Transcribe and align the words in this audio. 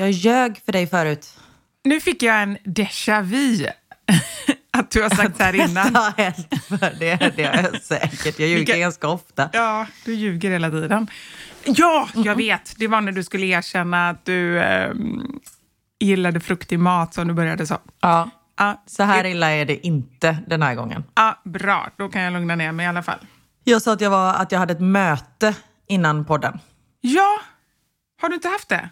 Jag 0.00 0.10
ljög 0.10 0.60
för 0.64 0.72
dig 0.72 0.86
förut. 0.86 1.38
Nu 1.84 2.00
fick 2.00 2.22
jag 2.22 2.42
en 2.42 2.58
déjà 2.58 3.22
vu. 3.22 3.66
Att 4.72 4.90
du 4.90 5.02
har 5.02 5.10
sagt 5.10 5.36
så 5.36 5.42
här 5.42 5.54
innan. 5.54 5.92
Det 5.92 6.00
har 6.80 6.98
det, 6.98 7.32
det 7.36 7.44
har 7.44 7.62
jag 7.72 7.82
säkert. 7.82 8.38
Jag 8.38 8.48
ljuger 8.48 8.56
Vilka- 8.66 8.78
ganska 8.78 9.08
ofta. 9.08 9.50
Ja, 9.52 9.86
du 10.04 10.14
ljuger 10.14 10.50
hela 10.50 10.70
tiden. 10.70 11.06
Ja, 11.64 12.08
jag 12.14 12.34
vet. 12.34 12.74
Det 12.78 12.86
var 12.88 13.00
när 13.00 13.12
du 13.12 13.24
skulle 13.24 13.46
erkänna 13.46 14.08
att 14.10 14.24
du 14.24 14.60
ehm, 14.62 15.40
gillade 16.00 16.40
fruktig 16.40 16.78
mat 16.78 17.14
som 17.14 17.28
du 17.28 17.34
började 17.34 17.66
så. 17.66 17.78
Ja. 18.00 18.30
Ja, 18.56 18.82
Så 18.86 19.02
här 19.02 19.24
illa 19.26 19.50
är 19.50 19.64
det 19.64 19.86
inte 19.86 20.38
den 20.46 20.62
här 20.62 20.74
gången. 20.74 21.04
ja, 21.14 21.40
bra, 21.44 21.90
då 21.96 22.08
kan 22.08 22.22
jag 22.22 22.32
lugna 22.32 22.56
ner 22.56 22.72
mig 22.72 22.84
i 22.86 22.88
alla 22.88 23.02
fall. 23.02 23.18
Jag 23.64 23.82
sa 23.82 23.92
att 23.92 24.00
jag, 24.00 24.10
var, 24.10 24.34
att 24.34 24.52
jag 24.52 24.58
hade 24.58 24.72
ett 24.72 24.80
möte 24.80 25.54
innan 25.88 26.24
podden. 26.24 26.58
Ja, 27.00 27.40
har 28.22 28.28
du 28.28 28.34
inte 28.34 28.48
haft 28.48 28.68
det? 28.68 28.88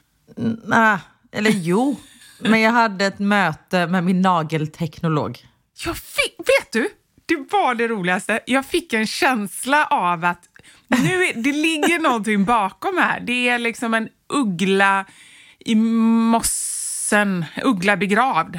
Nej, 0.65 0.99
eller 1.33 1.51
jo. 1.51 1.97
Men 2.41 2.61
jag 2.61 2.71
hade 2.73 3.07
ett 3.07 3.19
möte 3.19 3.87
med 3.87 4.05
min 4.05 4.21
nagelteknolog. 4.23 5.39
Jag 5.85 5.97
fick, 5.97 6.39
vet 6.39 6.73
du, 6.73 6.89
det 7.27 7.37
var 7.53 7.75
det 7.75 7.89
roligaste. 7.89 8.41
Jag 8.47 8.67
fick 8.67 8.93
en 8.93 9.07
känsla 9.07 9.85
av 9.87 10.25
att 10.25 10.43
nu 10.89 11.33
det 11.35 11.53
ligger 11.53 11.99
någonting 12.03 12.45
bakom 12.45 12.99
här. 12.99 13.21
Det 13.21 13.49
är 13.49 13.59
liksom 13.59 13.95
en 13.95 14.09
uggla 14.29 15.05
i 15.59 15.75
mossen, 15.75 17.45
uggla 17.65 17.97
begravd. 17.97 18.59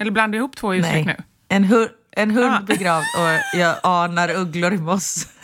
Eller 0.00 0.10
blandar 0.10 0.36
jag 0.36 0.40
ihop 0.42 0.56
två 0.56 0.74
uttryck 0.74 1.06
nu? 1.06 1.16
En, 1.48 1.64
hu- 1.64 1.88
en 2.16 2.30
hund 2.30 2.54
Ah. 2.54 2.60
begravd 2.66 3.04
och 3.18 3.58
jag 3.60 3.76
anar 3.82 4.30
ugglor 4.36 4.72
i 4.72 4.78
moss. 4.78 5.26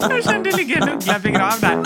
Jag 0.00 0.24
kände 0.24 0.50
det 0.50 0.56
ligger 0.56 0.82
en 0.82 0.88
uggla 0.88 1.18
begravd 1.18 1.60
där. 1.60 1.82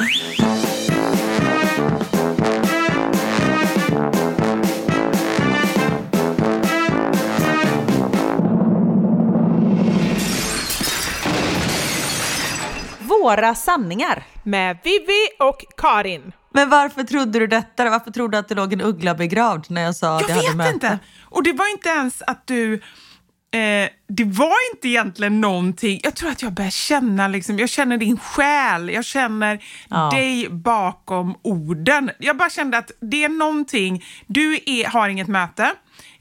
Våra 13.25 13.55
sanningar. 13.55 14.23
Med 14.43 14.79
Vivi 14.85 15.29
och 15.39 15.65
Karin. 15.77 16.33
Men 16.53 16.71
varför 16.71 17.03
trodde 17.05 17.39
du 17.39 17.47
detta? 17.47 17.91
Varför 17.91 18.11
trodde 18.11 18.37
du 18.37 18.39
att 18.39 18.49
det 18.49 18.55
låg 18.55 18.73
en 18.73 18.81
uggla 18.81 19.15
begravd 19.15 19.65
när 19.69 19.83
jag 19.83 19.97
sa 19.97 20.17
att 20.17 20.21
jag, 20.29 20.31
Jag 20.31 20.35
hade 20.37 20.49
vet 20.49 20.57
möte? 20.57 20.71
inte. 20.75 20.99
Och 21.25 21.43
det 21.43 21.53
var 21.53 21.71
inte 21.73 21.89
ens 21.89 22.23
att 22.23 22.47
du... 22.47 22.75
Eh, 22.75 23.89
det 24.09 24.25
var 24.25 24.73
inte 24.75 24.89
egentligen 24.89 25.41
någonting. 25.41 26.01
Jag 26.03 26.15
tror 26.15 26.31
att 26.31 26.43
jag 26.43 26.53
börjar 26.53 26.71
känna, 26.71 27.29
liksom, 27.29 27.59
jag 27.59 27.69
känner 27.69 27.97
din 27.99 28.17
själ, 28.19 28.91
jag 28.91 29.05
känner 29.05 29.65
Ja. 29.89 30.11
dig 30.11 30.49
bakom 30.51 31.35
orden. 31.43 32.11
Jag 32.19 32.37
bara 32.37 32.51
kände 32.51 32.79
att 32.79 32.91
det 33.01 33.25
är 33.25 33.29
någonting, 33.29 34.05
du 34.27 34.55
är, 34.67 34.89
har 34.89 35.09
inget 35.09 35.29
möte, 35.29 35.71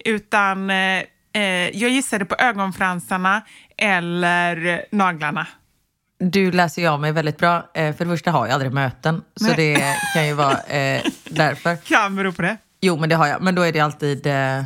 utan 0.05 0.69
eh, 0.69 0.75
eh, 1.33 1.41
jag 1.73 1.89
gissade 1.89 2.25
på 2.25 2.35
ögonfransarna 2.39 3.41
eller 3.77 4.85
naglarna. 4.91 5.47
Du 6.31 6.51
läser 6.51 6.81
ju 6.81 6.87
av 6.87 6.99
mig 7.01 7.11
väldigt 7.11 7.37
bra. 7.37 7.69
Eh, 7.73 7.95
För 7.95 8.05
det 8.05 8.11
första 8.11 8.31
har 8.31 8.45
jag 8.47 8.53
aldrig 8.53 8.71
möten, 8.73 9.21
så 9.35 9.45
Nej. 9.47 9.55
det 9.55 9.95
kan 10.13 10.27
ju 10.27 10.33
vara 10.33 10.59
eh, 10.59 11.01
därför. 11.23 11.75
Kan 11.85 12.15
bero 12.15 12.31
på 12.31 12.41
det. 12.41 12.57
Jo, 12.81 12.97
men 12.97 13.09
det 13.09 13.15
har 13.15 13.27
jag. 13.27 13.41
Men 13.41 13.55
då 13.55 13.61
är 13.61 13.71
det 13.73 13.79
alltid 13.79 14.27
eh, 14.27 14.63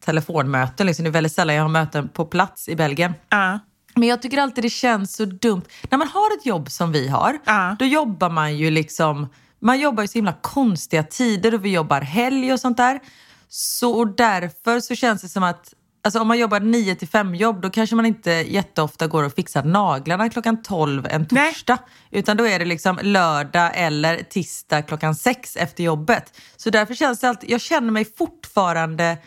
telefonmöten. 0.00 0.86
Liksom. 0.86 1.04
Det 1.04 1.08
är 1.10 1.12
väldigt 1.12 1.32
sällan 1.32 1.56
jag 1.56 1.62
har 1.62 1.68
möten 1.68 2.08
på 2.08 2.24
plats 2.24 2.68
i 2.68 2.76
Belgien. 2.76 3.14
Ja. 3.28 3.58
Men 3.94 4.08
jag 4.08 4.22
tycker 4.22 4.38
alltid 4.38 4.64
det 4.64 4.70
känns 4.70 5.16
så 5.16 5.24
dumt. 5.24 5.62
När 5.90 5.98
man 5.98 6.08
har 6.08 6.36
ett 6.38 6.46
jobb 6.46 6.70
som 6.70 6.92
vi 6.92 7.08
har, 7.08 7.38
Ja. 7.44 7.76
då 7.78 7.84
jobbar 7.84 8.30
man 8.30 8.56
ju 8.56 8.70
liksom... 8.70 9.28
Man 9.60 9.80
jobbar 9.80 10.02
ju 10.02 10.08
så 10.08 10.18
himla 10.18 10.32
konstiga 10.40 11.02
tider 11.02 11.54
och 11.54 11.64
vi 11.64 11.72
jobbar 11.72 12.00
helg 12.00 12.52
och 12.52 12.60
sånt 12.60 12.76
där. 12.76 13.00
Så 13.48 13.90
och 13.92 14.08
därför 14.16 14.80
så 14.80 14.94
känns 14.94 15.22
det 15.22 15.28
som 15.28 15.42
att 15.42 15.74
Alltså 16.08 16.20
om 16.20 16.28
man 16.28 16.38
jobbar 16.38 16.60
9 16.60 16.94
till 16.94 17.08
5 17.08 17.34
jobb 17.34 17.60
då 17.60 17.70
kanske 17.70 17.96
man 17.96 18.06
inte 18.06 18.30
jätteofta 18.30 19.06
går 19.06 19.22
och 19.22 19.34
fixar 19.34 19.62
naglarna 19.62 20.28
klockan 20.28 20.62
12 20.62 21.06
en 21.10 21.26
Nej. 21.30 21.52
torsdag. 21.52 21.78
Utan 22.10 22.36
då 22.36 22.46
är 22.46 22.58
det 22.58 22.64
liksom 22.64 22.98
lördag 23.02 23.70
eller 23.74 24.22
tisdag 24.22 24.82
klockan 24.82 25.14
6 25.14 25.56
efter 25.56 25.84
jobbet. 25.84 26.40
Så 26.56 26.70
därför 26.70 26.94
känns 26.94 27.20
det 27.20 27.28
alltid, 27.28 27.50
jag 27.50 27.60
känner 27.60 27.90
mig 27.90 28.04
fortfarande 28.18 29.18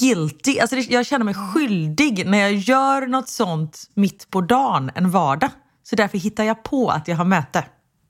guilty. 0.00 0.58
Alltså 0.58 0.76
det, 0.76 0.82
jag 0.90 1.06
känner 1.06 1.24
mig 1.24 1.34
skyldig 1.34 2.26
när 2.26 2.38
jag 2.38 2.54
gör 2.54 3.06
något 3.06 3.28
sånt 3.28 3.90
mitt 3.94 4.30
på 4.30 4.40
dagen, 4.40 4.90
en 4.94 5.10
vardag. 5.10 5.50
Så 5.82 5.96
därför 5.96 6.18
hittar 6.18 6.44
jag 6.44 6.62
på 6.62 6.88
att 6.88 7.08
jag 7.08 7.16
har 7.16 7.24
möte. 7.24 7.64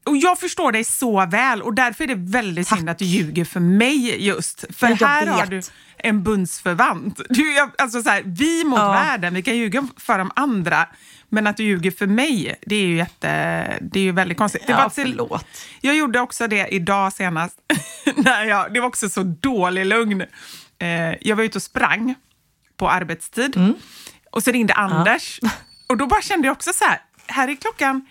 Och 0.06 0.16
jag 0.16 0.40
förstår 0.40 0.72
dig 0.72 0.84
så 0.84 1.26
väl 1.26 1.62
och 1.62 1.74
därför 1.74 2.04
är 2.04 2.08
det 2.08 2.30
väldigt 2.32 2.68
synd 2.68 2.90
att 2.90 2.98
du 2.98 3.04
ljuger 3.04 3.44
för 3.44 3.60
mig 3.60 4.24
just. 4.26 4.64
För 4.76 4.86
här 4.86 5.26
har 5.26 5.40
vet. 5.46 5.50
du 5.50 5.60
en 5.98 6.22
bundsförvant. 6.22 7.20
Du, 7.28 7.58
alltså 7.78 8.02
så 8.02 8.10
här, 8.10 8.22
vi 8.26 8.64
mot 8.64 8.78
Ja. 8.78 8.92
världen, 8.92 9.34
vi 9.34 9.42
kan 9.42 9.56
ljuga 9.56 9.88
för 9.96 10.18
de 10.18 10.30
andra. 10.36 10.88
Men 11.28 11.46
att 11.46 11.56
du 11.56 11.64
ljuger 11.64 11.90
för 11.90 12.06
mig, 12.06 12.54
det 12.66 12.74
är 12.76 12.86
ju, 12.86 12.96
jätte, 12.96 13.28
det 13.80 14.00
är 14.00 14.04
ju 14.04 14.12
väldigt 14.12 14.38
konstigt. 14.38 14.62
Det 14.66 14.72
Ja, 14.72 14.78
var 14.82 14.88
till- 14.88 15.04
förlåt. 15.10 15.46
Jag 15.80 15.96
gjorde 15.96 16.20
också 16.20 16.46
det 16.48 16.68
idag 16.68 17.12
senast. 17.12 17.56
När 18.16 18.44
jag, 18.44 18.72
det 18.74 18.80
var 18.80 18.88
också 18.88 19.08
så 19.08 19.22
dålig 19.22 19.86
lugn. 19.86 20.20
Eh, 20.78 20.88
jag 21.20 21.36
var 21.36 21.44
ute 21.44 21.58
och 21.58 21.62
sprang 21.62 22.14
på 22.76 22.90
arbetstid. 22.90 23.56
Mm. 23.56 23.74
Och 24.32 24.42
så 24.42 24.50
ringde 24.50 24.74
Anders. 24.74 25.40
Och 25.88 25.96
då 25.96 26.06
bara 26.06 26.22
kände 26.22 26.48
jag 26.48 26.52
också 26.52 26.72
så 26.72 26.84
här, 26.84 27.00
här 27.26 27.48
är 27.48 27.54
klockan 27.54 28.06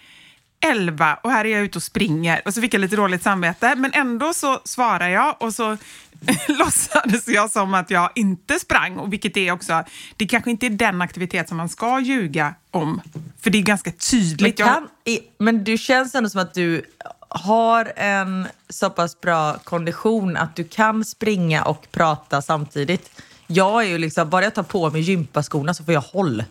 11 0.72 1.18
och 1.24 1.32
här 1.32 1.46
är 1.46 1.50
jag 1.50 1.62
ute 1.62 1.78
och 1.78 1.84
springer. 1.84 2.42
Och 2.46 2.54
så 2.54 2.62
fick 2.62 2.74
jag 2.74 2.80
lite 2.82 2.96
dåligt 2.96 3.24
samvete. 3.24 3.76
Men 3.76 3.92
ändå 3.94 4.34
så 4.34 4.60
svarar 4.64 5.10
jag 5.10 5.36
och 5.40 5.54
så 5.54 5.78
låtsades 6.48 7.28
jag 7.28 7.52
som 7.52 7.74
att 7.74 7.90
jag 7.92 8.10
inte 8.16 8.60
sprang. 8.60 8.98
Och 8.98 9.14
vilket 9.14 9.38
är 9.38 9.52
också, 9.52 9.84
det 10.18 10.26
kanske 10.28 10.52
inte 10.52 10.66
är 10.66 10.70
den 10.70 11.02
aktivitet 11.02 11.48
som 11.48 11.58
man 11.58 11.70
ska 11.70 12.00
ljuga 12.00 12.54
om. 12.72 13.02
För 13.42 13.50
det 13.50 13.58
är 13.58 13.62
ganska 13.62 13.90
Men, 13.90 13.98
tydligt. 13.98 14.60
Jag- 14.60 14.68
kan, 14.68 14.88
i, 15.06 15.20
men 15.38 15.64
du 15.64 15.78
känns 15.78 16.16
ändå 16.16 16.30
som 16.30 16.42
att 16.42 16.54
du 16.54 16.86
har 17.30 17.92
en 17.96 18.48
så 18.70 18.90
pass 18.90 19.22
bra 19.22 19.58
kondition 19.64 20.38
att 20.38 20.56
du 20.56 20.64
kan 20.64 21.06
springa 21.06 21.64
och 21.64 21.88
prata 21.92 22.42
samtidigt. 22.42 23.22
Jag 23.48 23.84
är 23.84 23.88
ju 23.88 23.98
liksom, 23.98 24.30
bara 24.30 24.44
jag 24.44 24.54
tar 24.56 24.64
på 24.64 24.90
mig 24.90 25.02
gympaskorna 25.02 25.74
så 25.74 25.84
får 25.84 25.94
jag 25.94 26.02
håll. 26.02 26.44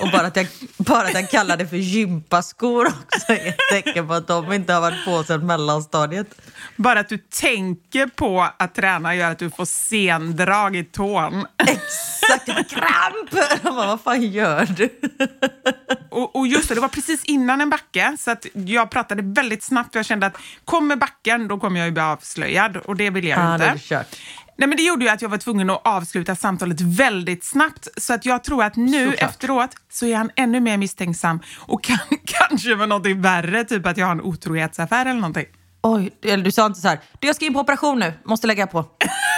Och 0.00 0.10
bara 0.10 0.26
att, 0.26 0.36
jag, 0.36 0.46
bara 0.76 1.02
att 1.02 1.14
jag 1.14 1.30
kallar 1.30 1.56
det 1.56 1.66
för 1.66 1.76
gympaskor 1.76 2.86
också 2.86 3.32
är 3.32 3.48
ett 3.48 3.56
tecken 3.72 4.08
på 4.08 4.14
att 4.14 4.26
de 4.26 4.52
inte 4.52 4.72
har 4.72 4.80
varit 4.80 5.04
på 5.04 5.24
sedan 5.24 5.46
mellanstadiet. 5.46 6.26
Bara 6.76 7.00
att 7.00 7.08
du 7.08 7.18
tänker 7.18 8.06
på 8.06 8.48
att 8.56 8.74
träna 8.74 9.14
gör 9.14 9.30
att 9.30 9.38
du 9.38 9.50
får 9.50 9.64
sendrag 9.64 10.76
i 10.76 10.84
tån. 10.84 11.46
Exakt, 11.58 12.48
jag 12.48 12.68
kramp! 12.68 13.62
Bara, 13.62 13.86
vad 13.86 14.00
fan 14.00 14.22
gör 14.22 14.66
du? 14.66 14.88
Och, 16.10 16.36
och 16.36 16.46
just 16.46 16.68
det, 16.68 16.74
det 16.74 16.80
var 16.80 16.88
precis 16.88 17.24
innan 17.24 17.60
en 17.60 17.70
backe, 17.70 18.16
så 18.18 18.30
att 18.30 18.46
jag 18.52 18.90
pratade 18.90 19.22
väldigt 19.22 19.62
snabbt. 19.62 19.94
Jag 19.94 20.04
kände 20.06 20.26
att 20.26 20.36
kommer 20.64 20.96
backen, 20.96 21.48
då 21.48 21.58
kommer 21.58 21.80
jag 21.80 21.86
ju 21.86 21.92
bli 21.92 22.02
avslöjad 22.02 22.76
och 22.76 22.96
det 22.96 23.10
vill 23.10 23.24
jag 23.24 23.38
är 23.38 23.54
inte. 23.54 24.04
Nej, 24.56 24.68
men 24.68 24.76
det 24.76 24.82
gjorde 24.82 25.04
ju 25.04 25.10
att 25.10 25.22
jag 25.22 25.28
var 25.28 25.38
tvungen 25.38 25.70
att 25.70 25.80
avsluta 25.86 26.36
samtalet 26.36 26.80
väldigt 26.80 27.44
snabbt. 27.44 27.88
Så 27.96 28.14
att 28.14 28.26
jag 28.26 28.44
tror 28.44 28.64
att 28.64 28.76
nu 28.76 29.10
Såklart. 29.10 29.30
efteråt 29.30 29.70
så 29.92 30.06
är 30.06 30.16
han 30.16 30.30
ännu 30.36 30.60
mer 30.60 30.76
misstänksam 30.76 31.40
och 31.58 31.84
kan, 31.84 31.98
kanske 32.24 32.76
med 32.76 32.88
någonting 32.88 33.22
värre, 33.22 33.64
typ 33.64 33.86
att 33.86 33.96
jag 33.96 34.06
har 34.06 34.12
en 34.12 34.20
otrohetsaffär 34.20 35.06
eller 35.06 35.20
någonting. 35.20 35.46
Oj, 35.82 36.10
eller 36.24 36.44
du 36.44 36.52
sa 36.52 36.66
inte 36.66 36.80
så 36.80 36.88
här, 36.88 37.00
du 37.20 37.26
jag 37.26 37.36
ska 37.36 37.44
in 37.46 37.52
på 37.52 37.60
operation 37.60 37.98
nu, 37.98 38.12
måste 38.24 38.46
lägga 38.46 38.66
på. 38.66 38.86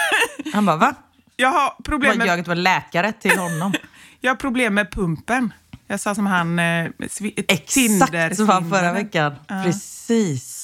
Han 0.52 0.66
bara, 0.66 0.76
va? 0.76 0.94
Jag 1.36 1.48
har 1.48 1.82
problem 1.84 2.18
med, 2.18 2.26
jag 2.26 2.46
vara 2.46 2.54
läkare 2.54 3.12
till 3.12 3.38
honom. 3.38 3.72
jag 4.20 4.30
har 4.30 4.36
problem 4.36 4.74
med 4.74 4.90
pumpen. 4.92 5.52
Jag 5.86 6.00
sa 6.00 6.14
som 6.14 6.26
han... 6.26 6.58
Eh, 6.58 6.90
Exakt 7.48 8.36
som 8.36 8.48
han 8.48 8.70
förra 8.70 8.92
veckan. 8.92 9.34
Precis. 9.64 10.63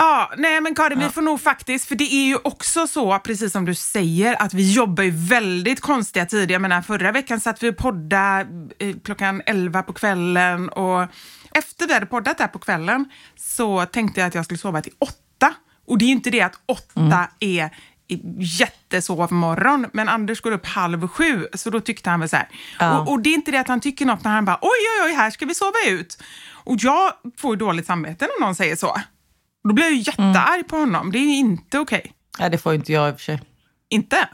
Ja, 0.00 0.32
nej 0.36 0.60
men 0.60 0.74
Karin, 0.74 0.98
vi 0.98 1.08
får 1.08 1.22
nog 1.22 1.40
faktiskt, 1.40 1.88
för 1.88 1.94
det 1.94 2.14
är 2.14 2.26
ju 2.26 2.36
också 2.36 2.86
så, 2.86 3.18
precis 3.18 3.52
som 3.52 3.64
du 3.64 3.74
säger, 3.74 4.42
att 4.42 4.54
vi 4.54 4.72
jobbar 4.72 5.04
ju 5.04 5.10
väldigt 5.10 5.80
konstiga 5.80 6.26
tider. 6.26 6.52
Jag 6.52 6.62
menar, 6.62 6.82
förra 6.82 7.12
veckan 7.12 7.40
satt 7.40 7.62
vi 7.62 7.70
och 7.70 7.76
poddade 7.76 8.46
eh, 8.78 8.96
klockan 9.04 9.42
11 9.46 9.82
på 9.82 9.92
kvällen 9.92 10.68
och 10.68 11.06
efter 11.50 11.86
vi 11.86 11.94
hade 11.94 12.06
poddat 12.06 12.38
där 12.38 12.46
på 12.46 12.58
kvällen 12.58 13.04
så 13.36 13.86
tänkte 13.86 14.20
jag 14.20 14.28
att 14.28 14.34
jag 14.34 14.44
skulle 14.44 14.58
sova 14.58 14.82
till 14.82 14.92
8. 14.98 15.14
Och 15.86 15.98
det 15.98 16.04
är 16.04 16.06
ju 16.06 16.12
inte 16.12 16.30
det 16.30 16.40
att 16.40 16.60
8 16.66 17.28
är 17.40 17.70
i 18.08 18.20
jättesovmorgon, 18.38 19.86
men 19.92 20.08
Anders 20.08 20.40
går 20.40 20.52
upp 20.52 20.66
halv 20.66 21.08
sju, 21.08 21.46
så 21.54 21.70
då 21.70 21.80
tyckte 21.80 22.10
han 22.10 22.20
väl 22.20 22.28
så 22.28 22.36
här. 22.36 22.48
Ja. 22.78 23.00
Och, 23.00 23.12
och 23.12 23.20
det 23.20 23.30
är 23.30 23.34
inte 23.34 23.50
det 23.50 23.58
att 23.58 23.68
han 23.68 23.80
tycker 23.80 24.06
något 24.06 24.24
när 24.24 24.30
han 24.30 24.44
bara 24.44 24.58
oj, 24.62 24.70
oj, 24.70 25.06
oj, 25.06 25.12
här 25.12 25.30
ska 25.30 25.46
vi 25.46 25.54
sova 25.54 25.78
ut. 25.88 26.22
Och 26.52 26.76
jag 26.78 27.12
får 27.36 27.54
ju 27.54 27.58
dåligt 27.58 27.86
samvete 27.86 28.28
när 28.38 28.46
någon 28.46 28.54
säger 28.54 28.76
så. 28.76 28.96
Då 29.64 29.74
blir 29.74 29.84
jag 29.84 29.92
ju 29.92 29.98
jättearg 29.98 30.68
på 30.68 30.76
honom. 30.76 31.12
Det 31.12 31.18
är 31.18 31.38
inte 31.38 31.78
okej. 31.78 32.12
Ja, 32.38 32.48
det 32.48 32.58
får 32.58 32.74
inte 32.74 32.92
jag 32.92 33.08
i 33.08 33.12
och 33.12 33.16
för 33.16 33.24
sig. 33.24 33.40
Inte? 33.88 34.28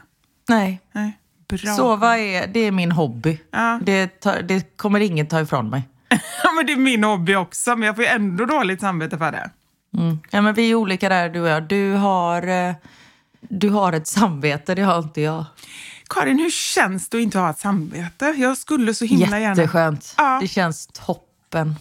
Nej. 0.49 0.81
Nej. 0.91 1.19
Bra. 1.47 1.75
Sova 1.75 2.17
är, 2.17 2.47
det 2.47 2.59
är 2.59 2.71
min 2.71 2.91
hobby. 2.91 3.39
Ja. 3.51 3.79
Det, 3.83 4.07
tar, 4.07 4.41
det 4.41 4.77
kommer 4.77 4.99
ingen 4.99 5.27
ta 5.27 5.41
ifrån 5.41 5.69
mig. 5.69 5.83
Ja, 6.43 6.51
men 6.51 6.65
det 6.65 6.73
är 6.73 6.77
min 6.77 7.03
hobby 7.03 7.35
också, 7.35 7.75
men 7.75 7.87
jag 7.87 7.95
får 7.95 8.03
ju 8.03 8.09
ändå 8.09 8.45
dåligt 8.45 8.81
samvete 8.81 9.17
för 9.17 9.31
det. 9.31 9.49
Ja, 10.31 10.41
men 10.41 10.53
vi 10.53 10.71
är 10.71 10.75
olika 10.75 11.09
där 11.09 11.29
du 11.29 11.41
och 11.41 11.47
jag. 11.47 11.63
Du 11.63 11.93
har, 11.93 12.47
eh, 12.47 12.75
du 13.39 13.69
har 13.69 13.93
ett 13.93 14.07
samvete, 14.07 14.75
det 14.75 14.81
har 14.81 14.99
inte 14.99 15.21
jag. 15.21 15.45
Karin, 16.09 16.39
hur 16.39 16.49
känns 16.51 17.09
det 17.09 17.17
att 17.17 17.23
inte 17.23 17.39
ha 17.39 17.49
ett 17.49 17.59
samvete? 17.59 18.25
Jag 18.37 18.57
skulle 18.57 18.93
så 18.93 19.05
himla 19.05 19.39
gärna... 19.39 19.61
Jätteskönt. 19.61 20.13
Ja. 20.17 20.37
Det 20.41 20.47
känns 20.47 20.87
toppen. 20.87 21.75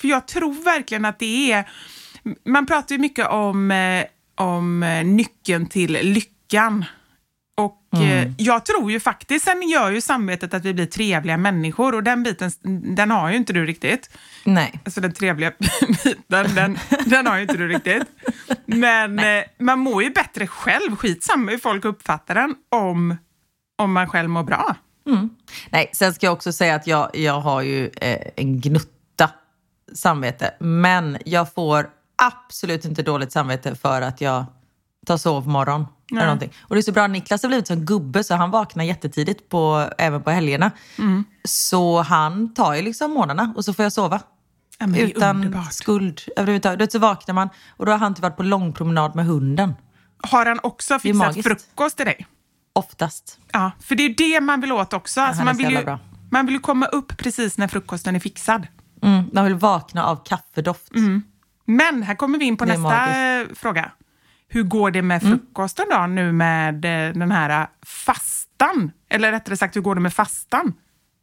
För 0.00 0.08
jag 0.08 0.28
tror 0.28 0.64
verkligen 0.64 1.04
att 1.04 1.18
det 1.18 1.52
är... 1.52 1.70
Man 2.44 2.66
pratar 2.66 2.94
ju 2.94 2.98
mycket 3.00 3.28
om, 3.28 3.70
eh, 3.70 4.04
om 4.34 4.82
eh, 4.82 5.04
nyckeln 5.04 5.66
till 5.66 5.92
lyckan. 5.92 6.84
Och 7.56 7.78
Mm. 7.96 8.08
eh, 8.08 8.32
jag 8.38 8.64
tror 8.66 8.92
ju 8.92 9.00
faktiskt, 9.00 9.44
sen 9.44 9.62
gör 9.68 9.90
ju 9.90 10.00
samvetet 10.00 10.54
att 10.54 10.64
vi 10.64 10.74
blir 10.74 10.86
trevliga 10.86 11.36
människor 11.36 11.94
och 11.94 12.02
den 12.02 12.22
biten, 12.22 12.50
den 12.96 13.10
har 13.10 13.30
ju 13.30 13.36
inte 13.36 13.52
du 13.52 13.66
riktigt. 13.66 14.10
Nej. 14.44 14.80
Alltså 14.84 15.00
den 15.00 15.12
trevliga 15.12 15.52
biten, 15.58 16.54
den, 16.54 16.78
den 17.06 17.26
har 17.26 17.36
ju 17.36 17.42
inte 17.42 17.56
du 17.56 17.68
riktigt. 17.68 18.02
Men 18.66 19.18
eh, 19.18 19.42
man 19.58 19.78
mår 19.78 20.02
ju 20.02 20.10
bättre 20.10 20.46
själv, 20.46 20.96
skitsamma 20.96 21.50
hur 21.50 21.58
folk 21.58 21.84
uppfattar 21.84 22.34
den, 22.34 22.54
om, 22.70 23.16
om 23.78 23.92
man 23.92 24.08
själv 24.08 24.28
mår 24.30 24.42
bra. 24.44 24.74
Nej, 25.70 25.90
sen 25.92 26.14
ska 26.14 26.26
jag 26.26 26.32
också 26.32 26.52
säga 26.52 26.74
att 26.74 26.86
jag, 26.86 27.10
jag 27.16 27.40
har 27.40 27.62
ju 27.62 27.90
eh, 28.00 28.18
en 28.36 28.60
gnutta 28.60 29.30
samvete. 29.94 30.54
Men 30.60 31.18
jag 31.24 31.54
får 31.54 31.86
absolut 32.26 32.84
inte 32.84 33.02
dåligt 33.02 33.32
samvete 33.32 33.74
för 33.74 34.02
att 34.02 34.20
jag 34.20 34.44
tar 35.06 35.16
sovmorgon. 35.16 35.86
Eller 36.12 36.22
någonting. 36.24 36.52
Och 36.60 36.74
det 36.74 36.80
är 36.80 36.82
så 36.82 36.92
bra, 36.92 37.06
Niklas 37.06 37.42
har 37.42 37.48
blivit 37.48 37.66
som 37.66 37.84
gubbe 37.84 38.24
så 38.24 38.34
han 38.34 38.50
vaknar 38.50 38.84
jättetidigt 38.84 39.48
på, 39.48 39.90
även 39.98 40.22
på 40.22 40.30
helgerna. 40.30 40.70
Så 41.44 42.02
han 42.02 42.54
tar 42.54 42.74
ju 42.74 42.82
liksom 42.82 43.10
morgnarna 43.10 43.52
och 43.56 43.64
så 43.64 43.72
får 43.74 43.82
jag 43.82 43.92
sova. 43.92 44.20
Ja, 44.78 44.96
Utan 44.98 45.36
underbart. 45.36 45.72
skuld 45.72 46.20
överhuvudtaget. 46.36 46.92
Så 46.92 46.98
vaknar 46.98 47.34
man 47.34 47.48
och 47.76 47.86
då 47.86 47.92
har 47.92 47.98
han 47.98 48.12
inte 48.12 48.22
varit 48.22 48.36
på 48.36 48.42
långpromenad 48.42 49.14
med 49.14 49.26
hunden. 49.26 49.74
Har 50.22 50.46
han 50.46 50.58
också 50.62 50.98
fixat 50.98 51.42
frukost 51.42 51.96
till 51.96 52.06
dig? 52.06 52.26
Oftast. 52.72 53.38
Ja, 53.52 53.70
för 53.80 53.94
det 53.94 54.02
är 54.02 54.14
det 54.14 54.40
man 54.40 54.60
vill 54.60 54.72
åt 54.72 54.92
också. 54.92 55.20
Alltså 55.20 55.42
han 55.42 55.48
är 55.48 55.52
man, 55.52 55.56
vill 55.56 55.70
ju, 55.70 55.98
man 56.30 56.46
vill 56.46 56.54
ju 56.54 56.60
komma 56.60 56.86
upp 56.86 57.16
precis 57.16 57.58
när 57.58 57.68
frukosten 57.68 58.16
är 58.16 58.20
fixad. 58.20 58.66
Mm, 59.02 59.30
man 59.32 59.44
vill 59.44 59.54
vakna 59.54 60.04
av 60.04 60.24
kaffedoft. 60.24 60.92
Men 61.76 62.02
här 62.02 62.14
kommer 62.14 62.38
vi 62.38 62.44
in 62.44 62.56
på 62.56 62.64
nästa 62.64 63.40
eh, 63.40 63.46
fråga. 63.54 63.90
Hur 64.48 64.62
går 64.62 64.90
det 64.90 65.02
med 65.02 65.22
Mm. 65.22 65.38
frukosten 65.38 65.86
då 65.90 66.06
nu 66.06 66.32
med 66.32 66.74
eh, 66.84 67.12
den 67.14 67.30
här 67.30 67.62
eh, 67.62 67.66
fastan? 67.86 68.90
Eller 69.10 69.32
rättare 69.32 69.56
sagt, 69.56 69.76
hur 69.76 69.80
går 69.80 69.94
det 69.94 70.00
med 70.00 70.14
fastan? 70.14 70.74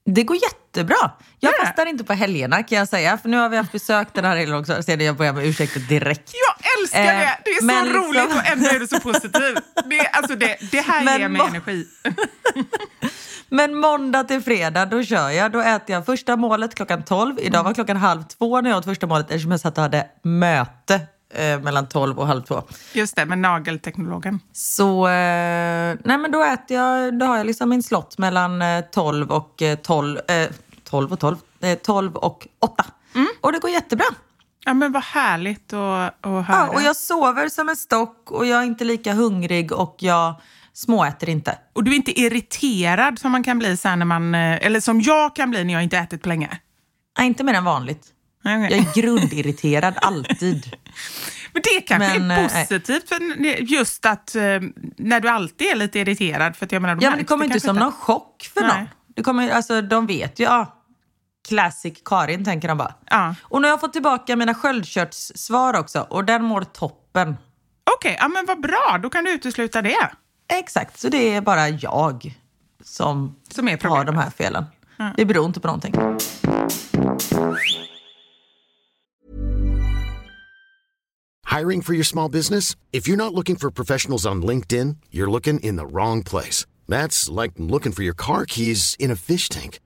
Det 0.06 0.24
går 0.24 0.38
jättebra. 0.44 1.12
Jag 1.40 1.54
det? 1.54 1.66
fastar 1.66 1.86
inte 1.86 2.04
på 2.04 2.14
helgerna 2.14 2.64
kan 2.64 2.78
jag 2.78 2.88
säga. 2.88 3.18
För 3.18 3.30
nu 3.30 3.38
har 3.38 3.50
vi 3.50 3.58
haft 3.58 3.72
besök 3.72 4.08
den 4.14 4.26
här 4.26 4.36
helgen 4.36 4.56
också. 4.56 4.84
Ser 4.84 4.98
jag 4.98 5.16
börjar 5.18 5.34
med 5.34 5.46
ursäkter 5.46 5.80
direkt. 5.80 6.32
Jag 6.34 6.82
älskar 6.82 7.00
Eh, 7.00 7.06
det! 7.20 7.38
Det 7.46 7.52
är 7.52 7.60
så 7.62 7.86
liksom- 7.86 8.04
roligt 8.04 8.36
och 8.36 8.48
ändå 8.48 8.66
är 8.70 8.80
du 8.80 8.88
så 8.88 9.00
positiv. 9.00 9.56
Det, 9.86 10.08
alltså 10.14 10.36
det, 10.36 10.58
det 10.72 10.82
här 10.82 11.04
Men 11.06 11.20
ger 11.22 11.28
mig 11.30 11.42
energi. 11.48 11.86
Men 13.50 13.76
måndag 13.76 14.24
till 14.24 14.42
fredag, 14.42 14.86
då 14.86 15.04
kör 15.04 15.30
jag. 15.30 15.52
Då 15.52 15.60
äter 15.60 15.96
jag 15.96 16.06
första 16.06 16.36
målet 16.36 16.76
klockan 16.76 17.04
12. 17.04 17.40
Idag 17.40 17.64
var 17.64 17.74
klockan 17.74 17.98
halv 17.98 18.24
två 18.24 18.62
när 18.62 18.70
jag 18.70 18.78
åt 18.78 18.86
första 18.86 19.08
målet 19.08 19.26
eftersom 19.32 19.52
jag 19.52 19.60
satt 19.60 19.78
och 19.78 19.82
hade 19.82 20.08
möte 20.22 21.02
eh, 21.34 21.60
mellan 21.60 21.88
12 21.88 22.20
och 22.20 22.28
halv 22.28 22.42
två. 22.42 22.64
Just 22.94 23.16
det, 23.16 23.26
med 23.26 23.38
nagelteknologen. 23.38 24.40
Så 24.54 25.08
eh, 25.08 25.98
nej 26.04 26.18
men 26.18 26.32
då 26.32 26.44
äter 26.44 26.78
jag, 26.78 27.20
då 27.20 27.26
har 27.26 27.38
jag 27.38 27.46
liksom 27.46 27.70
min 27.70 27.84
slott 27.84 28.18
mellan 28.18 28.62
eh, 28.62 28.82
12 28.82 29.32
och 29.32 29.62
eh, 29.62 29.76
12, 29.76 30.20
eh, 30.28 30.50
12 30.84 31.12
och 31.12 31.20
12, 31.20 31.38
eh, 31.62 31.78
12 31.78 32.16
och 32.16 32.48
8. 32.60 32.86
Och 33.42 33.52
det 33.52 33.60
går 33.60 33.72
jättebra. 33.72 34.06
Ja, 34.66 34.74
men 34.74 34.92
vad 34.92 35.04
härligt 35.04 35.74
att, 35.74 36.26
att 36.26 36.46
höra. 36.48 36.58
Ja, 36.58 36.70
och 36.70 36.82
jag 36.82 36.96
sover 36.96 37.50
som 37.50 37.70
en 37.70 37.76
stock 37.76 38.32
och 38.32 38.46
jag 38.46 38.60
är 38.60 38.64
inte 38.64 38.84
lika 38.84 39.14
hungrig 39.14 39.72
och 39.72 39.96
jag 40.00 40.34
småäter 40.80 41.30
inte. 41.30 41.58
Och 41.74 41.84
du 41.84 41.92
är 41.92 41.96
inte 41.96 42.20
irriterad 42.20 43.20
som 43.20 43.32
man 43.32 43.44
kan 43.44 43.60
bli 43.60 43.78
sen 43.78 44.00
när 44.00 44.06
man, 44.06 44.36
eh, 44.36 44.66
eller 44.66 44.80
som 44.80 45.02
jag 45.02 45.36
kan 45.36 45.50
bli 45.50 45.64
när 45.64 45.74
jag 45.74 45.84
inte 45.84 45.98
ätit 45.98 46.22
på 46.24 46.30
länge? 46.30 46.60
Nej, 47.18 47.28
inte 47.28 47.44
mer 47.44 47.54
än 47.54 47.64
vanligt. 47.64 48.08
Nej, 48.44 48.66
okej. 48.66 48.78
Jag 48.78 48.88
är 48.88 49.02
grundirriterad 49.02 49.94
alltid. 50.02 50.76
Men 51.54 51.62
det 51.62 51.82
kanske 51.82 52.20
Men, 52.20 52.32
är 52.32 52.44
eh, 52.44 52.48
positivt, 52.48 53.10
för 53.10 53.20
just 53.62 54.06
att 54.06 54.36
eh, 54.36 54.42
när 54.98 55.20
du 55.20 55.30
alltid 55.30 55.68
är 55.68 55.76
lite 55.76 56.00
irriterad. 56.00 56.56
För 56.56 56.66
att 56.66 56.72
jag 56.72 56.82
menar, 56.82 56.98
Ja, 57.02 57.10
men 57.10 57.20
det 57.20 57.26
kommer 57.26 57.46
inte 57.46 57.60
som 57.60 57.76
någon 57.76 57.92
chock 57.92 58.52
för 58.54 58.62
Nej. 58.62 58.70
någon. 58.70 58.88
Det 59.16 59.24
kommer, 59.24 59.50
alltså, 59.50 59.82
de 59.82 60.08
vet 60.08 60.40
ju, 60.40 60.44
ja, 60.44 60.76
classic 61.48 62.02
Karin 62.06 62.46
tänker 62.46 62.68
de 62.68 62.78
bara. 62.78 62.94
Ja. 63.10 63.36
Och 63.42 63.62
nu 63.62 63.68
har 63.68 63.74
jag 63.74 63.80
fått 63.80 63.94
tillbaka 63.94 64.36
mina 64.36 64.54
sköldkörtssvar 64.54 65.80
också 65.80 66.08
och 66.10 66.26
den 66.26 66.44
mår 66.44 66.62
toppen. 66.62 67.38
Okej, 67.98 68.18
ja, 68.20 68.28
men 68.28 68.46
vad 68.46 68.62
bra. 68.62 69.00
Då 69.04 69.10
kan 69.10 69.24
du 69.24 69.32
utesluta 69.32 69.82
det. 69.82 70.10
Exakt, 70.50 71.00
så 71.00 71.10
det 71.10 71.34
är 71.34 71.42
bara 71.42 71.70
jag 71.70 72.40
som, 72.84 73.36
Som 73.50 73.68
är 73.68 73.88
har 73.90 74.06
de 74.06 74.16
här 74.16 74.30
felen. 74.30 74.66
Det 75.16 75.26
beror 75.26 75.46
inte 75.46 75.60
på 75.60 75.68
någonting. 75.68 75.94
Hiring 81.46 81.82
for 81.82 81.94
your 81.94 82.04
small 82.04 82.32
business? 82.32 82.76
If 82.92 83.08
you're 83.08 83.18
not 83.18 83.34
looking 83.34 83.56
for 83.56 83.72
professionals 83.72 84.26
on 84.26 84.46
LinkedIn, 84.46 84.98
you're 85.12 85.32
looking 85.32 85.60
in 85.60 85.78
the 85.78 85.86
wrong 85.86 86.24
place. 86.24 86.66
That's 86.88 87.42
like 87.42 87.54
looking 87.58 87.92
for 87.92 88.04
your 88.04 88.16
car 88.16 88.46
keys 88.46 88.96
in 89.00 89.12
a 89.12 89.16
fish 89.16 89.50
tank. 89.50 89.80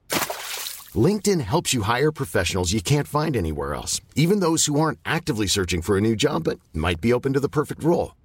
LinkedIn 0.96 1.42
helps 1.42 1.74
you 1.74 1.84
hire 1.84 2.12
professionals 2.12 2.74
you 2.74 2.82
can't 2.82 3.08
find 3.08 3.36
anywhere 3.36 3.74
else, 3.74 4.02
even 4.16 4.40
those 4.40 4.66
who 4.66 4.80
aren't 4.80 5.00
actively 5.06 5.48
searching 5.48 5.82
for 5.82 5.98
a 5.98 6.02
new 6.02 6.16
job 6.16 6.44
but 6.44 6.60
might 6.74 7.02
be 7.02 7.14
open 7.14 7.34
to 7.34 7.40
the 7.40 7.50
perfect 7.50 7.84
role. 7.84 8.12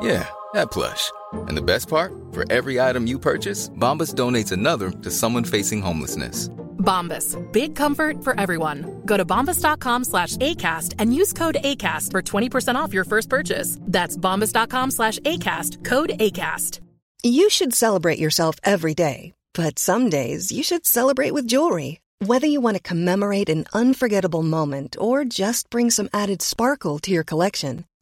Yeah, 0.00 0.28
that 0.54 0.70
plush. 0.70 1.10
And 1.32 1.56
the 1.56 1.62
best 1.62 1.88
part? 1.88 2.12
For 2.32 2.50
every 2.50 2.80
item 2.80 3.06
you 3.06 3.18
purchase, 3.18 3.68
Bombas 3.70 4.14
donates 4.14 4.52
another 4.52 4.90
to 4.90 5.10
someone 5.10 5.44
facing 5.44 5.82
homelessness. 5.82 6.48
Bombas. 6.78 7.36
Big 7.52 7.74
comfort 7.74 8.22
for 8.22 8.38
everyone. 8.38 9.02
Go 9.04 9.16
to 9.16 9.24
bombas.com 9.24 10.04
slash 10.04 10.36
ACAST 10.36 10.94
and 10.98 11.14
use 11.14 11.32
code 11.32 11.56
ACAST 11.62 12.12
for 12.12 12.22
20% 12.22 12.76
off 12.76 12.94
your 12.94 13.04
first 13.04 13.28
purchase. 13.28 13.78
That's 13.82 14.16
bombas.com 14.16 14.90
slash 14.92 15.18
ACAST. 15.20 15.84
Code 15.84 16.10
ACAST. 16.20 16.80
You 17.22 17.50
should 17.50 17.74
celebrate 17.74 18.18
yourself 18.20 18.56
every 18.62 18.94
day, 18.94 19.32
but 19.54 19.78
some 19.78 20.10
days 20.10 20.52
you 20.52 20.62
should 20.62 20.86
celebrate 20.86 21.32
with 21.32 21.48
jewelry. 21.48 22.00
Whether 22.24 22.46
you 22.46 22.60
want 22.60 22.76
to 22.76 22.82
commemorate 22.82 23.48
an 23.48 23.64
unforgettable 23.72 24.42
moment 24.42 24.96
or 25.00 25.24
just 25.24 25.68
bring 25.70 25.90
some 25.90 26.08
added 26.14 26.40
sparkle 26.40 26.98
to 27.00 27.10
your 27.10 27.24
collection, 27.24 27.84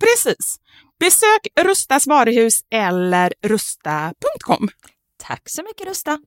Precis. 0.00 0.56
Besök 1.00 1.46
Rustas 1.60 2.06
varuhus 2.06 2.60
eller 2.70 3.32
rusta.com. 3.42 4.68
Tack 5.22 5.42
så 5.48 5.62
mycket 5.62 5.86
Rusta. 5.86 6.18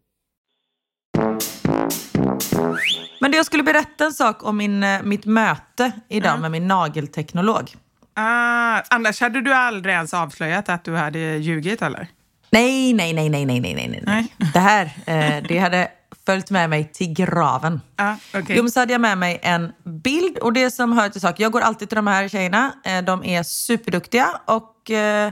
Men 3.19 3.31
det 3.31 3.37
jag 3.37 3.45
skulle 3.45 3.63
berätta 3.63 4.05
en 4.05 4.13
sak 4.13 4.43
om 4.43 4.57
min, 4.57 4.83
eh, 4.83 5.03
mitt 5.03 5.25
möte 5.25 5.91
idag 6.09 6.29
mm. 6.29 6.41
med 6.41 6.51
min 6.51 6.67
nagelteknolog. 6.67 7.71
Ah, 8.13 8.81
annars 8.89 9.21
hade 9.21 9.41
du 9.41 9.53
aldrig 9.53 9.95
ens 9.95 10.13
avslöjat 10.13 10.69
att 10.69 10.83
du 10.83 10.95
hade 10.95 11.19
ljugit 11.19 11.81
eller? 11.81 12.07
Nej, 12.49 12.93
nej, 12.93 13.13
nej, 13.13 13.29
nej, 13.29 13.45
nej, 13.45 13.59
nej, 13.59 13.73
nej, 13.73 13.87
nej. 13.89 14.01
Nej. 14.05 14.51
Det 14.53 14.59
här, 14.59 14.85
eh, 15.05 15.43
det 15.47 15.57
hade 15.57 15.87
följt 16.25 16.49
med 16.49 16.69
mig 16.69 16.91
till 16.93 17.13
graven. 17.13 17.81
Ah, 17.95 18.15
okay. 18.33 18.55
Jo, 18.55 18.63
men 18.63 18.71
så 18.71 18.79
hade 18.79 18.91
jag 18.91 19.01
med 19.01 19.17
mig 19.17 19.39
en 19.43 19.71
bild 20.03 20.37
och 20.37 20.53
det 20.53 20.71
som 20.71 20.91
hör 20.93 21.09
till 21.09 21.21
saken, 21.21 21.43
jag 21.43 21.51
går 21.51 21.61
alltid 21.61 21.89
till 21.89 21.95
de 21.95 22.07
här 22.07 22.27
tjejerna, 22.27 22.73
eh, 22.85 23.01
de 23.03 23.23
är 23.23 23.43
superduktiga 23.43 24.41
och 24.45 24.91
eh, 24.91 25.31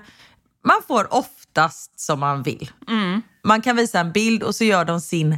man 0.64 0.82
får 0.88 1.14
oftast 1.14 2.00
som 2.00 2.20
man 2.20 2.44
vill. 2.44 2.72
Man 3.44 3.62
kan 3.62 3.76
visa 3.76 4.00
en 4.00 4.12
bild 4.12 4.44
och 4.44 4.56
så 4.56 4.64
gör 4.64 4.86
de 4.86 5.02
sin 5.02 5.38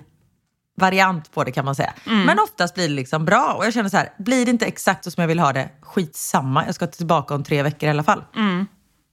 variant 0.78 1.32
på 1.32 1.44
det 1.44 1.52
kan 1.52 1.66
man 1.66 1.76
säga. 1.76 1.94
Men 2.26 2.40
oftast 2.40 2.76
blir 2.76 2.88
det 2.90 2.94
liksom 2.94 3.26
bra 3.26 3.54
och 3.58 3.66
jag 3.66 3.74
känner 3.74 3.90
så 3.90 3.98
här, 3.98 4.10
blir 4.20 4.46
det 4.46 4.52
inte 4.52 4.66
exakt 4.66 5.04
så 5.04 5.12
som 5.12 5.22
jag 5.22 5.28
vill 5.28 5.40
ha 5.40 5.54
det, 5.54 5.70
skitsamma, 5.82 6.66
jag 6.66 6.76
ska 6.76 6.88
tillbaka 6.88 7.36
om 7.36 7.44
tre 7.44 7.64
veckor 7.64 7.88
i 7.88 7.90
alla 7.90 8.04
fall. 8.04 8.24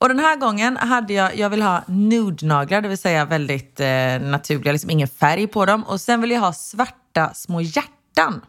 Och 0.00 0.08
den 0.08 0.18
här 0.18 0.36
gången 0.36 0.76
hade 0.76 1.12
jag, 1.12 1.36
jag 1.36 1.50
vill 1.50 1.62
ha 1.62 1.82
nude-naglar, 1.86 2.80
det 2.80 2.88
vill 2.88 2.98
säga 2.98 3.24
väldigt 3.24 3.80
eh, 3.80 3.86
naturliga, 4.20 4.72
liksom 4.72 4.90
ingen 4.90 5.08
färg 5.08 5.46
på 5.46 5.66
dem. 5.66 5.82
Och 5.84 6.00
sen 6.00 6.20
vill 6.20 6.30
jag 6.30 6.40
ha 6.40 6.52
svarta 6.52 7.34
små 7.34 7.60
hjärtan. 7.60 8.40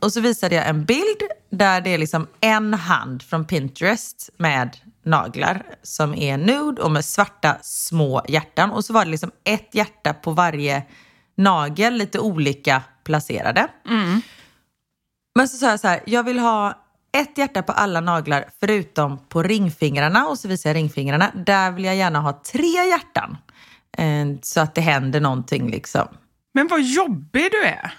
Och 0.00 0.12
så 0.12 0.20
visade 0.20 0.54
jag 0.54 0.68
en 0.68 0.84
bild 0.84 1.22
där 1.50 1.80
det 1.80 1.90
är 1.90 1.98
liksom 1.98 2.26
en 2.40 2.74
hand 2.74 3.22
från 3.22 3.44
Pinterest 3.44 4.30
med 4.36 4.76
naglar 5.04 5.62
som 5.82 6.14
är 6.14 6.36
nude 6.36 6.82
och 6.82 6.90
med 6.90 7.04
svarta 7.04 7.56
små 7.62 8.24
hjärtan. 8.28 8.70
Och 8.70 8.84
så 8.84 8.92
var 8.92 9.04
det 9.04 9.10
liksom 9.10 9.30
ett 9.44 9.68
hjärta 9.74 10.14
på 10.14 10.30
varje 10.30 10.82
nagel, 11.36 11.94
lite 11.94 12.18
olika 12.18 12.82
placerade. 13.04 13.68
Men 15.34 15.48
så 15.48 15.56
sa 15.56 15.70
jag 15.70 15.80
så 15.80 15.88
här, 15.88 16.00
jag 16.06 16.22
vill 16.22 16.38
ha 16.38 16.81
ett 17.12 17.38
hjärta 17.38 17.62
på 17.62 17.72
alla 17.72 18.00
naglar 18.00 18.44
förutom 18.60 19.18
på 19.28 19.42
ringfingrarna 19.42 20.26
och 20.26 20.38
så 20.38 20.48
visar 20.48 20.70
jag 20.70 20.76
ringfingrarna. 20.76 21.32
Där 21.46 21.70
vill 21.70 21.84
jag 21.84 21.96
gärna 21.96 22.20
ha 22.20 22.42
tre 22.52 22.88
hjärtan. 22.88 23.36
Eh, 23.98 24.26
så 24.42 24.60
att 24.60 24.74
det 24.74 24.80
händer 24.80 25.20
någonting 25.20 25.70
liksom. 25.70 26.08
Men 26.54 26.68
vad 26.68 26.82
jobbig 26.82 27.48
du 27.50 27.62
är. 27.64 27.94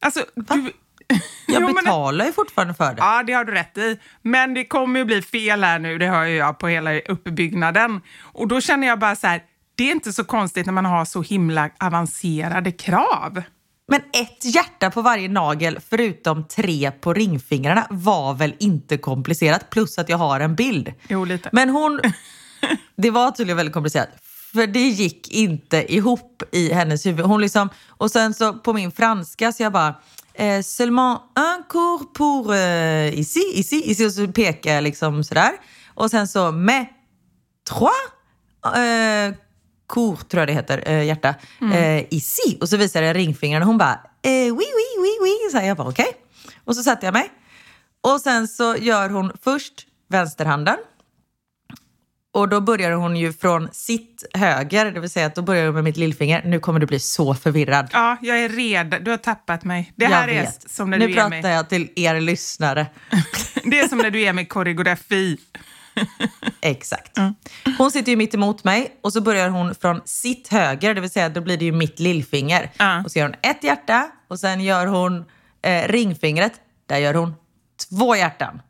Alltså, 0.00 0.20
du... 0.34 0.72
Jag 1.46 1.74
betalar 1.74 2.24
ju 2.24 2.32
fortfarande 2.32 2.74
för 2.74 2.94
det. 2.94 2.96
Ja, 2.98 3.22
det 3.22 3.32
har 3.32 3.44
du 3.44 3.52
rätt 3.52 3.78
i. 3.78 3.98
Men 4.22 4.54
det 4.54 4.64
kommer 4.64 5.00
ju 5.00 5.04
bli 5.04 5.22
fel 5.22 5.64
här 5.64 5.78
nu, 5.78 5.98
det 5.98 6.06
hör 6.06 6.24
ju 6.24 6.36
jag 6.36 6.58
på 6.58 6.68
hela 6.68 7.00
uppbyggnaden. 7.00 8.00
Och 8.22 8.48
då 8.48 8.60
känner 8.60 8.86
jag 8.86 8.98
bara 8.98 9.16
så 9.16 9.26
här, 9.26 9.42
det 9.74 9.84
är 9.84 9.92
inte 9.92 10.12
så 10.12 10.24
konstigt 10.24 10.66
när 10.66 10.72
man 10.72 10.84
har 10.84 11.04
så 11.04 11.22
himla 11.22 11.70
avancerade 11.80 12.72
krav. 12.72 13.42
Men 13.88 14.00
ett 14.00 14.44
hjärta 14.44 14.90
på 14.90 15.02
varje 15.02 15.28
nagel 15.28 15.78
förutom 15.88 16.48
tre 16.48 16.90
på 16.90 17.12
ringfingrarna 17.12 17.86
var 17.90 18.34
väl 18.34 18.54
inte 18.58 18.98
komplicerat? 18.98 19.70
Plus 19.70 19.98
att 19.98 20.08
jag 20.08 20.18
har 20.18 20.40
en 20.40 20.54
bild. 20.54 20.92
Jo, 21.08 21.24
lite. 21.24 21.48
Men 21.52 21.70
hon... 21.70 22.00
Det 22.96 23.10
var 23.10 23.30
tydligen 23.30 23.56
väldigt 23.56 23.74
komplicerat. 23.74 24.08
För 24.52 24.66
det 24.66 24.88
gick 24.88 25.30
inte 25.30 25.94
ihop 25.94 26.42
i 26.52 26.72
hennes 26.72 27.06
huvud. 27.06 27.26
Hon 27.26 27.40
liksom, 27.40 27.68
och 27.88 28.10
sen 28.10 28.34
så 28.34 28.52
på 28.52 28.72
min 28.72 28.92
franska 28.92 29.52
så 29.52 29.62
jag 29.62 29.72
bara... 29.72 29.94
Eh, 30.36 30.62
seulement 30.62 31.20
un 31.36 31.64
cours 31.68 32.02
pour 32.14 32.54
eh, 32.54 33.18
ici, 33.18 33.52
ici, 33.54 33.90
ici. 33.90 34.06
Och 34.06 34.12
så 34.12 34.28
pekar 34.28 34.74
jag 34.74 34.84
liksom 34.84 35.24
sådär. 35.24 35.52
Och 35.94 36.10
sen 36.10 36.28
så 36.28 36.52
med 36.52 36.86
trois 37.68 38.76
eh, 38.76 39.34
cours, 39.88 40.24
tror 40.28 40.40
jag 40.40 40.48
det 40.48 40.52
heter, 40.52 40.82
eh, 40.86 41.04
hjärta, 41.04 41.34
eh, 41.74 42.14
ici. 42.14 42.58
Och 42.60 42.68
så 42.68 42.76
visade 42.76 43.06
jag 43.06 43.16
ringfingrarna 43.16 43.64
och 43.64 43.68
hon 43.68 43.78
bara 43.78 44.00
eh, 44.22 44.30
oui, 44.30 44.50
oui, 44.52 44.98
oui, 44.98 45.10
oui. 45.22 45.50
Så 45.52 45.66
jag 45.66 45.76
bara 45.76 45.88
okej. 45.88 46.12
Och 46.64 46.76
så 46.76 46.82
satte 46.82 47.06
jag 47.06 47.12
mig. 47.12 47.30
Och 48.00 48.20
sen 48.20 48.48
så 48.48 48.76
gör 48.76 49.08
hon 49.08 49.32
först 49.44 49.86
vänsterhanden. 50.08 50.76
Och 52.32 52.48
då 52.48 52.60
börjar 52.60 52.92
hon 52.92 53.16
ju 53.16 53.32
från 53.32 53.68
sitt 53.72 54.24
höger, 54.34 54.90
det 54.92 55.00
vill 55.00 55.10
säga 55.10 55.26
att 55.26 55.34
då 55.34 55.42
börjar 55.42 55.66
hon 55.66 55.74
med 55.74 55.84
mitt 55.84 55.96
lillfinger. 55.96 56.42
Nu 56.44 56.60
kommer 56.60 56.80
du 56.80 56.86
bli 56.86 56.98
så 56.98 57.34
förvirrad. 57.34 57.88
Ja, 57.92 58.16
jag 58.22 58.38
är 58.38 58.48
redo. 58.48 58.96
Du 59.00 59.10
har 59.10 59.18
tappat 59.18 59.64
mig. 59.64 59.92
Det 59.96 60.04
Jag 60.04 60.10
här 60.10 60.28
är 60.28 60.40
vet. 60.40 60.70
som 60.70 60.90
när 60.90 60.98
nu 60.98 61.06
du 61.06 61.12
är 61.12 61.16
pratar 61.16 61.42
med, 61.42 61.56
jag 61.56 61.68
till 61.68 61.88
er 61.96 62.20
lyssnare. 62.20 62.86
det 63.64 63.80
är 63.80 63.88
som 63.88 63.98
när 63.98 64.10
du 64.10 64.22
är 64.22 64.32
med 64.32 64.48
koreografi. 64.48 65.36
Exakt. 66.60 67.18
Hon 67.78 67.90
sitter 67.90 68.10
ju 68.10 68.16
mitt 68.16 68.34
emot 68.34 68.64
mig 68.64 68.96
och 69.02 69.12
så 69.12 69.20
börjar 69.20 69.48
hon 69.48 69.74
från 69.74 70.00
sitt 70.04 70.48
höger, 70.48 70.94
det 70.94 71.00
vill 71.00 71.10
säga 71.10 71.28
då 71.28 71.40
blir 71.40 71.56
det 71.56 71.64
ju 71.64 71.72
mitt 71.72 72.00
lillfinger. 72.00 72.70
Ja. 72.78 73.02
Och 73.04 73.12
så 73.12 73.18
gör 73.18 73.26
hon 73.26 73.36
ett 73.42 73.64
hjärta 73.64 74.10
och 74.28 74.40
sen 74.40 74.60
gör 74.60 74.86
hon 74.86 75.24
eh, 75.62 75.88
ringfingret, 75.88 76.52
där 76.86 76.98
gör 76.98 77.14
hon 77.14 77.34
två 77.88 78.16
hjärtan. 78.16 78.62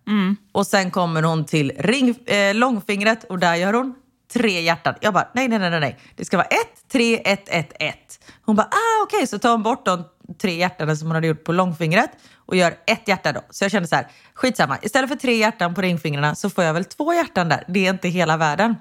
Och 0.52 0.66
sen 0.66 0.90
kommer 0.90 1.22
hon 1.22 1.44
till 1.44 1.72
ring, 1.78 2.14
eh, 2.26 2.54
långfingret 2.54 3.24
och 3.24 3.38
där 3.38 3.54
gör 3.54 3.72
hon 3.72 3.94
tre 4.32 4.60
hjärtan. 4.60 4.94
Jag 5.00 5.14
bara, 5.14 5.28
nej, 5.34 5.48
nej, 5.48 5.58
nej, 5.58 5.80
nej. 5.80 5.98
Det 6.16 6.24
ska 6.24 6.36
vara 6.36 6.46
ett, 6.46 6.88
tre, 6.92 7.22
ett, 7.24 7.48
ett, 7.48 7.72
ett. 7.80 8.24
Hon 8.42 8.56
bara, 8.56 8.66
ah 8.66 9.02
okej, 9.04 9.26
så 9.26 9.38
tar 9.38 9.50
hon 9.50 9.62
bort 9.62 9.84
de 9.84 10.04
tre 10.42 10.56
hjärtan 10.56 10.96
som 10.96 11.08
hon 11.08 11.14
hade 11.14 11.26
gjort 11.26 11.44
på 11.44 11.52
långfingret 11.52 12.10
och 12.46 12.56
gör 12.56 12.76
ett 12.86 13.08
hjärta 13.08 13.32
då. 13.32 13.40
Så 13.50 13.64
jag 13.64 13.70
kände 13.70 13.88
så 13.88 13.96
här, 13.96 14.08
skitsamma. 14.34 14.78
Istället 14.82 15.10
för 15.10 15.16
tre 15.16 15.36
hjärtan 15.36 15.74
på 15.74 15.80
ringfingrarna 15.80 16.34
så 16.34 16.50
får 16.50 16.64
jag 16.64 16.74
väl 16.74 16.84
två 16.84 17.14
hjärtan 17.14 17.48
där. 17.48 17.64
Det 17.68 17.86
är 17.86 17.90
inte 17.90 18.08
hela 18.08 18.36
världen. 18.36 18.76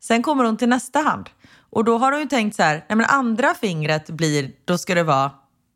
Sen 0.00 0.22
kommer 0.22 0.44
hon 0.44 0.56
till 0.56 0.68
nästa 0.68 0.98
hand 0.98 1.30
och 1.70 1.84
då 1.84 1.98
har 1.98 2.12
hon 2.12 2.20
ju 2.20 2.26
tänkt 2.26 2.56
så 2.56 2.62
här, 2.62 2.84
nej 2.88 2.96
men 2.96 3.06
andra 3.06 3.54
fingret 3.54 4.10
blir, 4.10 4.50
då 4.64 4.78
ska 4.78 4.94
det 4.94 5.02
vara 5.02 5.30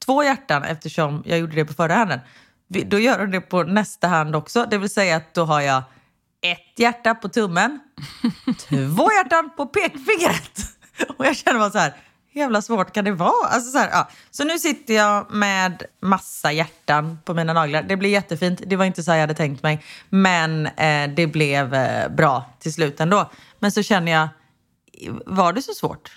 två 0.04 0.24
hjärtan 0.24 0.64
eftersom 0.64 1.22
jag 1.26 1.38
gjorde 1.38 1.56
det 1.56 1.64
på 1.64 1.74
förra 1.74 1.94
handen. 1.94 2.20
Då 2.68 2.98
gör 2.98 3.18
hon 3.18 3.30
det 3.30 3.40
på 3.40 3.62
nästa 3.62 4.08
hand 4.08 4.36
också, 4.36 4.66
det 4.70 4.78
vill 4.78 4.90
säga 4.90 5.16
att 5.16 5.34
då 5.34 5.44
har 5.44 5.60
jag 5.60 5.82
ett 6.42 6.78
hjärta 6.78 7.14
på 7.14 7.28
tummen, 7.28 7.80
två 8.68 9.12
hjärtan 9.12 9.50
på 9.56 9.66
pekfingret. 9.66 10.58
Och 11.18 11.26
jag 11.26 11.36
känner 11.36 11.58
bara 11.58 11.70
så 11.70 11.78
här, 11.78 11.94
jävla 12.32 12.62
svårt 12.62 12.92
kan 12.92 13.04
det 13.04 13.12
vara? 13.12 13.48
Alltså 13.48 13.70
så, 13.70 13.78
här, 13.78 13.90
ja. 13.90 14.08
så 14.30 14.44
nu 14.44 14.58
sitter 14.58 14.94
jag 14.94 15.30
med 15.30 15.82
massa 16.00 16.52
hjärtan 16.52 17.18
på 17.24 17.34
mina 17.34 17.52
naglar. 17.52 17.82
Det 17.82 17.96
blir 17.96 18.10
jättefint, 18.10 18.60
det 18.66 18.76
var 18.76 18.84
inte 18.84 19.02
så 19.02 19.10
jag 19.10 19.20
hade 19.20 19.34
tänkt 19.34 19.62
mig. 19.62 19.84
Men 20.08 20.66
eh, 20.66 21.10
det 21.16 21.26
blev 21.26 21.74
eh, 21.74 22.08
bra 22.08 22.44
till 22.60 22.72
slut 22.72 23.00
ändå. 23.00 23.30
Men 23.58 23.72
så 23.72 23.82
känner 23.82 24.12
jag, 24.12 24.28
var 25.26 25.52
det 25.52 25.62
så 25.62 25.74
svårt? 25.74 26.10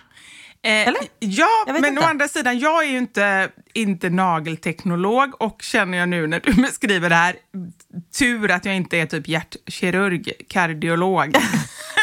Eh, 0.65 0.88
Eller? 0.88 1.01
Ja, 1.19 1.65
men 1.67 1.86
inte. 1.86 2.01
å 2.01 2.04
andra 2.04 2.28
sidan, 2.28 2.60
jag 2.60 2.84
är 2.84 2.89
ju 2.89 2.97
inte, 2.97 3.49
inte 3.73 4.10
nagelteknolog 4.10 5.41
och 5.41 5.62
känner 5.62 5.97
jag 5.97 6.10
nu 6.10 6.28
när 6.28 6.39
du 6.39 6.54
beskriver 6.62 7.10
det 7.10 7.15
här, 7.15 7.36
tur 8.19 8.51
att 8.51 8.65
jag 8.65 8.75
inte 8.75 8.97
är 8.97 9.06
typ 9.06 9.28
hjärtkirurg, 9.28 10.32
kardiolog. 10.49 11.36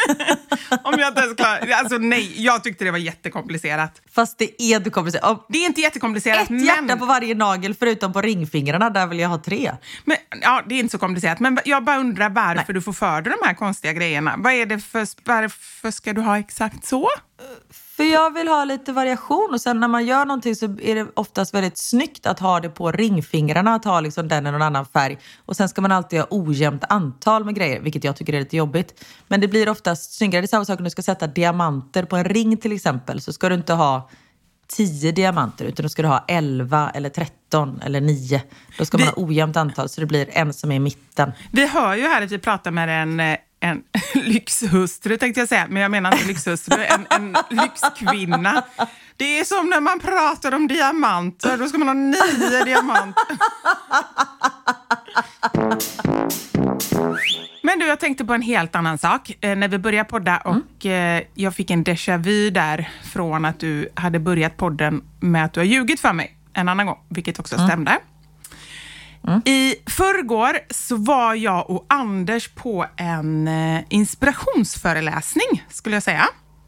Om 0.83 0.99
jag 0.99 1.07
inte 1.07 1.21
ens 1.21 1.35
klarar, 1.35 1.71
alltså 1.71 1.97
nej, 1.97 2.43
jag 2.43 2.63
tyckte 2.63 2.85
det 2.85 2.91
var 2.91 2.97
jättekomplicerat. 2.97 4.01
Fast 4.11 4.37
det 4.37 4.61
är 4.61 4.79
det 4.79 4.89
komplicerat. 4.89 5.23
Om 5.25 5.43
Det 5.49 5.57
är 5.57 5.65
inte 5.65 5.81
jättekomplicerat, 5.81 6.41
Ett 6.41 6.49
men, 6.49 6.65
hjärta 6.65 6.97
på 6.97 7.05
varje 7.05 7.35
nagel 7.35 7.73
förutom 7.73 8.13
på 8.13 8.21
ringfingrarna, 8.21 8.89
där 8.89 9.07
vill 9.07 9.19
jag 9.19 9.29
ha 9.29 9.37
tre. 9.37 9.71
men... 10.05 10.17
Ja, 10.41 10.63
det 10.69 10.75
är 10.75 10.79
inte 10.79 10.91
så 10.91 10.97
komplicerat, 10.97 11.39
men 11.39 11.59
jag 11.65 11.83
bara 11.83 11.97
undrar 11.97 12.29
varför 12.29 12.73
du 12.73 12.81
får 12.81 12.93
för 12.93 13.21
dig 13.21 13.33
de 13.41 13.47
här 13.47 13.53
konstiga 13.53 13.93
grejerna. 13.93 14.35
Vad 14.37 14.53
är 14.53 14.65
det 14.65 14.79
för, 14.79 15.07
varför 15.25 15.91
ska 15.91 16.13
du 16.13 16.21
ha 16.21 16.39
exakt 16.39 16.85
så? 16.85 17.09
För 17.69 18.03
jag 18.03 18.33
vill 18.33 18.47
ha 18.47 18.65
lite 18.65 18.91
variation 18.93 19.49
och 19.53 19.61
sen 19.61 19.79
när 19.79 19.87
man 19.87 20.05
gör 20.05 20.25
någonting 20.25 20.55
så 20.55 20.65
är 20.65 20.95
det 20.95 21.07
oftast 21.13 21.53
väldigt 21.53 21.77
snyggt 21.77 22.25
att 22.25 22.39
ha 22.39 22.59
det 22.59 22.69
på 22.69 22.91
ringfingrarna, 22.91 23.75
att 23.75 23.85
ha 23.85 23.99
liksom 24.01 24.27
den 24.27 24.47
i 24.47 24.51
någon 24.51 24.61
annan 24.61 24.85
färg. 24.85 25.17
Och 25.45 25.55
sen 25.55 25.69
ska 25.69 25.81
man 25.81 25.91
alltid 25.91 26.19
ha 26.19 26.27
ojämnt 26.29 26.83
antal 26.89 27.45
med 27.45 27.55
grejer, 27.55 27.79
vilket 27.81 28.03
jag 28.03 28.15
tycker 28.15 28.33
är 28.33 28.39
lite 28.39 28.57
jobbigt. 28.57 29.03
Men 29.27 29.41
det 29.41 29.47
blir 29.47 29.69
oftast 29.69 30.13
snyggare. 30.13 30.41
Det 30.41 30.45
är 30.45 30.47
samma 30.47 30.65
sak 30.65 30.79
om 30.79 30.83
du 30.83 30.89
ska 30.89 31.01
sätta 31.01 31.27
diamanter 31.27 32.03
på 32.05 32.15
en 32.15 32.23
ring 32.25 32.57
till 32.57 32.71
exempel, 32.71 33.21
så 33.21 33.33
ska 33.33 33.49
du 33.49 33.55
inte 33.55 33.73
ha 33.73 34.09
10 34.67 35.11
diamanter 35.11 35.65
utan 35.65 35.83
då 35.83 35.89
ska 35.89 36.01
du 36.01 36.07
ha 36.07 36.25
11 36.27 36.89
eller 36.93 37.09
13 37.09 37.81
eller 37.85 38.01
9. 38.01 38.41
Då 38.77 38.85
ska 38.85 38.97
man 38.97 39.07
Vi- 39.15 39.21
ha 39.21 39.27
ojämnt 39.27 39.57
antal 39.57 39.89
så 39.89 40.01
det 40.01 40.07
blir 40.07 40.29
en 40.31 40.53
som 40.53 40.71
är 40.71 40.75
i 40.75 40.79
mitten. 40.79 41.31
Vi 41.51 41.67
hör 41.67 41.95
ju 41.95 42.01
här 42.03 42.21
att 42.21 42.31
vi 42.31 42.39
pratar 42.39 42.71
med 42.71 43.01
en, 43.01 43.19
eh, 43.19 43.37
en 43.63 43.83
lyxhustru, 44.13 45.17
tänkte 45.17 45.41
jag 45.41 45.49
säga, 45.49 45.67
men 45.69 45.81
jag 45.81 45.91
menar 45.91 46.11
inte 46.11 46.25
lyxhustru, 46.27 46.83
en, 46.83 47.07
en 47.09 47.37
lyxkvinna. 47.49 48.63
Det 49.17 49.39
är 49.39 49.43
som 49.43 49.69
när 49.69 49.81
man 49.81 49.99
pratar 49.99 50.53
om 50.53 50.67
diamanter, 50.67 51.57
då 51.57 51.67
ska 51.67 51.77
man 51.77 51.87
ha 51.87 51.93
nio 51.93 52.63
diamanter. 52.63 53.37
Men 57.63 57.79
du, 57.79 57.85
jag 57.85 57.99
tänkte 57.99 58.25
på 58.25 58.33
en 58.33 58.41
helt 58.41 58.75
annan 58.75 58.97
sak. 58.97 59.31
Eh, 59.41 59.55
när 59.55 59.67
vi 59.67 59.77
började 59.77 60.09
podda 60.09 60.37
och 60.37 60.85
eh, 60.85 61.23
jag 61.33 61.55
fick 61.55 61.71
en 61.71 61.83
déjà 61.83 62.17
vu 62.17 62.49
där 62.49 62.89
från 63.03 63.45
att 63.45 63.59
du 63.59 63.89
hade 63.95 64.19
börjat 64.19 64.57
podden 64.57 65.03
med 65.19 65.45
att 65.45 65.53
du 65.53 65.59
har 65.59 65.65
ljugit 65.65 65.99
för 65.99 66.13
mig 66.13 66.37
en 66.53 66.69
annan 66.69 66.85
gång, 66.85 66.99
vilket 67.09 67.39
också 67.39 67.57
stämde. 67.57 67.99
I 69.45 69.75
förrgår 69.87 70.59
så 70.69 70.95
var 70.95 71.35
jag 71.35 71.69
och 71.69 71.85
Anders 71.89 72.47
på 72.47 72.85
en 72.97 73.47
eh, 73.47 73.81
inspirationsföreläsning, 73.89 75.65
skulle 75.69 75.95
jag 75.95 76.03
säga. 76.03 76.25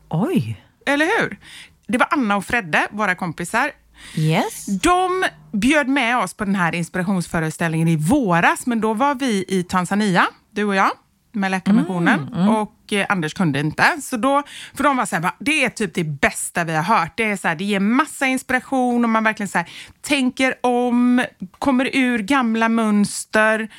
Oj! 0.10 0.64
Eller 0.86 1.06
hur? 1.06 1.40
Det 1.88 1.98
var 1.98 2.08
Anna 2.12 2.36
och 2.36 2.46
Fredde, 2.46 2.88
våra 2.92 3.16
kompisar. 3.16 3.72
Yes. 4.16 4.66
De 4.66 5.26
bjöd 5.52 5.88
med 5.88 6.18
oss 6.18 6.34
på 6.34 6.46
den 6.46 6.56
här 6.56 6.76
inspirationsföreställningen 6.76 7.88
i 7.88 7.96
våras, 7.96 8.66
men 8.66 8.82
då 8.82 8.94
var 8.94 9.16
vi 9.16 9.46
i 9.48 9.64
Tanzania, 9.64 10.28
du 10.52 10.64
och 10.64 10.76
jag. 10.76 10.92
Med 11.36 11.52
Läkarmissionen 11.52 12.34
och 12.50 12.94
eh, 12.94 13.06
Anders 13.10 13.34
kunde 13.34 13.60
inte. 13.60 13.84
Så 14.02 14.18
då, 14.18 14.44
för 14.74 14.84
de 14.84 14.98
var 14.98 15.06
så 15.06 15.16
här, 15.16 15.24
"Va, 15.24 15.36
det 15.40 15.66
är 15.66 15.70
typ 15.70 15.94
det 15.94 16.04
bästa 16.04 16.64
vi 16.64 16.76
har 16.76 16.84
hört. 16.84 17.18
Det, 17.18 17.24
är 17.24 17.36
så 17.36 17.48
här, 17.48 17.56
det 17.56 17.64
ger 17.64 17.80
massa 17.80 18.26
inspiration 18.26 19.04
och 19.04 19.10
man 19.10 19.24
verkligen 19.24 19.48
så 19.48 19.58
här, 19.58 19.70
tänker 20.02 20.54
om, 20.62 21.26
kommer 21.60 21.90
ur 21.94 22.20
gamla 22.20 22.70
mönster. 22.70 23.70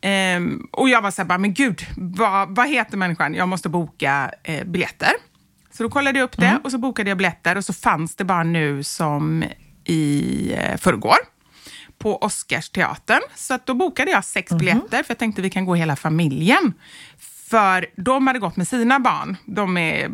Ehm, 0.00 0.68
och 0.72 0.88
jag 0.88 1.02
var 1.02 1.10
så 1.10 1.22
här, 1.22 1.38
men 1.38 1.54
gud, 1.54 1.86
vad, 1.96 2.56
vad 2.56 2.68
heter 2.68 2.96
människan? 2.96 3.34
Jag 3.34 3.48
måste 3.48 3.68
boka 3.68 4.30
eh, 4.42 4.64
biljetter. 4.64 5.10
Så 5.72 5.82
då 5.82 5.90
kollade 5.90 6.18
jag 6.18 6.24
upp 6.24 6.36
det 6.36 6.60
och 6.64 6.70
så 6.70 6.78
bokade 6.78 7.10
jag 7.10 7.18
biljetter 7.18 7.56
och 7.56 7.64
så 7.64 7.72
fanns 7.72 8.16
det 8.16 8.24
bara 8.24 8.42
nu 8.42 8.82
som 8.82 9.44
i 9.84 10.52
eh, 10.56 10.76
förrgår 10.76 11.16
på 11.98 12.16
Oscarsteatern. 12.16 13.20
Så 13.34 13.54
att 13.54 13.66
då 13.66 13.74
bokade 13.74 14.10
jag 14.10 14.24
sex 14.24 14.52
biljetter 14.52 15.02
för 15.02 15.10
jag 15.10 15.18
tänkte 15.18 15.42
vi 15.42 15.50
kan 15.50 15.64
gå 15.64 15.74
hela 15.74 15.96
familjen. 15.96 16.74
För 17.48 17.86
de 17.96 18.26
hade 18.26 18.38
gått 18.38 18.56
med 18.56 18.68
sina 18.68 19.00
barn. 19.00 19.36
De 19.44 19.76
är 19.76 20.10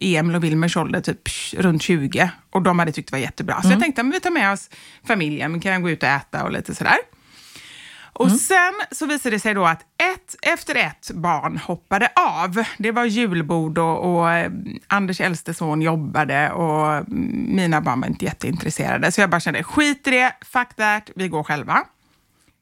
i 0.00 0.16
Emil 0.16 0.36
och 0.36 0.44
Wilmers 0.44 0.76
ålder, 0.76 1.00
typ 1.00 1.28
runt 1.56 1.82
20. 1.82 2.30
Och 2.50 2.62
de 2.62 2.78
hade 2.78 2.92
tyckt 2.92 3.08
det 3.10 3.16
var 3.16 3.20
jättebra. 3.20 3.62
Så 3.62 3.70
jag 3.70 3.80
tänkte 3.80 4.00
att 4.00 4.14
vi 4.14 4.20
tar 4.20 4.30
med 4.30 4.52
oss 4.52 4.70
familjen, 5.06 5.52
vi 5.52 5.60
kan 5.60 5.82
gå 5.82 5.90
ut 5.90 6.02
och 6.02 6.08
äta 6.08 6.44
och 6.44 6.52
lite 6.52 6.74
sådär. 6.74 6.96
Och 8.14 8.32
sen 8.32 8.74
så 8.90 9.06
visade 9.06 9.36
det 9.36 9.40
sig 9.40 9.54
då 9.54 9.64
att 9.64 9.80
ett 9.80 10.36
efter 10.42 10.74
ett 10.74 11.10
barn 11.10 11.58
hoppade 11.58 12.08
av. 12.16 12.64
Det 12.78 12.92
var 12.92 13.04
julbord 13.04 13.78
och, 13.78 14.14
och 14.14 14.32
eh, 14.32 14.52
Anders 14.86 15.20
äldste 15.20 15.54
son 15.54 15.82
jobbade 15.82 16.50
och 16.50 16.94
mm, 16.94 17.56
mina 17.56 17.80
barn 17.80 18.00
var 18.00 18.08
inte 18.08 18.24
jätteintresserade. 18.24 19.12
Så 19.12 19.20
jag 19.20 19.30
bara 19.30 19.40
kände, 19.40 19.62
skit 19.62 20.06
i 20.06 20.10
det, 20.10 20.32
fuck 20.40 20.74
that, 20.74 21.10
vi 21.14 21.28
går 21.28 21.42
själva. 21.44 21.84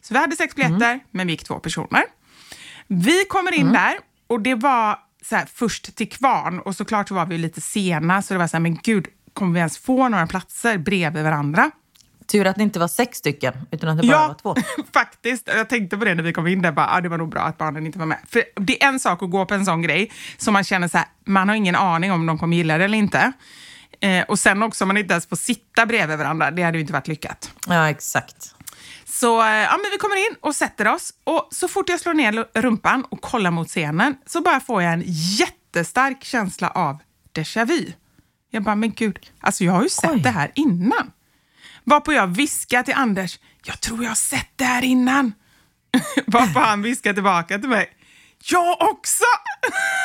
Så 0.03 0.15
vi 0.15 0.21
hade 0.21 0.37
sex 0.37 0.55
biljetter, 0.55 1.01
men 1.11 1.27
vi 1.27 1.33
gick 1.33 1.45
två 1.45 1.59
personer. 1.59 2.03
Vi 2.87 3.25
kommer 3.25 3.55
in 3.55 3.73
där 3.73 3.95
och 4.27 4.41
det 4.41 4.55
var 4.55 4.99
så 5.23 5.37
här, 5.37 5.47
först 5.55 5.97
till 5.97 6.09
kvarn 6.09 6.61
och 6.61 6.77
såklart 6.77 7.09
så 7.09 7.15
var 7.15 7.27
vi 7.27 7.39
lite 7.39 7.61
sena 7.61 8.23
så 8.23 8.35
det 8.35 8.39
var 8.39 8.47
så 8.47 8.57
här, 8.57 8.63
men 8.63 8.79
gud, 8.83 9.07
kommer 9.33 9.53
vi 9.53 9.59
ens 9.59 9.79
få 9.79 10.09
några 10.09 10.27
platser 10.27 10.79
bredvid 10.79 11.25
varandra? 11.25 11.71
Tur 12.33 12.47
att 12.47 12.57
det 12.57 12.63
inte 12.63 12.79
var 12.79 12.89
sex 12.89 13.19
stycken, 13.19 13.55
utan 13.71 13.89
att 13.89 14.03
det 14.03 14.09
bara 14.09 14.29
var 14.29 14.35
två. 14.35 14.57
faktiskt. 14.93 15.49
Jag 15.49 15.69
tänkte 15.69 15.97
på 15.97 16.05
det 16.05 16.15
när 16.15 16.23
vi 16.23 16.33
kom 16.33 16.47
in 16.47 16.63
där, 16.63 16.73
bara, 16.73 16.89
ah, 16.91 17.01
det 17.01 17.09
var 17.09 17.19
nog 17.19 17.29
bra 17.29 17.43
att 17.43 17.59
barnen 17.59 17.87
inte 17.87 17.99
var 17.99 18.07
med. 18.07 18.19
För 18.29 18.45
det 18.57 18.83
är 18.83 18.89
en 18.89 19.01
sak 19.01 19.23
att 19.23 19.31
gå 19.31 19.47
på 19.47 19.55
en 19.55 19.65
sån 19.65 19.83
grej 19.83 20.13
som 20.37 20.53
man 20.53 20.65
känner 20.65 20.89
så 20.89 20.99
här, 20.99 21.07
man 21.25 21.49
har 21.49 21.57
ingen 21.57 21.75
aning 21.75 22.13
om 22.13 22.27
de 22.27 22.39
kommer 22.39 22.57
gilla 22.57 22.79
det 22.79 22.85
eller 22.85 22.99
inte. 22.99 23.33
Eh, 24.01 24.23
och 24.23 24.39
sen 24.39 24.63
också 24.63 24.85
om 24.85 24.89
man 24.89 24.97
inte 24.97 25.13
ens 25.13 25.27
får 25.27 25.37
sitta 25.37 25.87
bredvid 25.87 26.19
varandra, 26.19 26.51
det 26.51 26.63
hade 26.63 26.79
ju 26.79 26.81
inte 26.81 26.93
varit 26.93 27.09
lyckat. 27.09 27.53
Ja, 27.69 27.91
exakt. 27.91 28.55
Så 29.05 29.43
eh, 29.43 29.49
ja, 29.49 29.79
men 29.83 29.91
vi 29.93 29.99
kommer 29.99 30.17
in 30.17 30.37
och 30.41 30.55
sätter 30.55 30.89
oss 30.89 31.15
och 31.25 31.49
så 31.51 31.69
fort 31.69 31.89
jag 31.89 32.01
slår 32.01 32.15
ner 32.15 32.61
rumpan 32.61 33.05
och 33.11 33.21
kollar 33.21 33.51
mot 33.51 33.69
scenen 33.69 34.17
så 34.27 34.41
bara 34.41 34.61
får 34.61 34.83
jag 34.83 34.93
en 34.93 35.03
jättestark 35.07 36.25
känsla 36.25 36.69
av 36.71 36.99
déjà 37.35 37.65
vu. 37.65 37.93
Jag 38.51 38.63
bara, 38.63 38.75
men 38.75 38.93
gud, 38.93 39.19
alltså 39.41 39.65
jag 39.65 39.73
har 39.73 39.83
ju 39.83 39.89
sett 39.89 40.11
Oj. 40.11 40.21
det 40.21 40.31
här 40.31 40.53
innan. 40.55 41.11
Varpå 41.85 42.13
jag 42.13 42.27
viskar 42.27 42.83
till 42.83 42.95
Anders, 42.95 43.39
jag 43.65 43.81
tror 43.81 44.03
jag 44.03 44.11
har 44.11 44.15
sett 44.15 44.51
det 44.57 44.65
här 44.65 44.85
innan. 44.85 45.33
Varpå 46.27 46.61
han 46.61 46.83
viskar 46.83 47.13
tillbaka 47.13 47.59
till 47.59 47.69
mig, 47.69 47.91
jag 48.51 48.77
också! 48.83 49.25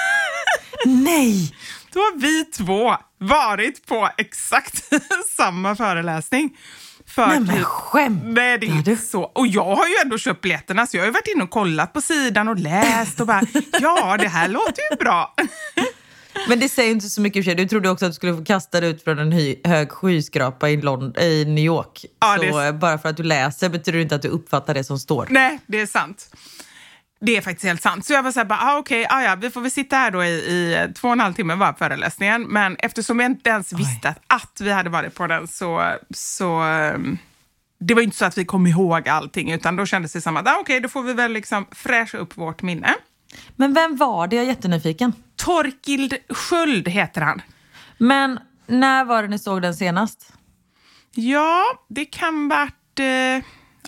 Nej! 0.85 1.55
Då 1.93 1.99
har 1.99 2.19
vi 2.19 2.45
två 2.45 2.95
varit 3.19 3.85
på 3.85 4.09
exakt 4.17 4.83
samma 5.37 5.75
föreläsning. 5.75 6.57
För 7.07 7.27
Nej 7.27 7.39
men 7.39 7.55
typ- 7.55 7.63
skämt! 7.65 8.21
Nej, 8.23 8.57
det 8.59 8.65
är 8.67 8.71
inte 8.71 8.97
så. 8.97 9.21
Och 9.23 9.47
jag 9.47 9.75
har 9.75 9.87
ju 9.87 9.93
ändå 10.03 10.17
köpt 10.17 10.41
biljetterna, 10.41 10.87
så 10.87 10.97
jag 10.97 11.01
har 11.01 11.07
ju 11.07 11.11
varit 11.11 11.27
inne 11.35 11.43
och 11.43 11.49
kollat 11.49 11.93
på 11.93 12.01
sidan 12.01 12.47
och 12.47 12.57
läst 12.57 13.19
och 13.19 13.27
bara, 13.27 13.41
ja, 13.79 14.17
det 14.17 14.27
här 14.27 14.47
låter 14.47 14.81
ju 14.91 14.97
bra. 14.97 15.33
Men 16.47 16.59
det 16.59 16.69
säger 16.69 16.91
inte 16.91 17.09
så 17.09 17.21
mycket 17.21 17.39
för 17.39 17.51
sig. 17.51 17.55
Du 17.55 17.67
trodde 17.67 17.89
också 17.89 18.05
att 18.05 18.11
du 18.11 18.15
skulle 18.15 18.37
få 18.37 18.43
kasta 18.45 18.79
dig 18.81 18.89
ut 18.89 19.03
från 19.03 19.19
en 19.19 19.33
hy- 19.33 19.67
hög 19.67 19.91
skyskrapa 19.91 20.69
i, 20.69 20.77
Lond- 20.81 21.17
i 21.19 21.45
New 21.45 21.63
York. 21.65 22.05
Ja, 22.19 22.37
så 22.51 22.57
är- 22.59 22.65
eh, 22.67 22.71
bara 22.71 22.97
för 22.97 23.09
att 23.09 23.17
du 23.17 23.23
läser 23.23 23.69
betyder 23.69 23.97
det 23.97 24.01
inte 24.03 24.15
att 24.15 24.21
du 24.21 24.27
uppfattar 24.27 24.73
det 24.73 24.83
som 24.83 24.99
står. 24.99 25.27
Nej, 25.29 25.59
det 25.67 25.81
är 25.81 25.85
sant. 25.85 26.35
Det 27.21 27.37
är 27.37 27.41
faktiskt 27.41 27.65
helt 27.65 27.81
sant. 27.81 28.05
Så 28.05 28.13
jag 28.13 28.23
var 28.23 28.31
så 28.31 28.39
här, 28.39 28.45
bara, 28.45 28.59
ah, 28.61 28.77
okej, 28.77 29.05
ah, 29.09 29.21
ja, 29.21 29.35
vi 29.35 29.49
får 29.49 29.61
väl 29.61 29.71
sitta 29.71 29.95
här 29.95 30.11
då 30.11 30.23
i, 30.23 30.27
i 30.29 30.87
två 30.95 31.07
och 31.07 31.11
en 31.13 31.19
halv 31.19 31.33
timme 31.33 31.55
var 31.55 31.73
föreläsningen. 31.73 32.41
Men 32.43 32.75
eftersom 32.79 33.19
jag 33.19 33.31
inte 33.31 33.49
ens 33.49 33.73
visste 33.73 34.09
att, 34.09 34.19
att 34.27 34.61
vi 34.61 34.71
hade 34.71 34.89
varit 34.89 35.15
på 35.15 35.27
den 35.27 35.47
så, 35.47 35.93
så 36.15 36.49
ehm, 36.59 37.17
det 37.79 37.93
var 37.93 38.01
inte 38.01 38.17
så 38.17 38.25
att 38.25 38.37
vi 38.37 38.45
kom 38.45 38.67
ihåg 38.67 39.09
allting, 39.09 39.51
utan 39.51 39.75
då 39.75 39.85
kändes 39.85 40.13
det 40.13 40.21
som 40.21 40.37
att 40.37 40.47
ah, 40.47 40.57
okej, 40.61 40.79
då 40.79 40.89
får 40.89 41.03
vi 41.03 41.13
väl 41.13 41.31
liksom 41.31 41.65
fräscha 41.71 42.17
upp 42.17 42.37
vårt 42.37 42.61
minne. 42.61 42.93
Men 43.55 43.73
vem 43.73 43.95
var 43.97 44.27
det? 44.27 44.35
Jag 44.35 44.43
är 44.43 44.47
jättenyfiken. 44.49 45.13
Torkild 45.47 46.13
Sköld 46.29 46.87
heter 46.87 47.21
han. 47.21 47.41
Men 47.97 48.39
när 48.65 49.05
var 49.05 49.21
det 49.21 49.27
ni 49.27 49.39
såg 49.39 49.61
den 49.61 49.75
senast? 49.75 50.33
Ja, 51.15 51.63
det 51.89 52.05
kan 52.05 52.47
varit... 52.47 52.99
Eh, 52.99 53.05
ja, 53.05 53.41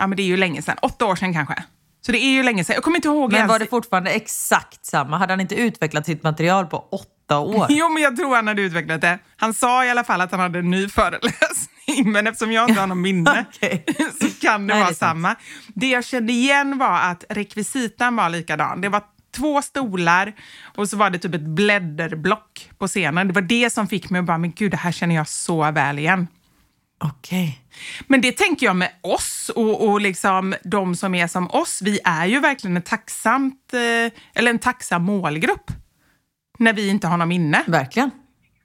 men 0.08 0.12
det 0.12 0.22
är 0.22 0.26
ju 0.28 0.38
länge 0.38 0.62
sedan. 0.62 0.78
Åtta 0.82 1.06
år 1.06 1.16
sedan 1.16 1.34
kanske. 1.34 1.64
Så 2.02 2.12
det 2.12 2.18
är 2.18 2.32
ju 2.32 2.44
länge 2.44 2.64
sedan. 2.64 2.74
Jag 2.74 2.84
kommer 2.84 2.98
inte 2.98 3.08
ihåg 3.08 3.32
Men 3.32 3.38
ens. 3.38 3.50
var 3.50 3.60
det 3.60 3.68
fortfarande 3.68 4.12
exakt 4.12 4.86
samma? 4.86 5.18
Hade 5.18 5.34
han 5.34 5.42
inte 5.42 5.56
utvecklat 5.56 6.06
sitt 6.06 6.24
material 6.24 6.66
på 6.66 6.78
åtta 6.92 7.40
år? 7.40 7.66
Jo, 7.70 7.90
men 7.90 8.04
jag 8.04 8.16
tror 8.18 8.36
han 8.36 8.48
hade 8.48 8.62
utvecklat 8.62 9.02
det. 9.02 9.20
Han 9.38 9.54
sa 9.54 9.86
i 9.86 9.90
alla 9.90 10.04
fall 10.04 10.22
att 10.22 10.32
han 10.32 10.40
hade 10.40 10.60
en 10.60 10.70
ny 10.72 10.90
föreläsning, 10.90 12.12
men 12.12 12.28
eftersom 12.28 12.52
jag 12.52 12.70
inte 12.70 12.80
har 12.82 12.88
något 12.88 12.98
minne 12.98 13.46
Okej. 13.56 13.86
så 14.22 14.30
kan 14.42 14.68
det 14.68 14.74
Nej, 14.74 14.76
det 14.76 14.84
vara 14.84 14.86
sant. 14.88 14.98
samma. 14.98 15.36
Det 15.68 15.88
jag 15.90 16.06
kände 16.06 16.34
igen 16.34 16.78
var 16.78 17.00
att 17.00 17.24
rekvisitan 17.30 18.16
var 18.16 18.30
likadan. 18.30 18.82
Det 18.82 18.90
var 18.90 19.04
två 19.32 19.62
stolar 19.62 20.34
och 20.76 20.90
så 20.90 20.98
var 20.98 21.10
det 21.10 21.20
typ 21.20 21.36
ett 21.36 21.42
blädderblock 21.42 22.70
på 22.78 22.88
scenen. 22.88 23.28
Det 23.28 23.34
var 23.34 23.42
det 23.42 23.70
som 23.70 23.88
fick 23.88 24.10
mig 24.10 24.20
att 24.20 24.26
bara, 24.26 24.38
men 24.38 24.52
gud, 24.52 24.72
det 24.72 24.78
här 24.78 24.92
känner 24.92 25.16
jag 25.16 25.28
så 25.28 25.72
väl 25.72 26.00
igen. 26.00 26.28
Okej. 27.04 27.60
Men 28.08 28.22
det 28.22 28.32
tänker 28.32 28.66
jag 28.66 28.76
med 28.76 28.92
oss 29.02 29.52
och, 29.56 29.90
och 29.90 30.02
liksom 30.02 30.56
de 30.64 30.96
som 30.96 31.16
är 31.16 31.28
som 31.28 31.52
oss. 31.52 31.82
Vi 31.82 32.00
är 32.04 32.26
ju 32.26 32.40
verkligen 32.40 32.78
en, 32.78 32.84
tacksamt, 32.84 33.74
eh, 33.74 34.12
eller 34.34 34.50
en 34.50 34.60
tacksam 34.60 35.04
målgrupp 35.04 35.72
när 36.60 36.74
vi 36.74 36.90
inte 36.90 37.08
har 37.08 37.18
något 37.18 37.28
minne. 37.28 37.64
Verkligen. 37.68 38.12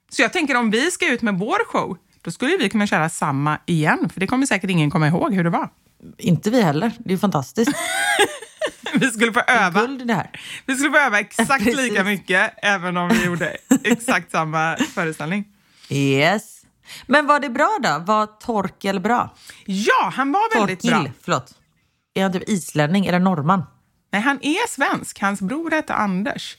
Så 0.09 0.21
jag 0.21 0.33
tänker 0.33 0.57
om 0.57 0.71
vi 0.71 0.91
ska 0.91 1.13
ut 1.13 1.21
med 1.21 1.39
vår 1.39 1.65
show, 1.65 1.97
då 2.21 2.31
skulle 2.31 2.57
vi 2.57 2.69
kunna 2.69 2.87
köra 2.87 3.09
samma 3.09 3.59
igen. 3.65 4.09
För 4.13 4.19
det 4.19 4.27
kommer 4.27 4.45
säkert 4.45 4.69
ingen 4.69 4.91
komma 4.91 5.07
ihåg 5.07 5.33
hur 5.33 5.43
det 5.43 5.49
var. 5.49 5.69
Inte 6.17 6.49
vi 6.49 6.61
heller. 6.61 6.91
Det 6.99 7.13
är 7.13 7.17
fantastiskt. 7.17 7.71
Vi 8.93 9.07
skulle 9.11 9.33
få 9.33 9.39
öva, 9.47 9.81
Guld 9.81 10.07
det 10.07 10.13
här. 10.13 10.29
vi 10.65 10.75
skulle 10.75 10.91
få 10.91 10.97
öva 10.97 11.19
exakt 11.19 11.65
lika 11.75 12.03
mycket, 12.03 12.53
även 12.61 12.97
om 12.97 13.09
vi 13.09 13.25
gjorde 13.25 13.57
exakt 13.83 14.31
samma 14.31 14.77
föreställning. 14.93 15.45
Yes. 15.89 16.61
Men 17.07 17.27
var 17.27 17.39
det 17.39 17.49
bra 17.49 17.77
då? 17.83 17.99
Var 18.05 18.25
Torkel 18.25 18.99
bra? 18.99 19.35
Ja, 19.65 20.11
han 20.15 20.31
var 20.31 20.55
väldigt 20.59 20.79
Torkil, 20.81 21.03
bra. 21.03 21.11
förlåt. 21.23 21.51
Är 22.13 22.23
han 22.23 22.33
typ 22.33 22.49
islänning 22.49 23.05
eller 23.05 23.19
norrman? 23.19 23.63
Nej, 24.11 24.21
han 24.21 24.39
är 24.41 24.67
svensk. 24.69 25.21
Hans 25.21 25.41
bror 25.41 25.71
hette 25.71 25.93
Anders. 25.93 26.57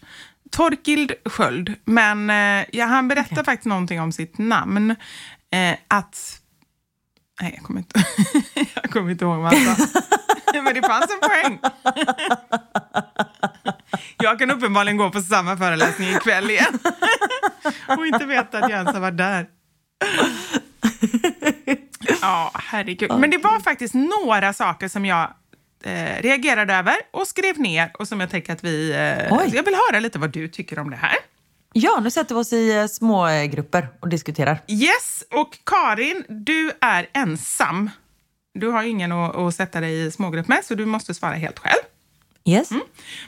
Torkild 0.51 1.13
Sköld. 1.25 1.75
Men 1.85 2.31
eh, 2.31 2.67
ja, 2.73 2.85
han 2.85 3.09
berättar 3.09 3.45
faktiskt 3.45 3.67
någonting 3.67 4.01
om 4.01 4.13
sitt 4.13 4.39
namn. 4.39 4.91
Eh, 5.51 5.77
att... 5.89 6.41
Nej, 7.41 7.53
jag 7.57 7.65
kommer 7.65 7.81
inte, 7.81 8.05
jag 8.75 8.91
kommer 8.91 9.11
inte 9.11 9.25
ihåg 9.25 9.39
vad 9.39 9.55
han 9.55 9.77
sa. 9.77 10.01
Men 10.63 10.75
det 10.75 10.83
fanns 10.83 11.07
en 11.11 11.29
poäng. 11.29 11.59
Jag 14.19 14.39
kan 14.39 14.51
uppenbarligen 14.51 14.97
gå 14.97 15.11
på 15.11 15.21
samma 15.21 15.57
föreläsning 15.57 16.09
ikväll 16.09 16.51
igen. 16.51 16.79
Och 17.99 18.07
inte 18.07 18.27
veta 18.27 18.59
att 18.59 18.71
jag 18.71 18.79
ens 18.79 18.93
har 18.93 19.01
varit 19.01 19.17
där. 19.17 19.47
Ja, 22.21 22.51
herregud. 22.55 23.11
Men 23.19 23.31
det 23.31 23.39
var 23.39 23.61
faktiskt 23.61 23.95
några 23.95 24.53
saker 24.53 24.89
som 24.89 25.05
jag 25.07 25.35
eh, 25.85 26.23
reagerade 26.23 26.75
över 26.75 26.95
och 27.11 27.27
skrev 27.29 27.59
ner 27.61 27.91
och 27.99 28.09
som 28.09 28.21
jag 28.21 28.31
tänker 28.31 28.53
att 28.53 28.65
vi... 28.65 28.91
Eh, 28.91 29.55
jag 29.55 29.63
vill 29.63 29.75
höra 29.75 30.01
lite 30.01 30.19
vad 30.19 30.31
du 30.31 30.49
tycker 30.49 30.79
om 30.79 30.91
det 30.91 30.97
här. 30.97 31.17
Ja, 31.79 32.01
nu 32.03 32.11
sätter 32.11 32.35
vi 32.35 32.41
oss 32.41 32.53
i 32.53 32.77
eh, 32.77 32.87
små 32.87 33.29
eh, 33.29 33.45
grupper 33.45 33.89
och 34.01 34.09
diskuterar. 34.09 34.59
Yes, 34.69 35.25
och 35.31 35.59
Karin, 35.65 36.25
du 36.29 36.73
är 36.81 37.07
ensam. 37.13 37.91
Du 38.55 38.69
har 38.69 38.83
ingen 38.83 39.13
att, 39.13 39.37
att 39.37 39.55
sätta 39.55 39.81
dig 39.81 40.07
i 40.07 40.11
smågrupp 40.11 40.49
med, 40.49 40.65
så 40.65 40.75
du 40.75 40.87
måste 40.87 41.15
svara 41.15 41.35
helt 41.35 41.59
själv. 41.59 41.83
Yes. 42.45 42.71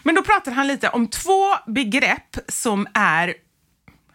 Men 0.02 0.14
då 0.14 0.22
pratar 0.22 0.52
han 0.52 0.66
lite 0.66 0.88
om 0.88 1.06
två 1.06 1.44
begrepp 1.66 2.36
som 2.48 2.86
är... 2.94 3.34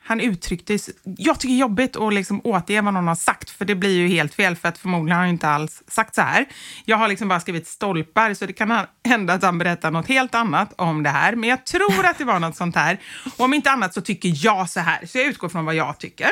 Han 0.06 0.20
uttryckte... 0.20 0.78
Jag 1.04 1.40
tycker 1.40 1.54
det 1.54 1.58
är 1.58 1.60
jobbigt 1.60 1.96
att 1.96 2.14
liksom 2.14 2.42
återge 2.44 2.82
vad 2.82 2.94
någon 2.94 3.08
har 3.08 3.16
sagt, 3.16 3.50
för 3.50 3.66
det 3.66 3.76
blir 3.76 3.98
ju 3.98 4.08
helt 4.08 4.34
fel, 4.34 4.56
för 4.56 4.70
att 4.70 4.78
förmodligen 4.78 5.16
har 5.16 5.24
han 5.24 5.30
inte 5.30 5.48
alls 5.48 5.84
sagt 5.88 6.16
så 6.16 6.22
här. 6.22 6.46
Jag 6.86 6.98
har 6.98 7.08
liksom 7.08 7.28
bara 7.28 7.40
skrivit 7.40 7.68
stolpar, 7.68 8.34
så 8.34 8.46
det 8.46 8.54
kan 8.54 8.86
hända 9.06 9.34
att 9.34 9.44
han 9.44 9.58
berättar 9.58 9.92
något 9.92 10.08
helt 10.08 10.36
annat 10.36 10.74
om 10.78 11.04
det 11.04 11.10
här. 11.10 11.36
Men 11.36 11.50
jag 11.50 11.66
tror 11.66 12.06
att 12.06 12.18
det 12.18 12.26
var 12.26 12.40
något 12.40 12.56
sånt 12.56 12.76
här. 12.76 13.00
Och 13.38 13.46
om 13.46 13.54
inte 13.54 13.72
annat 13.72 13.94
så 13.94 14.02
tycker 14.02 14.32
jag 14.36 14.70
så 14.70 14.80
här, 14.80 15.06
så 15.06 15.18
jag 15.18 15.28
utgår 15.28 15.50
från 15.50 15.66
vad 15.66 15.76
jag 15.76 16.00
tycker. 16.00 16.30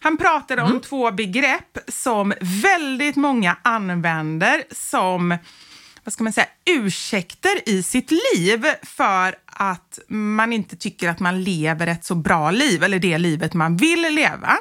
Han 0.00 0.16
pratade 0.16 0.62
om 0.62 0.80
två 0.80 1.10
begrepp 1.10 1.78
som 1.88 2.32
väldigt 2.40 3.16
många 3.16 3.56
använder 3.62 4.62
som 4.70 5.38
vad 6.10 6.14
ska 6.14 6.24
man 6.24 6.32
säga, 6.32 6.46
ursäkter 6.64 7.68
i 7.68 7.82
sitt 7.82 8.10
liv 8.10 8.66
för 8.82 9.34
att 9.46 9.98
man 10.08 10.52
inte 10.52 10.76
tycker 10.76 11.08
att 11.08 11.20
man 11.20 11.42
lever 11.42 11.86
ett 11.86 12.04
så 12.04 12.14
bra 12.14 12.50
liv, 12.50 12.82
eller 12.82 12.98
det 12.98 13.18
livet 13.18 13.54
man 13.54 13.76
vill 13.76 14.02
leva. 14.14 14.56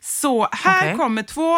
Så 0.00 0.48
här 0.52 0.86
Okej. 0.86 0.96
kommer 0.96 1.22
två 1.22 1.56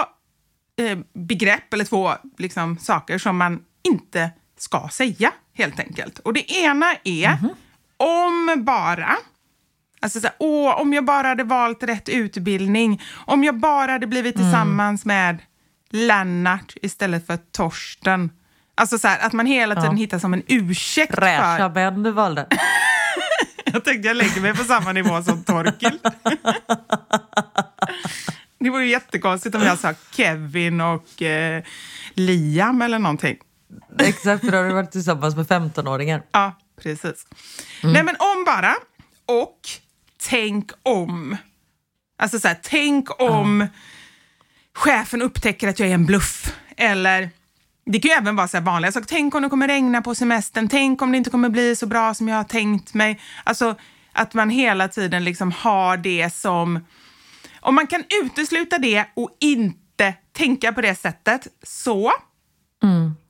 eh, 0.78 0.98
begrepp, 1.14 1.74
eller 1.74 1.84
två 1.84 2.12
liksom, 2.38 2.78
saker 2.78 3.18
som 3.18 3.36
man 3.36 3.60
inte 3.88 4.30
ska 4.58 4.88
säga, 4.92 5.32
helt 5.54 5.80
enkelt. 5.80 6.18
Och 6.18 6.32
det 6.32 6.52
ena 6.52 6.94
är 7.04 7.38
om 7.96 8.54
bara. 8.56 9.16
Alltså 10.00 10.20
så 10.20 10.26
här, 10.26 10.36
åh, 10.38 10.80
om 10.80 10.92
jag 10.92 11.04
bara 11.04 11.28
hade 11.28 11.44
valt 11.44 11.82
rätt 11.82 12.08
utbildning, 12.08 13.02
om 13.14 13.44
jag 13.44 13.58
bara 13.58 13.92
hade 13.92 14.06
blivit 14.06 14.36
tillsammans 14.36 15.04
med 15.04 15.38
Lennart 15.90 16.74
istället 16.82 17.26
för 17.26 17.36
Torsten. 17.36 18.30
Alltså 18.78 18.98
så 18.98 19.08
här, 19.08 19.26
att 19.26 19.32
man 19.32 19.46
hela 19.46 19.74
tiden 19.74 19.96
hittar 19.96 20.18
som 20.18 20.34
en 20.34 20.42
ursäkt 20.46 21.14
Fräscha 21.14 21.56
för... 21.56 21.68
män 21.74 22.02
du 22.02 22.10
valde. 22.10 22.46
Jag 23.64 23.84
tänkte 23.84 24.08
jag 24.08 24.16
lägger 24.16 24.40
mig 24.40 24.54
på 24.54 24.64
samma 24.64 24.92
nivå 24.92 25.22
som 25.22 25.44
Torkel. 25.44 25.98
Det 28.58 28.70
vore 28.70 28.84
ju 28.84 28.90
jättekonstigt 28.90 29.54
om 29.54 29.62
jag 29.62 29.78
sa 29.78 29.94
Kevin 30.10 30.80
och 30.80 31.22
eh, 31.22 31.62
Liam 32.14 32.82
eller 32.82 32.98
någonting. 32.98 33.36
Exakt, 33.98 34.44
för 34.44 34.50
då 34.50 34.56
har 34.56 34.64
du 34.64 34.74
varit 34.74 34.92
tillsammans 34.92 35.36
med 35.36 35.46
15-åringar. 35.46 36.22
Ja, 36.32 36.58
precis. 36.82 37.26
Nej, 37.82 38.02
men 38.02 38.16
om 38.18 38.44
bara. 38.46 38.74
Och 39.26 39.60
tänk 40.28 40.70
om. 40.82 41.36
Alltså 42.18 42.38
så 42.38 42.48
här, 42.48 42.58
tänk 42.62 43.20
om 43.20 43.66
chefen 44.74 45.22
upptäcker 45.22 45.68
att 45.68 45.78
jag 45.78 45.88
är 45.88 45.94
en 45.94 46.06
bluff. 46.06 46.54
Eller, 46.76 47.30
det 47.86 48.00
kan 48.00 48.08
ju 48.08 48.14
även 48.14 48.36
vara 48.36 48.48
så 48.48 48.56
här 48.56 48.64
vanliga 48.64 48.92
saker. 48.92 49.06
Tänk 49.08 49.34
om 49.34 49.42
det 49.42 49.48
kommer 49.48 49.68
regna 49.68 50.02
på 50.02 50.14
semestern. 50.14 50.68
Tänk 50.68 51.02
om 51.02 51.12
det 51.12 51.18
inte 51.18 51.30
kommer 51.30 51.48
bli 51.48 51.76
så 51.76 51.86
bra 51.86 52.14
som 52.14 52.28
jag 52.28 52.36
har 52.36 52.44
tänkt 52.44 52.94
mig. 52.94 53.20
Alltså 53.44 53.74
att 54.12 54.34
man 54.34 54.50
hela 54.50 54.88
tiden 54.88 55.24
liksom 55.24 55.52
har 55.52 55.96
det 55.96 56.34
som... 56.34 56.84
Om 57.60 57.74
man 57.74 57.86
kan 57.86 58.04
utesluta 58.22 58.78
det 58.78 59.04
och 59.14 59.36
inte 59.40 60.14
tänka 60.32 60.72
på 60.72 60.80
det 60.80 60.94
sättet 60.94 61.46
så 61.62 62.12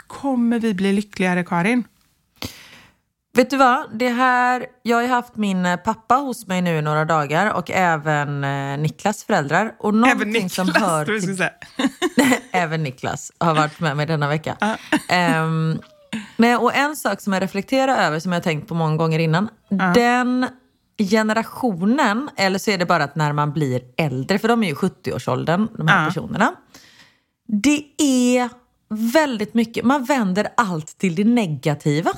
kommer 0.07 0.59
vi 0.59 0.75
bli 0.75 0.93
lyckligare, 0.93 1.45
Karin. 1.45 1.85
Vet 3.37 3.51
du 3.51 3.57
vad? 3.57 3.99
Det 3.99 4.09
här, 4.09 4.67
jag 4.83 4.97
har 4.97 5.07
haft 5.09 5.37
min 5.37 5.67
eh, 5.67 5.77
pappa 5.77 6.15
hos 6.15 6.47
mig 6.47 6.63
nu 6.63 6.79
i 6.79 6.83
några 6.83 7.05
dagar 7.05 7.53
och 7.55 7.71
även 7.71 8.45
eh, 8.45 8.79
Niklas 8.79 9.25
föräldrar. 9.25 9.75
Och 9.79 10.07
Även 10.09 10.31
Niklas, 10.31 10.55
som 10.55 10.69
hör 10.75 11.05
till, 11.05 11.37
säga. 11.37 11.51
även 12.53 12.83
Niklas 12.83 13.33
har 13.39 13.55
varit 13.55 13.81
med 13.81 13.97
mig 13.97 14.07
denna 14.07 14.29
vecka. 14.29 14.57
Ehm, 15.09 15.79
nej, 16.37 16.57
och 16.57 16.75
en 16.77 16.97
sak 16.97 17.21
som 17.21 17.33
jag 17.33 17.43
reflekterar 17.43 17.97
över, 17.97 18.19
som 18.21 18.33
jag 18.33 18.37
har 18.37 18.43
tänkt 18.45 18.69
på 18.69 18.75
många 18.75 18.97
gånger 18.97 19.19
innan. 19.19 19.49
Den 19.95 20.47
generationen, 20.99 22.31
eller 22.37 22.59
så 22.59 22.71
är 22.71 22.79
det 22.79 22.87
bara 22.87 23.05
att 23.05 23.17
när 23.17 23.33
man 23.33 23.53
blir 23.53 23.83
äldre, 23.97 24.39
för 24.39 24.49
de 24.49 24.63
är 24.63 24.69
ju 24.69 24.75
70-årsåldern, 24.75 25.69
de 25.79 25.89
här 25.89 26.03
Ja. 26.03 26.09
personerna. 26.09 26.55
Det 27.49 27.85
är 27.99 28.49
väldigt 29.13 29.55
mycket, 29.55 29.85
man 29.85 30.05
vänder 30.05 30.49
allt 30.57 30.99
till 30.99 31.15
det 31.15 31.25
negativa. 31.25 32.11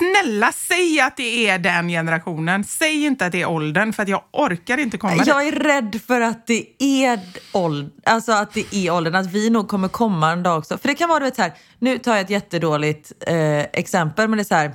Snälla, 0.00 0.52
säg 0.52 1.00
att 1.00 1.16
det 1.16 1.48
är 1.48 1.58
den 1.58 1.88
generationen. 1.88 2.64
Säg 2.64 3.04
inte 3.04 3.26
att 3.26 3.32
det 3.32 3.42
är 3.42 3.48
åldern, 3.48 3.92
för 3.92 4.02
att 4.02 4.08
jag 4.08 4.22
orkar 4.32 4.78
inte 4.78 4.98
komma 4.98 5.14
dit. 5.14 5.26
Jag 5.26 5.46
är 5.46 5.52
rädd 5.52 6.00
för 6.06 6.20
att 6.20 6.46
det 6.46 6.66
är 6.78 7.20
åldern, 7.52 7.90
alltså 8.04 8.32
att 8.32 8.52
det 8.54 8.74
är 8.74 8.90
åldern, 8.90 9.14
att 9.14 9.26
vi 9.26 9.50
nog 9.50 9.68
kommer 9.68 9.88
komma 9.88 10.30
en 10.30 10.42
dag 10.42 10.58
också. 10.58 10.78
För 10.78 10.88
det 10.88 10.94
kan 10.94 11.08
vara, 11.08 11.18
du 11.18 11.24
vet 11.24 11.36
så 11.36 11.42
här, 11.42 11.52
nu 11.78 11.98
tar 11.98 12.12
jag 12.12 12.20
ett 12.20 12.30
jättedåligt 12.30 13.12
eh, 13.26 13.58
exempel, 13.60 14.28
men 14.28 14.36
det 14.36 14.42
är 14.42 14.44
så 14.44 14.54
här, 14.54 14.74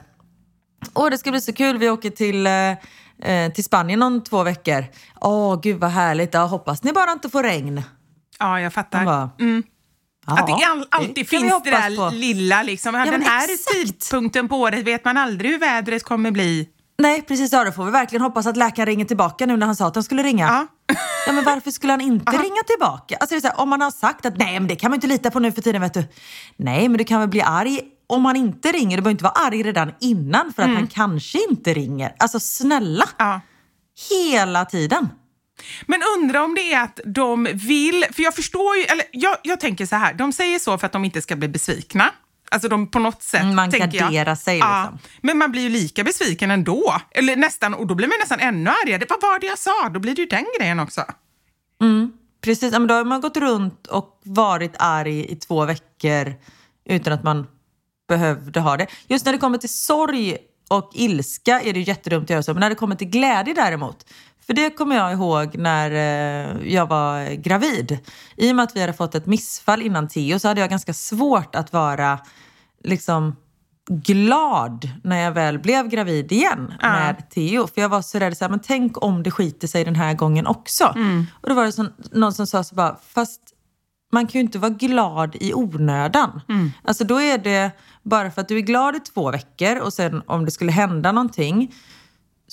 åh 0.94 1.10
det 1.10 1.18
ska 1.18 1.32
bli 1.32 1.42
så 1.42 1.54
kul, 1.54 1.78
vi 1.78 1.90
åker 1.90 2.10
till, 2.10 2.48
eh, 2.48 3.32
eh, 3.32 3.52
till 3.54 3.64
Spanien 3.64 4.02
om 4.02 4.24
två 4.24 4.44
veckor. 4.44 4.86
Åh 5.22 5.60
gud 5.62 5.80
vad 5.80 5.92
härligt, 5.92 6.34
ja, 6.34 6.46
hoppas 6.46 6.84
ni 6.84 6.94
bara 6.94 7.12
inte 7.12 7.30
får 7.30 7.44
regn. 7.44 7.82
Ja, 8.40 8.62
jag 8.62 8.74
fattar. 8.74 9.06
Bara, 9.06 9.30
Ja, 10.28 10.40
att 10.40 10.48
det 10.48 10.54
all, 10.54 10.86
alltid 10.90 11.16
det 11.16 11.26
finns 11.26 11.64
det 11.64 11.72
där 11.72 11.96
på. 11.96 12.16
lilla. 12.16 12.64
Liksom. 12.64 12.96
Ja, 12.96 13.06
den 13.06 13.22
här 13.22 13.44
exakt. 13.54 13.74
tidpunkten 13.74 14.48
på 14.50 14.56
året 14.56 14.84
vet 14.86 15.06
man 15.06 15.18
aldrig 15.18 15.52
hur 15.52 15.60
vädret 15.60 16.04
kommer 16.04 16.32
bli. 16.32 16.70
Nej 16.98 17.22
precis, 17.22 17.52
ja, 17.52 17.64
då 17.64 17.72
får 17.72 17.86
vi 17.86 17.92
verkligen 17.92 18.22
hoppas 18.22 18.48
att 18.48 18.58
läkaren 18.58 18.86
ringer 18.86 19.06
tillbaka 19.06 19.46
nu 19.46 19.58
när 19.58 19.66
han 19.66 19.76
sa 19.76 19.88
att 19.88 19.96
han 19.96 20.04
skulle 20.04 20.24
ringa. 20.24 20.48
Ja. 20.48 20.68
Ja, 21.28 21.32
men 21.34 21.44
varför 21.44 21.72
skulle 21.72 21.94
han 21.94 22.02
inte 22.02 22.32
ringa 22.32 22.64
tillbaka? 22.68 23.18
Alltså, 23.20 23.36
här, 23.48 23.60
om 23.60 23.70
man 23.70 23.82
har 23.82 23.92
sagt 23.92 24.26
att 24.26 24.38
nej, 24.38 24.60
men 24.60 24.68
det 24.68 24.76
kan 24.76 24.92
man 24.92 24.98
inte 24.98 25.08
lita 25.08 25.32
på 25.32 25.40
nu 25.40 25.52
för 25.52 25.62
tiden, 25.62 25.82
vet 25.82 25.94
du. 25.94 26.04
Nej, 26.58 26.90
men 26.90 26.98
du 26.98 27.04
kan 27.04 27.20
väl 27.20 27.30
bli 27.30 27.42
arg 27.42 27.80
om 28.08 28.26
han 28.26 28.36
inte 28.36 28.72
ringer. 28.72 28.98
Du 28.98 29.02
behöver 29.04 29.12
inte 29.12 29.24
vara 29.24 29.34
arg 29.48 29.64
redan 29.64 29.92
innan 30.02 30.54
för 30.56 30.64
att 30.64 30.70
han 30.70 30.88
kanske 30.88 31.40
inte 31.50 31.74
ringer. 31.74 32.16
Alltså 32.20 32.40
snälla, 32.40 33.06
Ja. 33.18 33.42
hela 34.10 34.66
tiden. 34.66 35.10
Men 35.88 36.02
undrar 36.18 36.40
om 36.44 36.56
det 36.56 36.74
är 36.74 36.84
att 36.84 37.00
de 37.06 37.48
vill, 37.54 38.06
för 38.14 38.24
jag 38.24 38.36
förstår 38.36 38.76
ju, 38.78 38.84
eller 38.84 39.06
jag, 39.12 39.38
jag 39.44 39.60
tänker 39.60 39.86
så 39.86 39.96
här, 39.96 40.14
de 40.14 40.34
säger 40.34 40.60
så 40.60 40.78
för 40.78 40.86
att 40.86 40.92
de 40.94 41.06
inte 41.06 41.22
ska 41.22 41.36
bli 41.36 41.48
besvikna. 41.48 42.12
Alltså 42.52 42.70
de 42.70 42.92
på 42.92 43.00
något 43.00 43.24
sätt, 43.24 43.42
Mm, 43.42 43.56
man 43.56 43.70
garderar 43.70 44.36
sig, 44.36 44.58
Ja, 44.58 44.82
liksom. 44.92 45.10
men 45.22 45.38
man 45.38 45.52
blir 45.52 45.62
ju 45.62 45.70
lika 45.70 46.04
besviken 46.04 46.52
ändå. 46.52 46.96
Eller 47.12 47.36
nästan, 47.36 47.74
och 47.74 47.88
då 47.88 47.96
blir 47.96 48.08
man 48.08 48.18
nästan 48.20 48.40
ännu 48.40 48.70
argare. 48.70 49.06
Vad 49.10 49.22
var 49.22 49.40
det 49.40 49.48
jag 49.48 49.60
sa? 49.60 49.90
Då 49.90 50.00
blir 50.00 50.16
det 50.16 50.22
ju 50.22 50.28
den 50.28 50.46
grejen 50.60 50.80
också. 50.80 51.06
Precis, 52.42 52.74
ja, 52.74 52.80
men 52.80 52.88
då 52.88 52.94
har 52.94 53.04
man 53.06 53.22
gått 53.22 53.38
runt 53.38 53.88
och 53.88 54.22
varit 54.24 54.74
arg 54.80 55.26
i 55.32 55.36
två 55.36 55.66
veckor 55.66 56.34
utan 56.90 57.14
att 57.14 57.24
man 57.24 57.48
behövde 58.08 58.60
ha 58.60 58.78
det. 58.78 58.88
Just 59.08 59.26
när 59.26 59.34
det 59.34 59.40
kommer 59.40 59.58
till 59.58 59.70
sorg 59.74 60.38
och 60.70 60.92
ilska 60.96 61.62
är 61.62 61.74
det 61.74 61.80
jättedumt 61.80 62.24
att 62.24 62.30
göra 62.30 62.44
så. 62.44 62.54
Men 62.54 62.60
när 62.62 62.70
det 62.70 62.76
kommer 62.76 62.96
till 62.96 63.08
glädje 63.10 63.54
däremot. 63.54 64.06
För 64.48 64.54
det 64.54 64.70
kommer 64.70 64.96
jag 64.96 65.14
ihåg 65.14 65.58
när 65.58 65.92
eh, 65.92 66.74
jag 66.74 66.88
var 66.88 67.36
gravid. 67.36 68.00
I 68.38 68.52
och 68.52 68.56
med 68.56 68.64
att 68.64 68.76
vi 68.76 68.82
hade 68.82 68.94
fått 68.94 69.16
ett 69.16 69.26
missfall 69.26 69.82
innan 69.82 70.08
Theo 70.08 70.40
så 70.40 70.48
hade 70.48 70.62
jag 70.62 70.70
ganska 70.70 70.94
svårt 70.94 71.56
att 71.56 71.74
vara 71.74 72.20
liksom 72.84 73.36
glad 73.90 74.90
när 75.04 75.18
jag 75.24 75.32
väl 75.32 75.60
blev 75.60 75.88
gravid 75.88 76.32
igen 76.32 76.74
med 76.82 77.30
Theo. 77.30 77.68
För 77.68 77.82
jag 77.82 77.90
var 77.90 78.02
så 78.02 78.20
rädd, 78.20 78.38
så 78.38 78.44
här, 78.44 78.50
men 78.50 78.60
tänk 78.60 79.04
om 79.04 79.24
det 79.24 79.32
skiter 79.32 79.68
sig 79.68 79.84
den 79.86 79.96
här 79.96 80.14
gången 80.14 80.48
också. 80.48 80.86
Och 81.42 81.50
då 81.50 81.56
var 81.56 81.66
det 81.66 81.72
så, 81.72 81.88
någon 82.12 82.34
som 82.34 82.48
sa 82.48 82.64
så 82.64 82.76
bara, 82.76 82.98
fast 83.10 83.42
man 84.12 84.28
kan 84.28 84.40
ju 84.40 84.46
inte 84.46 84.60
vara 84.60 84.72
glad 84.72 85.36
i 85.40 85.54
onödan. 85.54 86.42
Alltså 86.84 87.04
då 87.04 87.22
är 87.22 87.38
det 87.38 87.72
bara 88.04 88.32
för 88.32 88.42
att 88.42 88.48
du 88.48 88.58
är 88.58 88.62
glad 88.62 88.96
i 88.96 89.00
två 89.00 89.32
veckor 89.32 89.78
och 89.80 89.94
sen 89.94 90.22
om 90.26 90.46
det 90.46 90.52
skulle 90.52 90.72
hända 90.72 91.12
någonting 91.12 91.74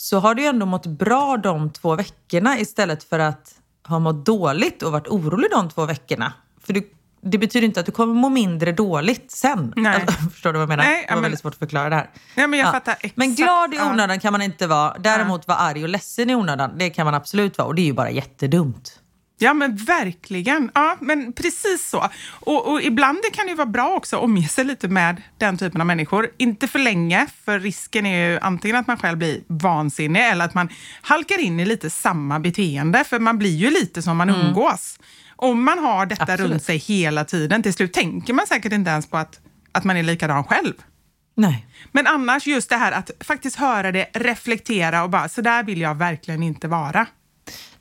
så 0.02 0.18
har 0.18 0.34
du 0.34 0.46
ändå 0.46 0.66
mått 0.66 0.86
bra 0.86 1.36
de 1.36 1.70
två 1.70 1.94
veckorna 1.96 2.58
istället 2.58 3.04
för 3.04 3.18
att 3.18 3.54
ha 3.88 3.98
mått 3.98 4.26
dåligt 4.26 4.82
och 4.82 4.92
varit 4.92 5.08
orolig 5.08 5.50
de 5.50 5.68
två 5.70 5.86
veckorna. 5.86 6.32
För 6.64 6.72
du, 6.72 6.90
det 7.20 7.38
betyder 7.38 7.66
inte 7.66 7.80
att 7.80 7.86
du 7.86 7.92
kommer 7.92 8.14
må 8.14 8.28
mindre 8.28 8.72
dåligt 8.72 9.30
sen. 9.30 9.72
Nej. 9.76 9.94
Alltså, 9.94 10.22
förstår 10.32 10.52
du 10.52 10.58
vad 10.58 10.62
jag 10.62 10.68
menar? 10.68 10.84
Nej, 10.84 10.96
det 10.96 11.02
ja, 11.02 11.08
var 11.08 11.16
men- 11.16 11.22
väldigt 11.22 11.40
svårt 11.40 11.52
att 11.52 11.58
förklara 11.58 11.88
det 11.88 11.96
här. 11.96 12.10
Ja, 12.34 12.46
men 12.46 12.58
jag 12.58 12.72
fattar 12.72 12.92
exakt. 12.92 13.16
Men 13.16 13.34
glad 13.34 13.74
i 13.74 13.76
Ja. 13.76 13.90
onödan 13.90 14.20
kan 14.20 14.32
man 14.32 14.42
inte 14.42 14.66
vara. 14.66 14.96
Däremot 14.98 15.48
vara 15.48 15.58
arg 15.58 15.82
och 15.82 15.88
ledsen 15.88 16.30
i 16.30 16.34
onödan, 16.34 16.70
det 16.78 16.90
kan 16.90 17.04
man 17.04 17.14
absolut 17.14 17.58
vara. 17.58 17.68
Och 17.68 17.74
det 17.74 17.82
är 17.82 17.86
ju 17.86 17.92
bara 17.92 18.10
jättedumt. 18.10 18.98
Ja, 19.38 19.54
men 19.54 19.76
verkligen. 19.76 20.70
Ja, 20.74 20.96
men 21.00 21.32
precis 21.32 21.88
så. 21.88 22.08
Och, 22.30 22.72
och 22.72 22.82
ibland 22.82 23.18
det 23.22 23.36
kan 23.36 23.46
det 23.46 23.50
ju 23.50 23.56
vara 23.56 23.66
bra 23.66 23.94
också 23.94 24.16
att 24.16 24.22
omge 24.22 24.48
sig 24.48 24.64
lite 24.64 24.88
med 24.88 25.22
den 25.38 25.58
typen 25.58 25.80
av 25.80 25.86
människor. 25.86 26.28
Inte 26.38 26.68
för 26.68 26.78
länge, 26.78 27.26
för 27.44 27.60
risken 27.60 28.06
är 28.06 28.30
ju 28.30 28.38
antingen 28.38 28.76
att 28.76 28.86
man 28.86 28.98
själv 28.98 29.18
blir 29.18 29.40
vansinnig 29.46 30.28
eller 30.28 30.44
att 30.44 30.54
man 30.54 30.68
halkar 31.02 31.38
in 31.40 31.60
i 31.60 31.64
lite 31.64 31.90
samma 31.90 32.40
beteende, 32.40 33.04
för 33.04 33.18
man 33.18 33.38
blir 33.38 33.56
ju 33.56 33.70
lite 33.70 34.02
som 34.02 34.16
man 34.16 34.30
umgås. 34.30 34.98
Om 35.36 35.64
man 35.64 35.78
har 35.78 36.06
detta 36.06 36.22
Absolut. 36.22 36.50
runt 36.50 36.62
sig 36.62 36.76
hela 36.76 37.24
tiden, 37.24 37.62
till 37.62 37.74
slut 37.74 37.92
tänker 37.92 38.32
man 38.32 38.46
säkert 38.46 38.72
inte 38.72 38.90
ens 38.90 39.06
på 39.06 39.16
att, 39.16 39.40
att 39.72 39.84
man 39.84 39.96
är 39.96 40.02
likadan 40.02 40.44
själv. 40.44 40.74
Nej. 41.34 41.66
Men 41.92 42.06
annars 42.06 42.46
just 42.46 42.68
det 42.68 42.76
här 42.76 42.92
att 42.92 43.10
faktiskt 43.20 43.56
höra 43.56 43.92
det, 43.92 44.10
reflektera 44.14 45.02
och 45.02 45.10
bara, 45.10 45.28
så 45.28 45.40
där 45.40 45.62
vill 45.62 45.80
jag 45.80 45.94
verkligen 45.94 46.42
inte 46.42 46.68
vara. 46.68 47.06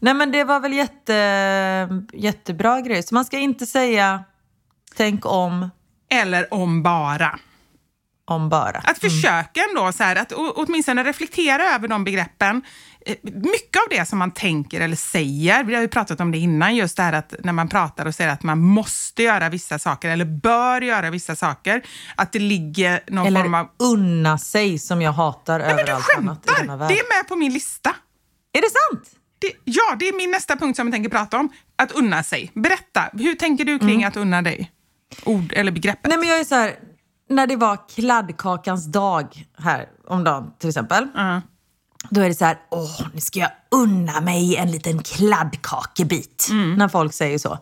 Nej 0.01 0.13
men 0.13 0.31
det 0.31 0.43
var 0.43 0.59
väl 0.59 0.73
jätte, 0.73 2.03
jättebra 2.13 2.81
grej. 2.81 3.03
Så 3.03 3.13
man 3.15 3.25
ska 3.25 3.37
inte 3.37 3.65
säga 3.65 4.23
tänk 4.95 5.25
om, 5.25 5.69
Eller 6.11 6.53
om 6.53 6.83
bara. 6.83 7.39
om 8.25 8.49
bara. 8.49 8.77
Att 8.83 8.97
försöka 8.99 9.61
ändå, 9.69 9.91
så 9.91 10.03
här, 10.03 10.15
att 10.15 10.31
åtminstone 10.55 11.03
reflektera 11.03 11.63
över 11.63 11.87
de 11.87 12.03
begreppen. 12.03 12.61
Eh, 13.05 13.15
Mycket 13.23 13.75
av 13.77 13.87
det 13.89 14.05
som 14.07 14.19
man 14.19 14.31
tänker 14.31 14.81
eller 14.81 14.95
säger, 14.95 15.63
vi 15.63 15.75
har 15.75 15.81
ju 15.81 15.87
pratat 15.87 16.19
om 16.21 16.31
det 16.31 16.37
innan, 16.37 16.75
just 16.75 16.97
det 16.97 17.03
här 17.03 17.13
att 17.13 17.33
när 17.43 17.53
man 17.53 17.69
pratar 17.69 18.05
och 18.05 18.15
säger 18.15 18.29
att 18.31 18.43
man 18.43 18.59
måste 18.59 19.23
göra 19.23 19.49
vissa 19.49 19.79
saker 19.79 20.09
eller 20.09 20.25
bör 20.25 20.81
göra 20.81 21.09
vissa 21.09 21.35
saker, 21.35 21.81
att 22.15 22.31
det 22.31 22.39
ligger 22.39 23.03
någon 23.07 23.25
Eller 23.27 23.41
form 23.41 23.53
av... 23.53 23.67
unna 23.79 24.37
sig 24.37 24.79
som 24.79 25.01
jag 25.01 25.11
hatar 25.11 25.59
Nej, 25.59 25.67
men 25.67 25.73
över 25.79 25.85
du 25.85 25.91
allt 25.91 26.17
annat 26.17 26.45
i 26.45 26.47
denna 26.47 26.57
skämtar! 26.57 26.77
värld. 26.77 26.89
Det 26.89 26.99
är 26.99 27.17
med 27.21 27.27
på 27.27 27.35
min 27.35 27.53
lista. 27.53 27.95
Är 28.53 28.61
det 28.61 28.69
sant? 28.69 29.17
Det, 29.41 29.51
ja, 29.63 29.95
det 29.99 30.07
är 30.07 30.17
min 30.17 30.31
nästa 30.31 30.55
punkt 30.55 30.75
som 30.75 30.87
jag 30.87 30.93
tänker 30.93 31.09
prata 31.09 31.39
om. 31.39 31.49
Att 31.75 31.91
unna 31.91 32.23
sig. 32.23 32.51
Berätta, 32.55 33.09
hur 33.13 33.35
tänker 33.35 33.65
du 33.65 33.79
kring 33.79 34.03
att 34.03 34.17
unna 34.17 34.41
dig? 34.41 34.71
Ord 35.23 35.53
eller 35.55 35.71
begreppet? 35.71 36.09
Nej 36.09 36.17
men 36.17 36.27
jag 36.27 36.39
är 36.39 36.43
så 36.43 36.55
här, 36.55 36.75
när 37.29 37.47
det 37.47 37.55
var 37.55 37.77
kladdkakans 37.95 38.85
dag 38.85 39.45
här 39.57 39.85
om 40.07 40.23
dagen 40.23 40.51
till 40.59 40.69
exempel. 40.69 41.07
Då 42.09 42.21
är 42.21 42.29
det 42.29 42.35
så 42.35 42.45
här, 42.45 42.57
åh, 42.71 43.01
nu 43.13 43.19
ska 43.21 43.39
jag 43.39 43.51
unna 43.71 44.21
mig 44.21 44.55
en 44.55 44.71
liten 44.71 45.03
kladdkakebit. 45.03 46.47
När 46.77 46.87
folk 46.87 47.13
säger 47.13 47.37
så. 47.37 47.57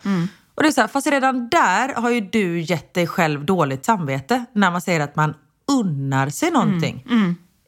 Och 0.55 0.63
det 0.63 0.69
är 0.69 0.71
så 0.71 0.81
här, 0.81 0.87
fast 0.87 1.07
redan 1.07 1.49
där 1.49 1.93
har 1.93 2.09
ju 2.09 2.21
du 2.21 2.61
gett 2.61 2.93
dig 2.93 3.07
själv 3.07 3.45
dåligt 3.45 3.85
samvete. 3.85 4.45
När 4.53 4.71
man 4.71 4.81
säger 4.81 4.99
att 4.99 5.15
man 5.15 5.33
unnar 5.71 6.29
sig 6.29 6.51
någonting. 6.51 7.05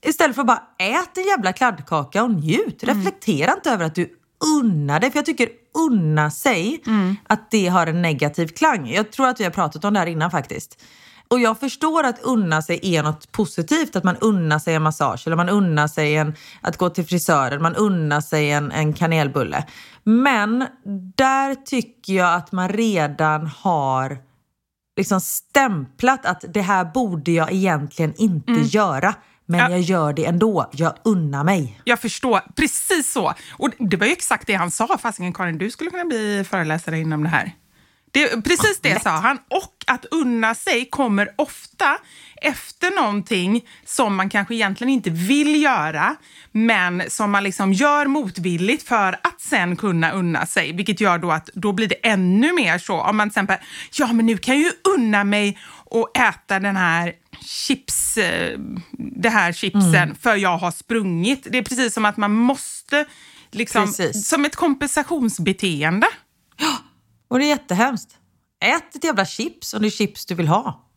Istället 0.05 0.35
för 0.35 0.41
att 0.41 0.47
bara 0.47 0.63
ät 0.79 1.17
en 1.17 1.23
jävla 1.23 1.53
kladdkaka 1.53 2.23
och 2.23 2.31
njut. 2.31 2.83
Reflektera 2.83 3.53
inte 3.53 3.71
över 3.71 3.85
att 3.85 3.95
du 3.95 4.09
unnar 4.61 4.99
dig. 4.99 5.11
För 5.11 5.17
jag 5.17 5.25
tycker 5.25 5.49
unna 5.89 6.31
sig, 6.31 6.81
att 7.27 7.51
det 7.51 7.67
har 7.67 7.87
en 7.87 8.01
negativ 8.01 8.47
klang. 8.47 8.89
Jag 8.89 9.11
tror 9.11 9.27
att 9.27 9.39
vi 9.39 9.43
har 9.43 9.51
pratat 9.51 9.85
om 9.85 9.93
det 9.93 9.99
här 9.99 10.07
innan 10.07 10.31
faktiskt. 10.31 10.81
Och 11.27 11.39
jag 11.39 11.59
förstår 11.59 12.03
att 12.03 12.21
unna 12.21 12.61
sig 12.61 12.79
är 12.95 13.03
något 13.03 13.31
positivt. 13.31 13.95
Att 13.95 14.03
man 14.03 14.17
unnar 14.17 14.59
sig 14.59 14.75
en 14.75 14.81
massage 14.81 15.27
eller 15.27 15.35
man 15.35 15.49
unnar 15.49 15.87
sig 15.87 16.15
en, 16.15 16.35
att 16.61 16.77
gå 16.77 16.89
till 16.89 17.05
frisören. 17.05 17.61
Man 17.61 17.75
unnar 17.75 18.21
sig 18.21 18.51
en, 18.51 18.71
en 18.71 18.93
kanelbulle. 18.93 19.65
Men 20.03 20.65
där 21.15 21.55
tycker 21.55 22.13
jag 22.13 22.33
att 22.35 22.51
man 22.51 22.69
redan 22.69 23.47
har 23.47 24.17
liksom 24.97 25.21
stämplat 25.21 26.25
att 26.25 26.45
det 26.53 26.61
här 26.61 26.85
borde 26.85 27.31
jag 27.31 27.51
egentligen 27.51 28.13
inte 28.17 28.51
göra. 28.51 29.15
Men 29.51 29.59
Ja. 29.59 29.69
jag 29.69 29.79
gör 29.81 30.13
det 30.13 30.25
ändå. 30.25 30.69
Jag 30.71 30.93
unnar 31.03 31.43
mig. 31.43 31.81
Jag 31.83 31.99
förstår, 31.99 32.41
precis 32.55 33.11
så. 33.11 33.33
Och 33.51 33.69
det 33.79 33.97
var 33.97 34.05
ju 34.05 34.11
exakt 34.11 34.47
det 34.47 34.53
han 34.53 34.71
sa. 34.71 34.97
Fasiken 34.97 35.33
Karin, 35.33 35.57
du 35.57 35.71
skulle 35.71 35.89
kunna 35.89 36.05
bli 36.05 36.45
föreläsare 36.49 36.99
inom 36.99 37.23
det 37.23 37.29
här. 37.29 37.51
Det, 38.13 38.43
precis 38.43 38.79
det 38.81 39.01
sa 39.01 39.09
han. 39.09 39.37
Och 39.49 39.75
att 39.87 40.05
unna 40.11 40.55
sig 40.55 40.85
kommer 40.89 41.29
ofta 41.35 41.97
efter 42.41 42.95
någonting 43.01 43.61
som 43.85 44.15
man 44.15 44.29
kanske 44.29 44.55
egentligen 44.55 44.93
inte 44.93 45.09
vill 45.09 45.61
göra, 45.63 46.15
men 46.51 47.03
som 47.07 47.31
man 47.31 47.43
liksom 47.43 47.73
gör 47.73 48.05
motvilligt 48.05 48.87
för 48.87 49.13
att 49.13 49.41
sen 49.41 49.75
kunna 49.75 50.11
unna 50.11 50.45
sig. 50.45 50.73
Vilket 50.73 51.01
gör 51.01 51.17
då 51.17 51.31
att 51.31 51.49
då 51.53 51.71
blir 51.73 51.87
det 51.87 51.95
ännu 52.07 52.53
mer 52.53 52.77
så. 52.77 53.01
Om 53.01 53.17
man 53.17 53.29
till 53.29 53.31
exempel, 53.31 53.57
ja 53.93 54.13
men 54.13 54.25
nu 54.25 54.37
kan 54.37 54.55
jag 54.55 54.63
ju 54.63 54.71
unna 54.97 55.23
mig 55.23 55.57
och 55.91 56.17
äta 56.17 56.59
den 56.59 56.75
här 56.75 57.13
chips, 57.41 58.17
eh, 58.17 58.59
det 58.91 59.29
här 59.29 59.51
chipsen 59.53 60.15
för 60.15 60.35
jag 60.35 60.57
har 60.57 60.71
sprungit. 60.71 61.47
Det 61.51 61.57
är 61.57 61.63
precis 61.63 61.93
som 61.93 62.05
att 62.05 62.17
man 62.17 62.31
måste, 62.33 63.05
liksom, 63.51 63.85
Precis. 63.85 64.27
som 64.27 64.45
ett 64.45 64.55
kompensationsbeteende. 64.55 66.07
Och 67.27 67.39
det 67.39 67.45
är 67.45 67.49
jättehemskt. 67.49 68.17
Ät 68.65 68.95
ett 68.95 69.03
jävla 69.03 69.25
chips 69.25 69.73
om 69.73 69.81
det 69.81 69.87
är 69.87 69.89
chips 69.89 70.25
du 70.25 70.35
vill 70.35 70.47
ha. 70.47 70.87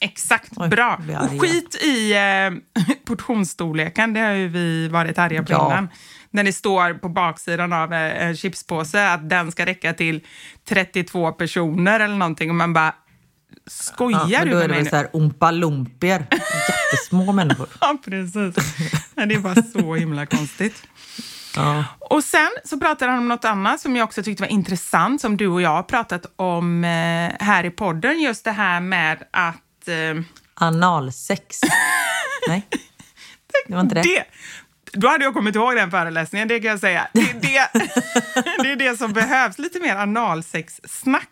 Exakt, 0.00 0.52
Oj, 0.56 0.68
bra. 0.68 1.00
Och 1.22 1.40
skit 1.40 1.74
i 1.82 2.12
eh, 2.12 2.84
portionsstorleken, 3.06 4.12
det 4.12 4.20
har 4.20 4.32
ju 4.32 4.48
vi 4.48 4.88
varit 4.88 5.18
arga 5.18 5.42
på 5.42 5.52
Ja. 5.52 5.66
innan. 5.66 5.88
När 6.30 6.44
det 6.44 6.52
står 6.52 6.94
på 6.94 7.08
baksidan 7.08 7.72
av 7.72 7.92
eh, 7.92 8.26
en 8.26 8.36
chipspåse 8.36 9.08
att 9.12 9.30
den 9.30 9.52
ska 9.52 9.66
räcka 9.66 9.92
till 9.94 10.20
32 10.68 11.32
personer 11.32 12.00
eller 12.00 12.16
någonting 12.16 12.50
och 12.50 12.56
man 12.56 12.72
bara, 12.72 12.94
skojar 13.68 14.26
Ja, 14.28 14.44
du 14.44 14.50
då 14.50 14.56
är 14.56 14.60
med 14.60 14.64
det 14.64 14.68
mig 14.68 14.76
väl 14.76 14.84
nu? 14.84 14.90
så 14.90 14.96
här 14.96 15.08
umpa 15.12 15.50
lumpier. 15.50 16.26
Jättesmå 16.90 17.32
människor. 17.32 17.68
Ja, 17.80 17.98
precis. 18.04 18.54
Det 19.14 19.22
är 19.34 19.38
bara 19.38 19.62
så 19.62 19.94
himla 19.94 20.26
konstigt. 20.26 20.82
Ja. 21.56 21.84
Och 22.00 22.24
sen 22.24 22.48
så 22.64 22.78
pratade 22.80 23.10
han 23.10 23.20
om 23.20 23.28
något 23.28 23.44
annat 23.44 23.80
som 23.80 23.96
jag 23.96 24.04
också 24.04 24.22
tyckte 24.22 24.42
var 24.42 24.50
intressant, 24.50 25.20
som 25.20 25.36
du 25.36 25.46
och 25.46 25.62
jag 25.62 25.70
har 25.70 25.82
pratat 25.82 26.26
om 26.36 26.84
eh, 26.84 27.32
här 27.46 27.64
i 27.64 27.70
podden. 27.70 28.20
Just 28.20 28.44
det 28.44 28.52
här 28.52 28.80
med 28.80 29.18
att... 29.30 29.88
Eh, 29.88 30.22
Analsex. 30.54 31.60
Nej, 32.48 32.66
det 33.68 33.74
var 33.74 33.80
inte 33.80 33.94
det. 33.94 34.02
det, 34.02 34.24
då 34.92 35.08
hade 35.08 35.24
jag 35.24 35.34
kommit 35.34 35.54
ihåg 35.56 35.76
den 35.76 35.90
föreläsningen, 35.90 36.48
det 36.48 36.60
kan 36.60 36.70
jag 36.70 36.80
säga. 36.80 37.08
Det, 37.12 37.20
det, 37.42 37.68
det 38.62 38.72
är 38.72 38.76
det 38.76 38.98
som 38.98 39.12
behövs, 39.12 39.58
lite 39.58 39.80
mer 39.80 39.96
analsexsnack 39.96 41.28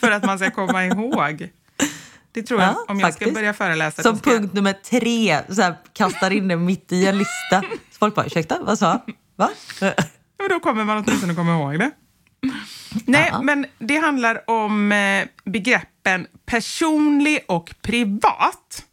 för 0.00 0.10
att 0.10 0.24
man 0.24 0.38
ska 0.38 0.50
komma 0.50 0.84
ihåg. 0.84 1.48
Det 2.34 2.42
tror 2.42 2.60
jag, 2.60 2.70
Ja, 2.70 2.84
om 2.88 3.00
jag 3.00 3.14
ska 3.14 3.30
börja 3.32 3.54
föreläsa. 3.54 4.02
Som 4.02 4.18
ska 4.18 4.30
punkt 4.30 4.52
nummer 4.54 4.72
tre, 4.72 5.40
så 5.54 5.62
här, 5.62 5.74
kastar 5.92 6.30
in 6.30 6.48
det 6.48 6.56
mitt 6.56 6.92
i 6.92 7.06
en 7.06 7.18
lista. 7.18 7.60
Så 7.90 7.98
folk 7.98 8.14
bara, 8.14 8.26
ursäkta, 8.26 8.58
vad 8.62 8.78
sa? 8.78 9.04
Va? 9.36 9.50
Och 10.42 10.48
då 10.50 10.60
kommer 10.60 10.84
man 10.84 11.04
åtminstone 11.06 11.34
komma 11.34 11.54
ihåg 11.54 11.78
det. 11.78 11.90
Nej, 13.06 13.28
Ja. 13.32 13.42
men 13.42 13.66
det 13.78 13.96
handlar 13.96 14.50
om 14.50 14.92
eh, 14.92 15.24
begreppen 15.44 16.26
personlig 16.46 17.44
och 17.48 17.74
privat. 17.82 18.84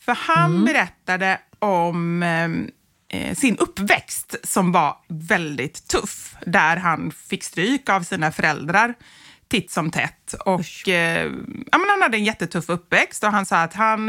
För 0.00 0.12
han 0.14 0.64
berättade 0.64 1.38
om 1.58 2.22
eh, 2.22 3.20
eh, 3.20 3.34
sin 3.36 3.56
uppväxt 3.56 4.36
som 4.44 4.72
var 4.72 4.96
väldigt 5.08 5.88
tuff, 5.88 6.34
där 6.46 6.76
han 6.76 7.12
fick 7.28 7.44
stryk 7.44 7.88
av 7.88 8.02
sina 8.02 8.32
föräldrar 8.32 8.94
titt 9.50 9.70
som 9.70 9.90
tätt. 9.90 10.34
Och, 10.44 10.88
eh, 10.88 11.24
ja, 11.72 11.78
men 11.78 11.90
han 11.90 12.02
hade 12.02 12.16
en 12.16 12.24
jättetuff 12.24 12.68
uppväxt 12.68 13.24
och 13.24 13.32
han 13.32 13.46
sa 13.46 13.56
att 13.56 13.74
han 13.74 14.08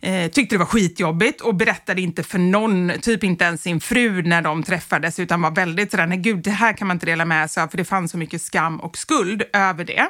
eh, 0.00 0.30
tyckte 0.30 0.54
det 0.54 0.58
var 0.58 0.66
skitjobbigt 0.66 1.40
och 1.40 1.54
berättade 1.54 2.00
inte 2.00 2.22
för 2.22 2.38
någon, 2.38 2.92
typ 3.02 3.24
inte 3.24 3.44
ens 3.44 3.62
sin 3.62 3.80
fru 3.80 4.22
när 4.22 4.42
de 4.42 4.62
träffades, 4.62 5.18
utan 5.18 5.42
var 5.42 5.50
väldigt 5.50 5.90
sådär, 5.90 6.06
nej 6.06 6.18
gud, 6.18 6.42
det 6.42 6.50
här 6.50 6.72
kan 6.72 6.88
man 6.88 6.94
inte 6.94 7.06
dela 7.06 7.24
med 7.24 7.50
sig 7.50 7.62
av, 7.62 7.68
för 7.68 7.76
det 7.76 7.84
fanns 7.84 8.10
så 8.10 8.18
mycket 8.18 8.42
skam 8.42 8.80
och 8.80 8.98
skuld 8.98 9.42
över 9.52 9.84
det. 9.84 10.08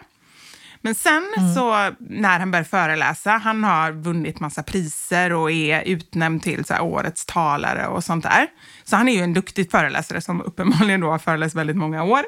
Men 0.81 0.95
sen 0.95 1.25
så 1.55 1.91
när 1.99 2.39
han 2.39 2.51
började 2.51 2.69
föreläsa, 2.69 3.31
han 3.31 3.65
har 3.65 3.93
vunnit 3.93 4.41
massa 4.41 4.63
priser 4.63 5.33
och 5.33 5.51
är 5.51 5.83
utnämnd 5.83 6.43
till 6.43 6.65
så 6.65 6.81
årets 6.81 7.27
talare 7.27 7.87
och 7.87 8.05
sånt 8.05 8.25
där. 8.25 8.47
Så 8.85 8.97
han 8.97 9.09
är 9.09 9.13
ju 9.13 9.21
en 9.21 9.35
duktig 9.35 9.71
föreläsare 9.71 10.21
som 10.21 10.43
uppenbarligen 10.43 11.01
då 11.01 11.11
har 11.11 11.19
föreläst 11.19 11.55
väldigt 11.55 11.77
många 11.77 12.05
år. 12.05 12.23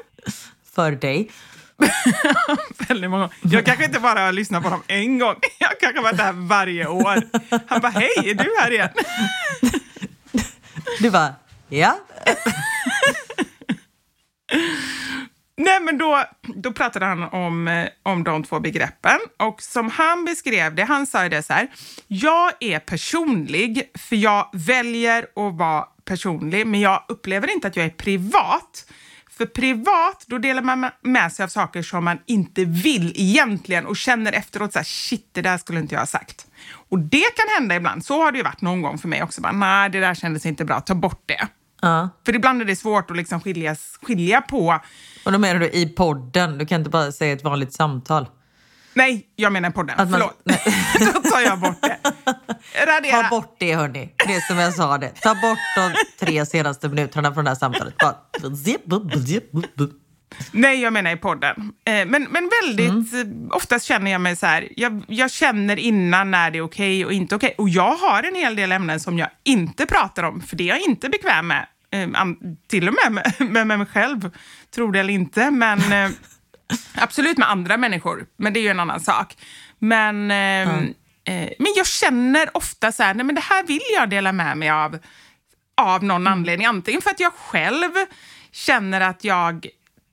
För 0.75 0.91
dig. 0.91 1.31
väldigt 2.87 3.09
många. 3.09 3.29
Jag 3.41 3.65
kanske 3.65 3.85
inte 3.85 3.99
bara 3.99 4.19
har 4.19 4.31
lyssnat 4.31 4.63
på 4.63 4.69
honom 4.69 4.83
en 4.87 5.19
gång. 5.19 5.35
Jag 5.59 5.79
kanske 5.79 5.97
har 5.99 6.03
varit 6.03 6.17
där 6.17 6.33
varje 6.33 6.87
år. 6.87 7.23
Han 7.67 7.81
bara, 7.81 7.91
hej, 7.91 8.11
är 8.25 8.33
du 8.33 8.55
här 8.59 8.71
igen? 8.71 8.89
Du 10.99 11.11
bara, 11.11 11.35
ja. 11.69 11.99
Nej, 15.57 15.79
men 15.81 15.97
då, 15.97 16.23
då 16.55 16.73
pratade 16.73 17.05
han 17.05 17.23
om, 17.23 17.67
eh, 17.67 17.87
om 18.03 18.23
de 18.23 18.43
två 18.43 18.59
begreppen. 18.59 19.19
Och 19.37 19.61
som 19.61 19.89
han 19.89 20.25
beskrev 20.25 20.75
det, 20.75 20.83
han 20.83 21.07
sa 21.07 21.29
det 21.29 21.43
så 21.43 21.53
här. 21.53 21.67
Jag 22.07 22.51
är 22.59 22.79
personlig 22.79 23.91
för 24.09 24.15
jag 24.15 24.49
väljer 24.53 25.23
att 25.23 25.57
vara 25.57 25.85
personlig, 26.05 26.67
men 26.67 26.79
jag 26.79 27.05
upplever 27.07 27.53
inte 27.53 27.67
att 27.67 27.75
jag 27.75 27.85
är 27.85 27.89
privat. 27.89 28.85
För 29.39 29.45
privat, 29.45 30.23
då 30.27 30.37
delar 30.37 30.61
man 30.61 30.89
med 31.01 31.31
sig 31.31 31.43
av 31.43 31.47
saker 31.47 31.81
som 31.81 32.05
man 32.05 32.17
inte 32.25 32.65
vill 32.65 33.13
egentligen 33.15 33.85
och 33.85 33.97
känner 33.97 34.31
efteråt 34.31 34.73
så 34.73 34.79
här, 34.79 34.83
shit, 34.83 35.29
det 35.31 35.41
där 35.41 35.57
skulle 35.57 35.79
inte 35.79 35.95
jag 35.95 36.01
ha 36.01 36.05
sagt. 36.07 36.47
Och 36.89 36.99
det 36.99 37.35
kan 37.35 37.45
hända 37.59 37.75
ibland. 37.75 38.05
Så 38.05 38.21
har 38.23 38.31
det 38.31 38.37
ju 38.37 38.43
varit 38.43 38.61
någon 38.61 38.81
gång 38.81 38.97
för 38.97 39.07
mig 39.07 39.23
också. 39.23 39.41
Bara, 39.41 39.51
Nej, 39.51 39.89
det 39.89 39.99
där 39.99 40.13
kändes 40.15 40.45
inte 40.45 40.65
bra, 40.65 40.79
ta 40.81 40.95
bort 40.95 41.23
det. 41.25 41.47
ja. 41.81 42.09
För 42.25 42.35
ibland 42.35 42.61
är 42.61 42.65
det 42.65 42.75
svårt 42.75 43.11
att 43.11 43.17
liksom 43.17 43.41
skilja, 43.41 43.75
skilja 44.01 44.41
på 44.41 44.79
Och 45.25 45.31
då 45.31 45.37
menar 45.39 45.59
du 45.59 45.69
i 45.69 45.85
podden, 45.89 46.57
du 46.57 46.65
kan 46.65 46.81
inte 46.81 46.89
bara 46.89 47.11
säga 47.11 47.33
ett 47.33 47.43
vanligt 47.43 47.73
samtal. 47.73 48.27
Nej, 48.93 49.25
jag 49.35 49.53
menar 49.53 49.69
podden. 49.71 49.99
Att 49.99 50.09
man- 50.09 50.19
Förlåt. 50.19 51.13
Då 51.23 51.29
tar 51.29 51.39
jag 51.41 51.59
bort 51.59 51.81
det. 51.81 51.97
Radera. 52.85 53.23
Ta 53.23 53.29
bort 53.29 53.55
det 53.59 53.75
hörni. 53.75 54.13
Det 54.27 54.41
som 54.41 54.57
jag 54.57 54.73
sa 54.73 54.97
det. 54.97 55.09
Ta 55.09 55.35
bort 55.35 55.59
de 55.75 55.93
tre 56.25 56.45
senaste 56.45 56.89
minuterna 56.89 57.33
från 57.33 57.43
det 57.43 57.49
här 57.49 57.55
samtalet. 57.55 57.97
Bara... 57.97 58.15
Nej, 60.51 60.81
jag 60.81 60.93
menar 60.93 61.11
i 61.11 61.15
podden. 61.17 61.55
Eh, 61.85 62.05
Men, 62.05 62.27
men 62.31 62.49
väldigt 62.61 63.13
eh, 63.13 63.55
oftast 63.55 63.85
känner 63.85 64.11
jag 64.11 64.21
mig 64.21 64.35
så 64.35 64.45
här, 64.45 64.67
jag, 64.75 65.03
jag 65.07 65.31
känner 65.31 65.79
innan 65.79 66.31
när 66.31 66.51
det 66.51 66.57
är 66.57 66.61
okej 66.61 67.05
och 67.05 67.13
inte 67.13 67.35
okej. 67.35 67.55
Och 67.57 67.69
jag 67.69 67.95
har 67.95 68.23
en 68.23 68.35
hel 68.35 68.55
del 68.55 68.71
ämnen 68.71 68.99
som 68.99 69.17
jag 69.17 69.29
inte 69.43 69.85
pratar 69.85 70.23
om, 70.23 70.41
för 70.41 70.55
det 70.55 70.63
är 70.63 70.67
jag 70.67 70.81
inte 70.81 71.09
bekväm 71.09 71.47
med. 71.47 71.67
Eh, 71.91 72.07
Till 72.67 72.87
och 72.87 72.95
med 73.03 73.11
med, 73.11 73.49
med, 73.51 73.67
med 73.67 73.77
mig 73.79 73.87
själv, 73.87 74.31
tror 74.75 74.91
det 74.91 74.99
eller 74.99 75.13
inte. 75.13 75.51
Men 75.51 75.79
absolut 76.95 77.37
med 77.37 77.49
andra 77.51 77.77
människor, 77.77 78.25
men 78.37 78.53
det 78.53 78.59
är 78.59 78.61
ju 78.61 78.69
en 78.69 78.79
annan 78.79 78.99
sak. 78.99 79.37
Men, 79.79 80.31
eh, 80.31 80.69
eh, 81.29 81.49
men 81.59 81.73
jag 81.75 81.87
känner 81.87 82.57
ofta 82.57 82.91
så 82.91 83.03
här, 83.03 83.13
nej 83.13 83.25
men 83.25 83.35
det 83.35 83.41
här 83.41 83.63
vill 83.63 83.81
jag 83.95 84.09
dela 84.09 84.31
med 84.31 84.57
mig 84.57 84.69
av 84.69 84.99
av 85.79 86.03
någon 86.03 86.27
anledning. 86.27 86.67
Antingen 86.67 87.01
för 87.01 87.09
att 87.09 87.19
jag 87.19 87.33
själv 87.33 87.91
känner 88.51 89.01
att 89.01 89.23
jag 89.23 89.67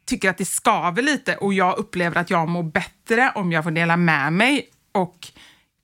tycker 0.07 0.31
att 0.31 0.39
det 0.39 0.45
skaver 0.45 1.03
lite 1.03 1.37
och 1.37 1.55
jag 1.55 1.79
upplever 1.79 2.21
att 2.21 2.31
jag 2.31 2.49
mår 2.49 2.62
bättre 2.62 3.33
om 3.35 3.53
jag 3.53 3.64
får 3.64 3.71
dela 3.71 3.97
med 3.97 4.33
mig 4.33 4.69
och 4.93 5.29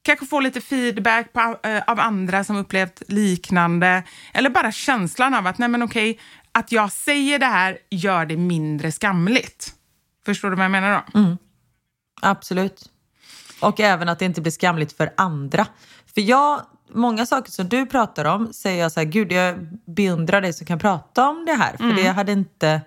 kanske 0.03 0.27
få 0.27 0.41
lite 0.41 0.61
feedback 0.61 1.33
på, 1.33 1.59
eh, 1.63 1.83
av 1.87 2.01
andra 2.01 2.45
som 2.45 2.57
upplevt 2.57 3.03
liknande. 3.09 4.03
Eller 4.35 4.51
bara 4.51 4.73
känslan 4.73 5.35
av 5.35 5.47
att, 5.47 5.59
nej 5.59 5.69
men 5.69 5.83
okej, 5.83 6.21
att 6.53 6.73
jag 6.73 6.93
säger 6.93 7.39
det 7.39 7.47
här 7.47 7.79
gör 7.91 8.27
det 8.27 8.37
mindre 8.37 8.93
skamligt. 8.93 9.75
Förstår 10.25 10.51
du 10.51 10.57
vad 10.57 10.65
jag 10.65 10.71
menar 10.71 11.05
då? 11.13 11.21
Absolut. 12.23 12.92
Och 13.63 13.81
även 13.81 14.09
att 14.09 14.19
det 14.19 14.25
inte 14.25 14.41
blir 14.41 14.53
skamligt 14.53 14.93
för 14.93 15.13
andra. 15.17 15.67
För 16.15 16.21
jag, 16.21 16.61
många 16.91 17.27
saker 17.27 17.51
som 17.53 17.69
du 17.69 17.87
pratar 17.87 18.25
om 18.25 18.53
säger 18.53 18.83
jag 18.83 18.93
så 18.93 19.01
här, 19.01 19.05
gud 19.05 19.33
jag 19.33 19.59
beundrar 19.87 20.41
dig 20.41 20.53
som 20.53 20.67
kan 20.67 20.79
prata 20.79 21.29
om 21.29 21.45
det 21.47 21.53
här. 21.53 21.77
För 21.77 21.85
Mm. 21.85 21.97
det 21.97 22.09
hade 22.09 22.33
inte 22.33 22.81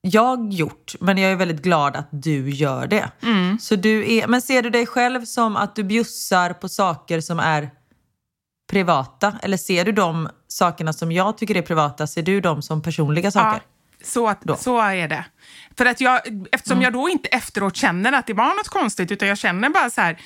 jag 0.00 0.52
gjort, 0.52 0.94
men 1.00 1.18
jag 1.18 1.32
är 1.32 1.36
väldigt 1.36 1.62
glad 1.62 1.96
att 1.96 2.08
du 2.10 2.50
gör 2.50 2.86
det. 2.86 3.10
Mm. 3.22 3.58
Så 3.58 3.76
du 3.76 4.12
är, 4.14 4.26
men 4.26 4.42
ser 4.42 4.62
du 4.62 4.70
dig 4.70 4.86
själv 4.86 5.24
som 5.24 5.56
att 5.56 5.76
du 5.76 5.82
bjussar 5.84 6.52
på 6.52 6.68
saker 6.68 7.20
som 7.20 7.38
är 7.38 7.70
privata? 8.70 9.38
Eller 9.42 9.56
ser 9.56 9.84
du 9.84 9.92
de 9.92 10.28
sakerna 10.48 10.92
som 10.92 11.12
jag 11.12 11.38
tycker 11.38 11.56
är 11.56 11.62
privata, 11.62 12.06
ser 12.06 12.22
du 12.22 12.40
dem 12.40 12.62
som 12.62 12.82
personliga 12.82 13.30
saker? 13.30 13.62
Ja, 13.64 13.77
så, 14.04 14.34
Då. 14.42 14.52
att, 14.52 14.62
så 14.62 14.80
är 14.80 15.08
det. 15.08 15.24
För 15.78 15.86
att 15.86 16.00
jag, 16.00 16.20
eftersom 16.52 16.76
Mm. 16.78 16.84
jag 16.84 16.92
då 16.92 17.08
inte 17.08 17.28
efteråt 17.28 17.76
känner 17.76 18.12
att 18.12 18.26
det 18.26 18.32
var 18.34 18.54
något 18.54 18.68
konstigt, 18.68 19.12
utan 19.12 19.28
jag 19.28 19.38
känner 19.38 19.68
bara 19.68 19.90
så 19.90 20.00
här, 20.00 20.18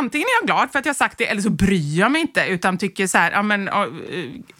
antingen 0.00 0.26
är 0.26 0.40
jag 0.40 0.46
glad 0.46 0.72
för 0.72 0.78
att 0.78 0.86
jag 0.86 0.96
sagt 0.96 1.18
det 1.18 1.26
eller 1.26 1.42
så 1.42 1.50
bryr 1.50 1.98
jag 1.98 2.12
mig 2.12 2.20
inte 2.20 2.46
utan 2.46 2.78
tycker 2.78 3.06
så 3.06 3.18
här, 3.18 3.30
ja 3.32 3.42
men 3.42 3.66
ja, 3.66 3.86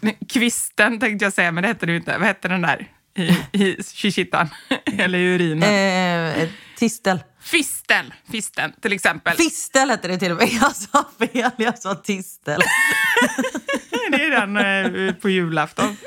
eh, 0.01 0.11
kvisten 0.29 0.99
tänkte 0.99 1.25
jag 1.25 1.33
säga, 1.33 1.51
men 1.51 1.61
det 1.61 1.67
heter 1.67 1.87
det 1.87 1.91
ju 1.93 1.97
inte. 1.99 2.17
Vad 2.17 2.27
heter 2.27 2.49
den 2.49 2.61
där 2.61 2.87
i, 3.15 3.23
i 3.63 3.83
shishittan? 3.83 4.49
eller 4.97 5.19
i 5.19 5.35
urinen? 5.35 5.69
Eh, 6.43 6.49
tistel. 6.77 7.19
Fistel, 7.41 8.13
fisten 8.31 8.73
till 8.81 8.93
exempel. 8.93 9.37
Fistel 9.37 9.89
hette 9.89 10.07
det 10.07 10.17
till 10.17 10.31
och 10.31 10.37
med. 10.37 10.47
Jag 10.61 10.75
sa 10.75 11.05
fel, 11.19 11.51
jag 11.57 11.79
sa 11.79 11.95
tistel. 11.95 12.61
det 14.11 14.23
är 14.23 14.29
den 14.47 14.57
eh, 15.07 15.13
på 15.13 15.29
julafton. 15.29 15.97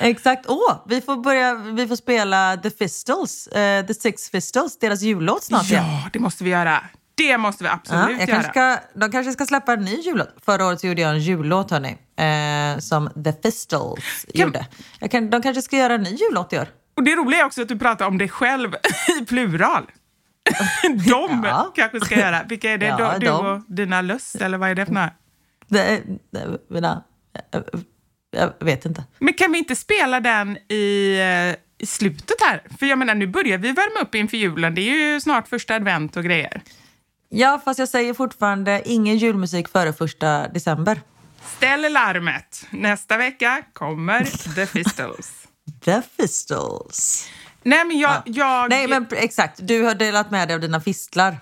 Exakt. 0.00 0.46
Åh, 0.48 0.82
vi 0.86 1.00
får 1.00 1.16
börja, 1.16 1.54
vi 1.54 1.86
får 1.88 1.96
spela 1.96 2.56
The 2.56 2.70
Fistles, 2.70 3.46
eh, 3.46 3.86
The 3.86 3.94
Six 3.94 4.30
Fistles, 4.30 4.78
deras 4.78 5.02
jullåt 5.02 5.44
snart 5.44 5.64
igen. 5.70 5.84
Ja, 5.84 6.10
det 6.12 6.18
måste 6.18 6.44
vi 6.44 6.50
göra. 6.50 6.82
Det 7.14 7.38
måste 7.38 7.64
vi 7.64 7.68
Ja, 7.70 7.74
absolut 7.74 8.20
jag 8.20 8.28
göra. 8.28 8.42
kanske 8.42 8.50
ska, 8.50 8.78
de 9.00 9.10
kanske 9.12 9.32
ska 9.32 9.46
släppa 9.46 9.72
en 9.72 9.80
ny 9.84 9.96
jullåt. 10.00 10.28
Förra 10.44 10.66
året 10.66 10.84
gjorde 10.84 11.00
jag 11.02 11.10
en 11.10 11.20
jullåt 11.20 11.70
hörni, 11.70 11.98
eh, 12.16 12.78
som 12.78 13.10
The 13.24 13.32
Fistles 13.42 14.26
gjorde. 14.34 14.66
Jag 15.00 15.10
kan, 15.10 15.30
de 15.30 15.42
kanske 15.42 15.62
ska 15.62 15.76
göra 15.76 15.94
en 15.94 16.02
ny 16.02 16.10
jullåt 16.16 16.52
i 16.52 16.58
år. 16.58 16.68
Och 16.96 17.02
det 17.02 17.16
roliga 17.16 17.40
är 17.40 17.44
också 17.44 17.62
att 17.62 17.68
du 17.68 17.78
pratar 17.78 18.06
om 18.06 18.18
dig 18.18 18.28
själv 18.28 18.74
i 19.20 19.24
plural. 19.24 19.84
de 20.82 21.44
Ja. 21.44 21.72
kanske 21.74 22.00
ska 22.00 22.18
göra. 22.18 22.42
Vilka 22.48 22.70
är 22.70 22.78
det? 22.78 22.86
Ja, 22.98 23.14
du, 23.18 23.26
de. 23.26 23.46
och 23.46 23.60
dina 23.68 24.02
löss, 24.02 24.34
eller 24.34 24.58
vad 24.58 24.70
är 24.70 24.74
det 24.74 24.86
för 24.86 24.92
några? 24.92 25.10
Det, 25.68 26.02
det, 26.32 26.46
mina, 26.70 27.04
jag, 27.50 27.62
jag 28.30 28.52
vet 28.60 28.84
inte. 28.84 29.04
Men 29.18 29.34
kan 29.34 29.52
vi 29.52 29.58
inte 29.58 29.76
spela 29.76 30.20
den 30.20 30.56
i, 30.56 31.18
eh, 31.18 31.82
i 31.82 31.86
slutet 31.86 32.36
här? 32.40 32.62
För 32.78 32.86
jag 32.86 32.98
menar, 32.98 33.14
nu 33.14 33.26
börjar 33.26 33.58
vi 33.58 33.72
värma 33.72 34.00
upp 34.00 34.14
inför 34.14 34.36
julen. 34.36 34.74
Det 34.74 34.80
är 34.80 35.12
ju 35.12 35.20
snart 35.20 35.48
första 35.48 35.74
advent 35.74 36.16
och 36.16 36.24
grejer. 36.24 36.62
Ja, 37.28 37.60
fast 37.64 37.78
jag 37.78 37.88
säger 37.88 38.14
fortfarande 38.14 38.82
ingen 38.84 39.16
julmusik 39.16 39.68
före 39.68 39.92
första 39.92 40.48
december. 40.48 41.00
Ställ 41.56 41.92
larmet. 41.92 42.66
Nästa 42.70 43.16
vecka 43.16 43.62
kommer 43.72 44.24
The 44.54 44.66
Fistles. 44.66 45.32
The 45.84 46.02
Fistles. 46.16 47.28
Nej, 47.62 47.84
men 47.84 47.98
jag... 47.98 48.22
jag 48.24 48.70
Nej, 48.70 48.88
men 48.88 49.06
exakt. 49.10 49.58
Du 49.62 49.82
har 49.82 49.94
delat 49.94 50.30
med 50.30 50.48
dig 50.48 50.54
av 50.54 50.60
dina 50.60 50.80
fistlar. 50.80 51.36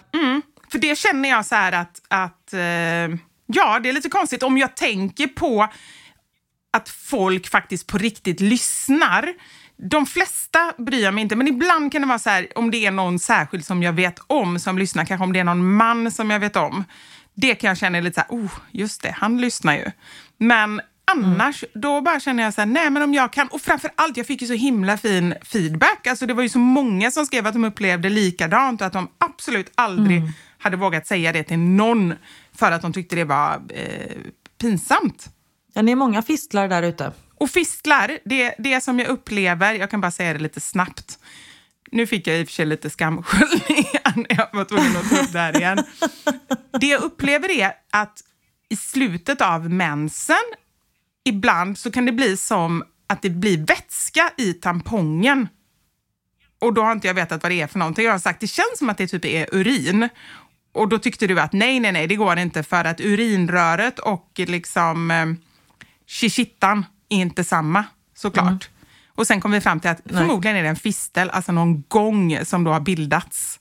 För 0.71 0.79
det 0.79 0.99
känner 0.99 1.29
jag 1.29 1.47
så 1.47 1.55
här 1.55 1.73
att, 1.73 2.03
att 2.09 2.53
eh, 2.53 2.61
ja, 3.47 3.81
det 3.83 3.89
är 3.89 3.93
lite 3.93 4.09
konstigt 4.09 4.43
om 4.43 4.59
jag 4.59 4.77
tänker 4.77 5.27
på 5.27 5.69
att 6.77 6.89
folk 6.89 7.49
faktiskt 7.49 7.87
på 7.87 7.99
riktigt 7.99 8.41
lyssnar. 8.41 9.35
De 9.77 10.07
flesta 10.07 10.73
bryr 10.79 11.03
jag 11.03 11.15
mig 11.15 11.23
inte, 11.23 11.37
men 11.37 11.49
ibland 11.49 11.93
kan 11.93 12.03
det 12.03 12.09
vara 12.09 12.19
så 12.19 12.31
här 12.31 12.49
om 12.55 12.71
det 12.71 12.87
är 12.87 12.91
någon 12.91 13.19
särskild 13.19 13.65
som 13.65 13.83
jag 13.83 13.93
vet 13.93 14.19
om 14.27 14.59
som 14.59 14.79
lyssnar, 14.79 15.05
kanske 15.05 15.25
om 15.25 15.33
det 15.33 15.39
är 15.39 15.45
någon 15.45 15.73
man 15.73 16.11
som 16.11 16.31
jag 16.31 16.41
vet 16.41 16.57
om. 16.57 16.85
Det 17.35 17.55
kan 17.55 17.69
jag 17.69 17.79
känna 17.79 18.01
lite 18.01 18.15
så 18.15 18.21
här, 18.21 18.45
oh, 18.45 18.53
just 18.71 19.03
det, 19.03 19.15
han 19.19 19.41
lyssnar 19.41 19.75
ju. 19.75 19.91
Men 20.39 20.81
annars, 21.13 21.65
då 21.75 22.01
bara 22.01 22.21
känner 22.21 22.43
jag 22.43 22.55
så 22.55 22.61
här, 22.61 22.67
nej 22.67 22.91
men 22.91 23.03
om 23.03 23.15
jag 23.15 23.33
kan, 23.33 23.49
och 23.49 23.61
framför 23.61 23.91
allt, 23.95 24.17
jag 24.17 24.27
fick 24.27 24.43
ju 24.43 24.49
så 24.49 24.55
himla 24.55 24.97
fin 24.97 25.35
feedback. 25.45 26.07
Alltså 26.07 26.27
det 26.27 26.35
var 26.35 26.43
ju 26.43 26.49
så 26.49 26.59
många 26.59 27.11
som 27.11 27.27
skrev 27.27 27.47
att 27.47 27.53
de 27.53 27.65
upplevde 27.65 28.09
likadant 28.09 28.81
och 28.81 28.87
att 28.87 28.93
de 28.93 29.09
absolut 29.19 29.73
aldrig 29.75 30.23
hade 30.59 30.77
vågat 30.77 31.07
säga 31.07 31.33
det 31.33 31.43
till 31.43 31.59
någon 31.59 32.15
för 32.55 32.73
att 32.73 32.83
de 32.83 32.93
tyckte 32.93 33.17
det 33.17 33.25
var 33.25 33.63
eh, 33.75 34.17
pinsamt. 34.61 35.29
Ja, 35.77 35.83
ni 35.83 35.93
är 35.93 35.97
många 35.97 36.23
fistlar 36.23 36.69
där 36.69 36.83
ute. 36.83 37.13
Och 37.35 37.51
fistlar, 37.51 38.19
det, 38.25 38.55
det 38.59 38.81
som 38.81 38.99
jag 38.99 39.09
upplever, 39.09 39.75
jag 39.75 39.91
kan 39.91 40.01
bara 40.01 40.11
säga 40.11 40.33
det 40.33 40.39
lite 40.39 40.61
snabbt. 40.61 41.19
Nu 41.91 42.07
fick 42.07 42.27
jag 42.27 42.39
i 42.39 42.43
och 42.43 42.47
för 42.47 42.55
sig 42.55 42.67
lite 42.67 42.91
skamsköljningar 42.91 44.17
när 44.17 44.37
jag 44.37 44.49
var 44.53 44.65
tvungen 44.65 44.97
att 44.97 45.11
ta 45.11 45.21
upp 45.21 45.33
det 45.33 45.39
här 45.39 45.57
igen. 45.57 45.85
Det 46.81 46.87
jag 46.87 47.03
upplever 47.03 47.51
är 47.51 47.73
att 47.93 48.21
i 48.69 48.77
slutet 48.77 49.41
av 49.41 49.71
mensen, 49.71 50.45
ibland 51.25 51.79
så 51.79 51.91
kan 51.91 52.07
det 52.07 52.13
bli 52.13 52.37
som 52.37 52.85
att 53.07 53.23
det 53.23 53.31
blir 53.31 53.67
vätska 53.67 54.33
i 54.37 54.53
tampongen. 54.53 55.49
Och 56.59 56.75
då 56.75 56.83
har 56.83 56.93
inte 56.93 57.07
jag 57.07 57.15
vetat 57.15 57.43
vad 57.43 57.53
det 57.53 57.61
är 57.61 57.67
för 57.67 57.79
någonting. 57.79 58.05
Jag 58.05 58.13
har 58.13 58.19
sagt 58.19 58.41
det 58.41 58.47
känns 58.47 58.79
som 58.79 58.91
att 58.91 58.99
det 58.99 59.07
typ 59.07 59.25
är 59.25 59.49
urin. 59.53 60.09
Och 60.73 60.89
då 60.89 60.99
tyckte 60.99 61.27
du 61.27 61.41
att 61.41 61.53
nej, 61.53 61.81
nej, 61.81 61.93
nej, 61.93 62.07
det 62.07 62.17
går 62.17 62.39
inte 62.39 62.63
för 62.63 62.85
att 62.85 63.01
urinröret 63.01 63.99
och 63.99 64.31
liksom 64.37 65.11
eh, 65.11 65.27
shishittan 66.07 66.87
är 67.09 67.17
inte 67.17 67.45
samma, 67.45 67.85
såklart. 68.15 68.69
Och 69.09 69.27
sen 69.27 69.41
kom 69.41 69.51
vi 69.51 69.61
fram 69.61 69.81
till 69.81 69.91
att 69.91 70.01
förmodligen 70.05 70.57
är 70.57 70.63
det 70.63 70.69
en 70.69 70.77
fistel, 70.77 71.31
alltså 71.31 71.53
någon 71.53 71.85
gång 71.89 72.39
som 72.45 72.65
då 72.65 72.73
har 72.73 72.81
bildats. 72.81 73.61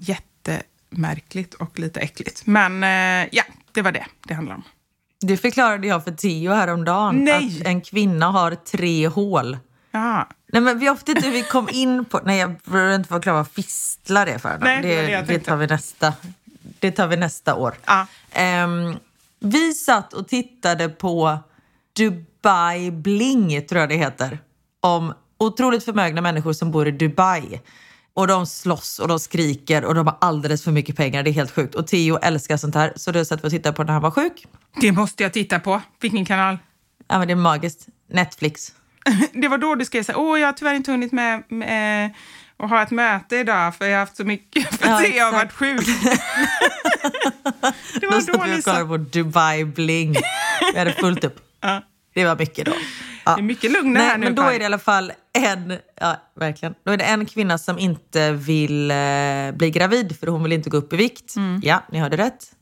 Jättemärkligt 0.00 1.54
och 1.54 1.78
lite 1.78 2.00
äckligt. 2.00 2.46
Men 2.46 2.84
eh, 2.84 3.28
ja, 3.32 3.42
det 3.72 3.82
var 3.82 3.92
det 3.92 4.06
det 4.26 4.34
handlade 4.34 4.56
om. 4.56 4.64
Det 5.20 5.36
förklarade 5.36 5.86
jag 5.86 6.04
för 6.04 6.12
Theo 6.12 6.52
häromdagen. 6.52 7.24
Nej. 7.24 7.58
Att 7.60 7.66
en 7.66 7.80
kvinna 7.80 8.26
har 8.26 8.54
tre 8.54 9.08
hål. 9.08 9.58
Ja, 9.90 10.28
Nej, 10.52 10.62
men 10.62 10.78
vi 10.78 10.90
ofta 10.90 11.12
inte 11.12 11.30
vi 11.30 11.42
kom 11.42 11.68
in 11.72 12.04
på... 12.04 12.20
Nej, 12.24 12.38
jag 12.38 12.54
behöver 12.64 12.94
inte 12.94 13.08
förklara 13.08 13.36
vad 13.36 13.48
fistlar 13.48 14.26
är 14.26 14.38
för. 14.38 14.58
Nej, 14.58 14.82
det 14.82 15.02
det, 15.02 15.22
det 15.22 15.38
tar 15.38 15.56
vi 15.56 15.66
nästa, 15.66 16.14
det 16.78 16.90
tar 16.90 17.06
vi 17.06 17.16
nästa 17.16 17.54
år. 17.54 17.74
Ja. 17.84 18.06
Ehm, 18.32 18.96
vi 19.40 19.74
satt 19.74 20.12
och 20.12 20.28
tittade 20.28 20.88
på 20.88 21.38
Dubai 21.96 22.90
Bling, 22.90 23.66
tror 23.66 23.80
jag 23.80 23.88
det 23.88 23.96
heter. 23.96 24.38
Om 24.80 25.14
otroligt 25.38 25.84
förmögna 25.84 26.20
människor 26.20 26.52
som 26.52 26.70
bor 26.70 26.88
i 26.88 26.90
Dubai. 26.90 27.60
Och 28.14 28.26
de 28.26 28.46
slåss 28.46 28.98
och 28.98 29.08
de 29.08 29.18
skriker 29.18 29.84
och 29.84 29.94
de 29.94 30.06
har 30.06 30.16
alldeles 30.20 30.64
för 30.64 30.72
mycket 30.72 30.96
pengar. 30.96 31.22
Det 31.22 31.30
är 31.30 31.32
helt 31.32 31.50
sjukt. 31.50 31.74
Och 31.74 31.86
Theo 31.86 32.18
älskar 32.18 32.56
sånt 32.56 32.74
här. 32.74 32.92
Så 32.96 33.12
då 33.12 33.24
satt 33.24 33.44
vi 33.44 33.48
och 33.48 33.50
tittade 33.50 33.76
på 33.76 33.84
när 33.84 33.92
han 33.92 34.02
var 34.02 34.10
sjuk. 34.10 34.46
det 34.80 34.92
måste 34.92 35.22
jag 35.22 35.32
titta 35.32 35.60
på. 35.60 35.80
Vilken 36.00 36.24
kanal? 36.24 36.58
Ja, 37.08 37.18
men 37.18 37.28
det 37.28 37.32
är 37.32 37.36
magiskt. 37.36 37.86
Netflix. 38.10 38.72
Det 39.32 39.48
var 39.48 39.58
då 39.58 39.74
du 39.74 39.84
skrev 39.84 40.02
så 40.02 40.12
här, 40.12 40.20
åh 40.20 40.40
jag 40.40 40.48
har 40.48 40.52
tyvärr 40.52 40.74
inte 40.74 40.90
hunnit 40.90 41.12
med, 41.12 41.42
med 41.48 42.14
att 42.64 42.70
ha 42.70 42.82
ett 42.82 42.90
möte 42.90 43.36
idag 43.36 43.74
för 43.74 43.84
jag 43.84 43.92
har 43.92 44.00
haft 44.00 44.16
så 44.16 44.24
mycket, 44.24 44.80
för 44.80 44.88
Ja, 44.88 45.02
jag 45.02 45.24
har 45.24 45.32
varit 45.32 45.52
sjuk. 45.52 45.80
det 47.94 48.00
Då 48.00 48.10
var 48.10 48.20
satt 48.20 48.34
då 48.34 48.44
vi 48.44 48.60
och 48.60 48.64
kollade 48.64 48.86
på 48.86 48.96
Dubai 48.96 49.64
Bling. 49.64 50.16
Vi 50.72 50.78
hade 50.78 50.92
fullt 50.92 51.24
upp. 51.24 51.40
Ja. 51.62 51.82
Det 52.14 52.24
var 52.24 52.36
mycket 52.36 52.66
då. 52.66 52.72
Ja. 53.24 53.34
Det 53.34 53.40
är 53.40 53.42
mycket 53.42 53.70
lugnare 53.72 54.02
Nej, 54.02 54.10
här 54.10 54.18
nu. 54.18 54.24
men 54.24 54.34
då 54.34 54.42
är 54.42 54.58
det 54.58 54.62
i 54.62 54.64
alla 54.64 54.78
fall 54.78 55.12
en, 55.32 55.78
ja, 56.00 56.16
verkligen. 56.36 56.74
Då 56.84 56.92
är 56.92 56.96
det 56.96 57.04
en 57.04 57.26
kvinna 57.26 57.58
som 57.58 57.78
inte 57.78 58.32
vill 58.32 58.90
eh, 58.90 58.96
bli 59.52 59.70
gravid 59.74 60.18
för 60.20 60.26
hon 60.26 60.42
vill 60.42 60.52
inte 60.52 60.70
gå 60.70 60.76
upp 60.76 60.92
i 60.92 60.96
vikt. 60.96 61.36
Mm. 61.36 61.60
Ja, 61.64 61.82
ni 61.92 61.98
hörde 61.98 62.16
rätt. 62.16 62.52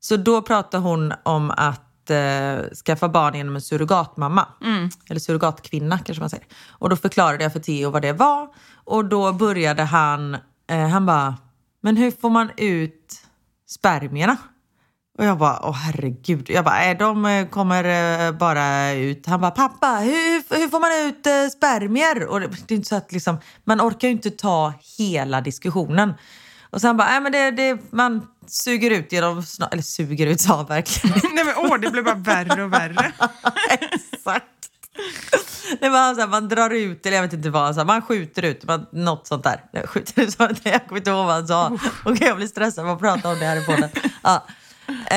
Så 0.00 0.16
då 0.16 0.42
pratar 0.42 0.78
hon 0.78 1.12
om 1.22 1.50
att 1.50 2.10
eh, 2.10 2.74
skaffa 2.84 3.08
barn 3.08 3.34
genom 3.34 3.54
en 3.54 3.62
surrogatmamma. 3.62 4.48
Mm. 4.64 4.90
Eller 5.10 5.20
surrogatkvinna 5.20 5.98
kanske 5.98 6.20
man 6.20 6.30
säger. 6.30 6.46
Och 6.70 6.90
då 6.90 6.96
förklarade 6.96 7.42
jag 7.42 7.52
för 7.52 7.60
Theo 7.60 7.90
vad 7.90 8.02
det 8.02 8.12
var. 8.12 8.48
Och 8.86 9.04
då 9.04 9.32
började 9.32 9.82
han, 9.82 10.34
eh, 10.70 10.88
han 10.88 11.06
bara, 11.06 11.36
men 11.82 11.96
hur 11.96 12.10
får 12.10 12.30
man 12.30 12.50
ut 12.56 13.22
spermierna? 13.68 14.36
Och 15.18 15.24
jag 15.24 15.38
bara, 15.38 15.60
åh 15.62 15.72
herregud. 15.72 16.50
Jag 16.50 16.64
bara, 16.64 16.84
äh, 16.84 16.98
de 16.98 17.26
eh, 17.26 17.48
kommer 17.48 17.84
eh, 17.84 18.32
bara 18.32 18.92
ut. 18.92 19.26
Han 19.26 19.40
bara, 19.40 19.50
pappa, 19.50 19.86
hur, 19.86 20.58
hur 20.58 20.68
får 20.68 20.80
man 20.80 21.08
ut 21.08 21.26
eh, 21.26 21.48
spermier? 21.56 22.26
Och 22.26 22.40
det, 22.40 22.46
det 22.46 22.74
är 22.74 22.76
inte 22.76 22.88
så 22.88 22.96
att 22.96 23.12
liksom, 23.12 23.38
man 23.64 23.80
orkar 23.80 24.08
ju 24.08 24.12
inte 24.12 24.30
ta 24.30 24.72
hela 24.98 25.40
diskussionen. 25.40 26.14
Och 26.70 26.80
sen 26.80 26.96
bara, 26.96 27.16
äh, 27.16 27.20
men 27.22 27.32
det, 27.32 27.50
det, 27.50 27.92
man 27.92 28.26
suger 28.46 28.90
ut 28.90 29.12
genom, 29.12 29.42
eller 29.72 29.82
suger 29.82 30.26
ut 30.26 30.40
sa 30.40 30.56
han 30.56 30.66
verkligen 30.66 31.34
Nej 31.34 31.44
men 31.44 31.54
åh, 31.56 31.78
det 31.78 31.90
blev 31.90 32.04
bara 32.04 32.14
värre 32.14 32.64
och 32.64 32.72
värre. 32.72 33.12
Exakt. 33.70 34.44
Det 35.80 35.88
var 35.88 36.14
så 36.14 36.20
här, 36.20 36.28
man 36.28 36.48
drar 36.48 36.70
ut, 36.70 37.06
eller 37.06 37.16
jag 37.16 37.22
vet 37.22 37.32
inte 37.32 37.50
vad, 37.50 37.74
så 37.74 37.80
här, 37.80 37.86
man 37.86 38.02
skjuter 38.02 38.42
ut, 38.42 38.64
man, 38.64 38.86
något 38.92 39.26
sånt 39.26 39.44
där. 39.44 39.64
Nej, 39.72 39.86
Skjuter 39.86 40.22
ut, 40.22 40.36
jag 40.62 40.86
kommer 40.88 41.00
inte 41.00 41.10
ihåg 41.10 41.26
vad 41.26 41.34
han 41.34 41.48
sa. 41.48 41.78
Okej, 42.04 42.26
jag 42.26 42.36
blir 42.36 42.46
stressad 42.46 42.84
av 42.84 42.90
att 42.90 43.00
prata 43.00 43.28
om 43.28 43.38
det 43.38 43.44
här 43.44 43.56
i 43.56 43.64
podden. 43.64 43.90
Ja. 44.22 44.46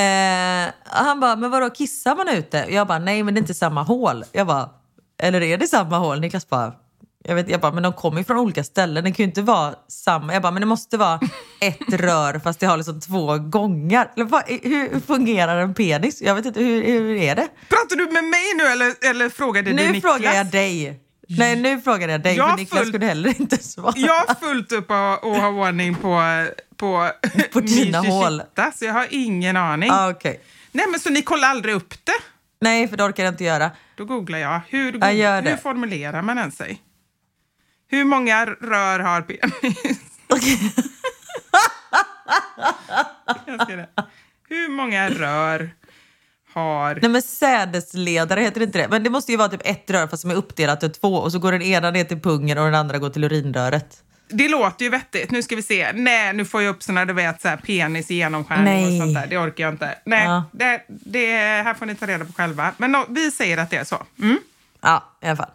Eh, 0.00 0.72
han 0.84 1.20
bara, 1.20 1.36
men 1.36 1.50
vadå, 1.50 1.70
kissar 1.70 2.16
man 2.16 2.28
ute? 2.28 2.66
Jag 2.70 2.86
bara, 2.86 2.98
nej 2.98 3.22
men 3.22 3.34
det 3.34 3.38
är 3.38 3.42
inte 3.42 3.54
samma 3.54 3.82
hål. 3.82 4.24
Jag 4.32 4.46
bara, 4.46 4.70
eller 5.22 5.40
är 5.40 5.58
det 5.58 5.66
samma 5.66 5.98
hål? 5.98 6.20
Niklas 6.20 6.48
bara, 6.48 6.72
Jag, 7.30 7.34
vet, 7.36 7.48
jag 7.50 7.60
bara, 7.60 7.72
men 7.72 7.82
de 7.82 7.92
kommer 7.92 8.18
ju 8.18 8.24
från 8.24 8.38
olika 8.38 8.64
ställen. 8.64 9.04
Det 9.04 9.10
kan 9.10 9.16
ju 9.16 9.24
inte 9.24 9.42
vara 9.42 9.74
samma. 9.88 10.32
Jag 10.32 10.42
bara, 10.42 10.52
men 10.52 10.60
det 10.60 10.66
måste 10.66 10.96
vara 10.96 11.20
ett 11.60 11.78
rör 12.00 12.38
fast 12.38 12.60
det 12.60 12.66
har 12.66 12.76
liksom 12.76 13.00
två 13.00 13.38
gångar. 13.38 14.10
Eller, 14.16 14.24
vad, 14.26 14.42
hur 14.48 15.00
fungerar 15.00 15.56
en 15.56 15.74
penis? 15.74 16.22
Jag 16.22 16.34
vet 16.34 16.46
inte, 16.46 16.60
hur, 16.60 16.82
hur 16.84 17.16
är 17.16 17.36
det? 17.36 17.48
Pratar 17.68 17.96
du 17.96 18.04
med 18.12 18.24
mig 18.24 18.54
nu 18.56 18.64
eller, 18.64 19.10
eller 19.10 19.28
frågade 19.28 19.70
du 19.70 19.76
Nu 19.76 19.92
Niklas? 19.92 20.12
frågar 20.14 20.34
jag 20.34 20.46
dig. 20.46 21.00
Nej, 21.28 21.56
nu 21.56 21.80
frågar 21.80 22.08
jag 22.08 22.20
dig, 22.22 22.36
Jag 22.36 22.44
för 22.44 22.50
har 22.50 22.56
Niklas 22.58 22.78
fullt- 22.80 22.88
skulle 22.88 23.06
heller 23.06 23.40
inte 23.40 23.56
svara. 23.56 23.92
Jag 23.96 24.14
har 24.14 24.34
fullt 24.34 24.72
upp 24.72 24.90
att 24.90 25.24
att 25.24 25.40
ha 25.40 25.48
ordning 25.48 25.94
på, 25.94 26.22
på, 26.76 27.10
På 27.52 27.60
dina 27.60 27.98
hål. 27.98 28.42
så 28.74 28.84
jag 28.84 28.92
har 28.92 29.06
ingen 29.10 29.56
aning. 29.56 29.90
Ah, 29.92 30.10
okej. 30.10 30.40
Nej, 30.72 30.86
men 30.90 31.00
så 31.00 31.10
ni 31.10 31.22
kollar 31.22 31.48
aldrig 31.48 31.74
upp 31.74 31.94
det? 32.04 32.12
Nej, 32.60 32.88
för 32.88 32.96
det 32.96 33.04
orkar 33.04 33.24
jag 33.24 33.32
inte 33.34 33.44
göra. 33.44 33.70
Då 33.96 34.04
googlar 34.04 34.38
jag. 34.38 34.60
Hur, 34.68 34.98
Ja, 35.00 35.10
gör 35.12 35.42
det. 35.42 35.50
hur 35.50 35.56
formulerar 35.56 36.22
man 36.22 36.36
den 36.36 36.52
sig? 36.52 36.80
Hur 37.90 38.04
många 38.04 38.46
rör 38.46 38.98
har 38.98 39.22
penis? 39.22 39.98
det. 43.68 43.88
Hur 44.48 44.68
många 44.68 45.10
rör 45.10 45.70
har... 46.54 46.98
Nej 47.02 47.10
men 47.10 47.22
sädesledare 47.22 48.40
heter 48.40 48.60
det 48.60 48.64
inte 48.66 48.78
det. 48.78 48.88
Men 48.88 49.02
det 49.02 49.10
måste 49.10 49.32
ju 49.32 49.38
vara 49.38 49.48
typ 49.48 49.60
ett 49.64 49.90
rör 49.90 50.06
fast 50.06 50.20
som 50.20 50.30
är 50.30 50.34
uppdelat 50.34 50.82
i 50.82 50.88
två 50.88 51.14
och 51.14 51.32
så 51.32 51.38
går 51.38 51.52
den 51.52 51.62
ena 51.62 51.90
ner 51.90 52.04
till 52.04 52.20
pungen 52.20 52.58
och 52.58 52.64
den 52.64 52.74
andra 52.74 52.98
går 52.98 53.10
till 53.10 53.24
urinröret. 53.24 54.02
Det 54.28 54.48
låter 54.48 54.84
ju 54.84 54.90
vettigt. 54.90 55.30
Nu 55.30 55.42
ska 55.42 55.56
vi 55.56 55.62
se. 55.62 55.92
Nej, 55.92 56.32
nu 56.32 56.44
får 56.44 56.62
jag 56.62 56.74
upp 56.74 56.82
såna 56.82 57.04
du 57.04 57.12
vet 57.12 57.42
så 57.42 57.48
här 57.48 57.56
penis 57.56 58.10
genomskärning 58.10 58.64
Nej. 58.64 59.00
och 59.00 59.06
sånt 59.06 59.14
där. 59.14 59.26
Det 59.26 59.38
orkar 59.38 59.64
jag 59.64 59.74
inte. 59.74 59.98
Nej, 60.04 60.24
Ja. 60.24 60.44
det, 60.52 60.84
det 60.88 61.36
här 61.36 61.74
får 61.74 61.86
ni 61.86 61.94
ta 61.94 62.06
reda 62.06 62.24
på 62.24 62.32
själva. 62.32 62.72
Men 62.76 62.92
no, 62.92 63.04
vi 63.08 63.30
säger 63.30 63.58
att 63.58 63.70
det 63.70 63.76
är 63.76 63.84
så. 63.84 64.02
Mm. 64.22 64.38
Ja, 64.80 65.04
i 65.22 65.26
alla 65.26 65.36
fall. 65.36 65.50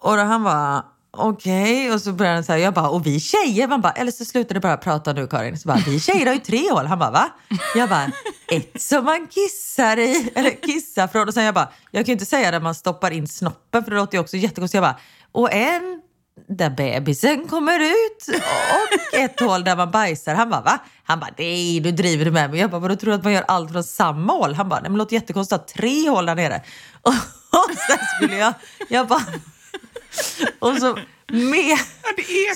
Och 0.00 0.16
då 0.16 0.22
han 0.22 0.42
var 0.42 0.82
okej 1.18 1.92
och 1.92 2.00
så 2.00 2.12
började 2.12 2.36
han 2.36 2.44
säga, 2.44 2.58
jag 2.58 2.74
bara, 2.74 2.88
och 2.88 3.06
vi 3.06 3.20
tjejer, 3.20 3.68
man 3.68 3.80
bara, 3.80 3.92
eller 3.92 4.12
så 4.12 4.24
slutar 4.24 4.54
du 4.54 4.60
bara 4.60 4.76
prata 4.76 5.12
nu 5.12 5.26
Karin. 5.26 5.58
Så 5.58 5.68
bara, 5.68 5.82
vi 5.86 6.00
tjejer 6.00 6.26
har 6.26 6.32
ju 6.32 6.40
tre 6.40 6.70
hål. 6.70 6.86
Han 6.86 6.98
bara, 6.98 7.10
va? 7.10 7.28
Jag 7.74 7.88
bara, 7.88 8.10
ett 8.52 8.82
som 8.82 9.04
man 9.04 9.26
kissar 9.26 9.98
i, 9.98 10.32
eller 10.34 10.62
kissar 10.62 11.08
från. 11.08 11.28
Och 11.28 11.34
sen 11.34 11.44
jag 11.44 11.54
bara, 11.54 11.68
jag 11.90 12.04
kan 12.04 12.06
ju 12.06 12.12
inte 12.12 12.26
säga 12.26 12.50
där 12.50 12.60
man 12.60 12.74
stoppar 12.74 13.10
in 13.10 13.28
snoppen 13.28 13.84
för 13.84 13.90
det 13.90 13.96
låter 13.96 14.14
ju 14.16 14.20
också 14.20 14.36
jättekonstigt. 14.36 14.74
Jag 14.74 14.84
bara, 14.84 14.98
och 15.32 15.52
en 15.52 16.02
där 16.46 16.70
bebisen 16.70 17.48
kommer 17.48 17.80
ut 17.80 18.28
och 18.28 19.18
ett 19.18 19.40
hål 19.40 19.64
där 19.64 19.76
man 19.76 19.90
bajsar. 19.90 20.34
Han 20.34 20.50
bara, 20.50 20.60
va? 20.60 20.78
Han 21.04 21.20
bara, 21.20 21.30
nej 21.38 21.80
du 21.80 21.92
driver 21.92 22.24
du 22.24 22.30
med 22.30 22.50
mig. 22.50 22.60
Jag 22.60 22.70
bara, 22.70 22.80
vadå 22.80 22.96
tror 22.96 23.10
du 23.10 23.16
att 23.16 23.24
man 23.24 23.32
gör 23.32 23.44
allt 23.48 23.72
från 23.72 23.84
samma 23.84 24.32
hål? 24.32 24.54
Han 24.54 24.68
bara, 24.68 24.80
nej 24.80 24.90
men 24.90 24.92
det 24.92 24.98
låter 24.98 25.14
jättekonstigt 25.14 25.60
att 25.60 25.70
ha 25.70 25.82
tre 25.82 26.08
hål 26.08 26.26
där 26.26 26.34
nere. 26.34 26.62
Och, 27.02 27.12
och 27.50 27.70
sen 27.88 27.98
skulle 28.16 28.38
jag, 28.38 28.54
jag 28.88 29.08
bara, 29.08 29.22
och 30.58 30.76
så 30.76 30.98
med, 31.32 31.78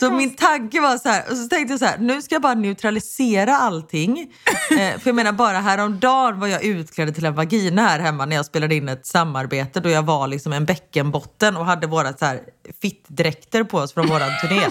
så 0.00 0.10
min 0.10 0.36
tanke 0.36 0.80
var 0.80 0.98
så 0.98 1.08
här, 1.08 1.30
och 1.30 1.36
så 1.36 1.48
tänkte 1.48 1.72
jag 1.72 1.78
så 1.78 1.86
här, 1.86 1.98
nu 1.98 2.22
ska 2.22 2.34
jag 2.34 2.42
bara 2.42 2.54
neutralisera 2.54 3.56
allting. 3.56 4.32
Eh, 4.70 4.98
för 4.98 5.08
jag 5.08 5.14
menar 5.14 5.32
bara 5.32 5.58
häromdagen 5.58 6.40
var 6.40 6.46
jag 6.46 6.64
utklädd 6.64 7.14
till 7.14 7.24
en 7.24 7.34
vagina 7.34 7.82
här 7.82 7.98
hemma 8.00 8.26
när 8.26 8.36
jag 8.36 8.46
spelade 8.46 8.74
in 8.74 8.88
ett 8.88 9.06
samarbete 9.06 9.80
då 9.80 9.88
jag 9.88 10.02
var 10.02 10.26
liksom 10.26 10.52
en 10.52 10.64
bäckenbotten 10.64 11.56
och 11.56 11.66
hade 11.66 11.86
våra 11.86 12.12
så 12.12 12.24
här 12.24 12.40
fittdräkter 12.82 13.64
på 13.64 13.78
oss 13.78 13.94
från 13.94 14.06
våran 14.06 14.30
turné. 14.42 14.62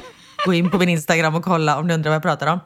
Gå 0.46 0.54
in 0.54 0.72
på 0.72 0.78
min 0.78 0.90
Instagram 0.90 1.36
och 1.36 1.44
kolla 1.44 1.80
om 1.80 1.88
ni 1.88 1.94
undrar 1.94 2.10
vad 2.10 2.16
jag 2.16 2.22
pratar 2.22 2.48
om. 2.48 2.60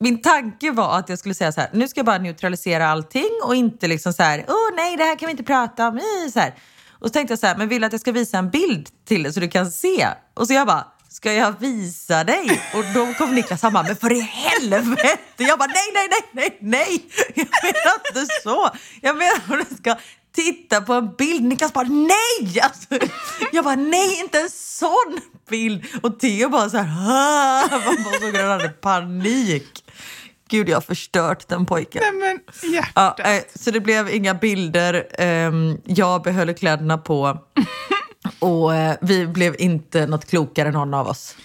Min 0.00 0.22
tanke 0.22 0.70
var 0.70 0.98
att 0.98 1.08
jag 1.08 1.18
skulle 1.18 1.34
säga 1.34 1.52
så 1.52 1.60
här, 1.60 1.70
nu 1.72 1.88
ska 1.88 1.98
jag 1.98 2.06
bara 2.06 2.18
neutralisera 2.18 2.88
allting 2.88 3.30
och 3.44 3.54
inte 3.54 3.88
liksom 3.88 4.12
så 4.12 4.22
här, 4.22 4.44
åh 4.48 4.76
nej 4.76 4.96
det 4.96 5.04
här 5.04 5.18
kan 5.18 5.26
vi 5.26 5.30
inte 5.30 5.44
prata 5.44 5.88
om, 5.88 5.98
i", 5.98 6.30
så 6.32 6.40
här. 6.40 6.54
Och 7.00 7.06
så 7.06 7.12
tänkte 7.12 7.32
jag 7.32 7.38
så 7.38 7.46
här, 7.46 7.56
men 7.56 7.68
vill 7.68 7.80
du 7.80 7.86
att 7.86 7.92
jag 7.92 8.00
ska 8.00 8.12
visa 8.12 8.38
en 8.38 8.50
bild 8.50 8.88
till 9.08 9.22
dig 9.22 9.32
så 9.32 9.40
du 9.40 9.48
kan 9.48 9.70
se? 9.70 10.08
Och 10.34 10.46
så 10.46 10.52
jag 10.52 10.66
bara, 10.66 10.86
ska 11.08 11.32
jag 11.32 11.60
visa 11.60 12.24
dig? 12.24 12.62
Och 12.74 12.84
då 12.94 13.14
kom 13.14 13.34
Niklas 13.34 13.62
han 13.62 13.72
bara, 13.72 13.82
men 13.82 13.96
för 13.96 14.12
i 14.12 14.20
helvete! 14.20 15.18
Jag 15.36 15.58
bara, 15.58 15.66
nej, 15.68 15.90
nej, 15.94 16.08
nej, 16.10 16.22
nej, 16.32 16.58
nej! 16.60 17.04
Jag 17.34 17.46
menar 17.62 17.94
inte 18.08 18.32
så. 18.42 18.70
Jag 19.00 19.16
menar 19.16 19.60
att 19.62 19.68
du 19.68 19.76
ska 19.76 19.96
titta 20.34 20.80
på 20.80 20.92
en 20.94 21.14
bild. 21.18 21.42
Niklas 21.44 21.72
bara, 21.72 21.88
nej! 21.88 22.60
Alltså, 22.62 23.08
jag 23.52 23.64
bara, 23.64 23.74
nej, 23.76 24.20
inte 24.20 24.40
en 24.40 24.50
sån 24.50 25.20
bild! 25.50 25.84
Och 26.02 26.20
Theo 26.20 26.48
bara 26.48 26.70
så 26.70 26.76
här, 26.76 26.88
"Ah!" 27.10 27.68
man 27.70 28.04
bara 28.04 28.20
såg 28.20 28.36
att 28.36 28.42
han 28.42 28.50
hade 28.50 28.68
panik. 28.68 29.84
Gud, 30.48 30.68
jag 30.68 30.76
har 30.76 30.80
förstört 30.80 31.48
den 31.48 31.66
pojken. 31.66 32.02
Nej, 32.04 32.12
men 32.12 32.40
Ja, 32.62 32.68
hjärtat. 32.74 33.20
eh, 33.20 33.38
så 33.54 33.70
det 33.70 33.80
blev 33.80 34.08
inga 34.10 34.34
bilder. 34.34 35.06
Ehm, 35.18 35.78
jag 35.84 36.22
behöll 36.22 36.54
kläderna 36.54 36.98
på. 36.98 37.38
Och 38.38 38.74
eh, 38.74 38.96
vi 39.00 39.26
blev 39.26 39.56
inte 39.58 40.06
något 40.06 40.30
klokare 40.30 40.70
någon 40.70 40.94
av 40.94 41.06
oss. 41.06 41.36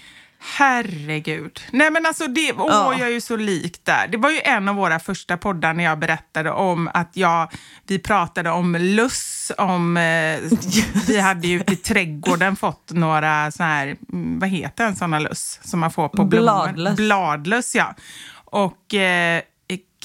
Herregud. 0.58 1.60
Nej 1.72 1.90
men 1.90 2.06
alltså, 2.06 2.26
det, 2.26 2.52
åh, 2.52 2.66
Ja. 2.68 2.94
jag 2.98 3.08
är 3.08 3.12
ju 3.12 3.20
så 3.20 3.36
lik 3.36 3.80
där. 3.84 4.08
Det 4.08 4.16
var 4.18 4.30
ju 4.30 4.40
en 4.44 4.68
av 4.68 4.74
våra 4.76 4.98
första 5.00 5.36
poddar 5.36 5.74
när 5.74 5.84
jag 5.84 5.98
berättade 5.98 6.50
om 6.50 6.90
att 6.94 7.10
jag, 7.12 7.52
vi 7.86 7.98
pratade 7.98 8.50
om 8.50 8.76
luss, 8.76 9.52
om, 9.58 9.96
eh, 9.96 10.38
vi 11.06 11.20
hade 11.20 11.48
ju 11.48 11.56
ute 11.56 11.72
i 11.72 11.76
trädgården 11.76 12.56
fått 12.56 12.90
några 12.92 13.50
så 13.50 13.62
här, 13.62 13.86
mm, 14.12 14.38
vad 14.38 14.48
heter 14.48 14.84
en 14.86 14.96
sån 14.96 15.22
luss 15.22 15.60
som 15.62 15.80
man 15.80 15.90
får 15.90 16.08
på 16.08 16.24
blommor? 16.24 16.72
Bladlöss. 16.72 16.96
Bladlöss, 16.96 17.74
ja. 17.74 17.94
Och 18.52 18.94
eh, 18.94 19.42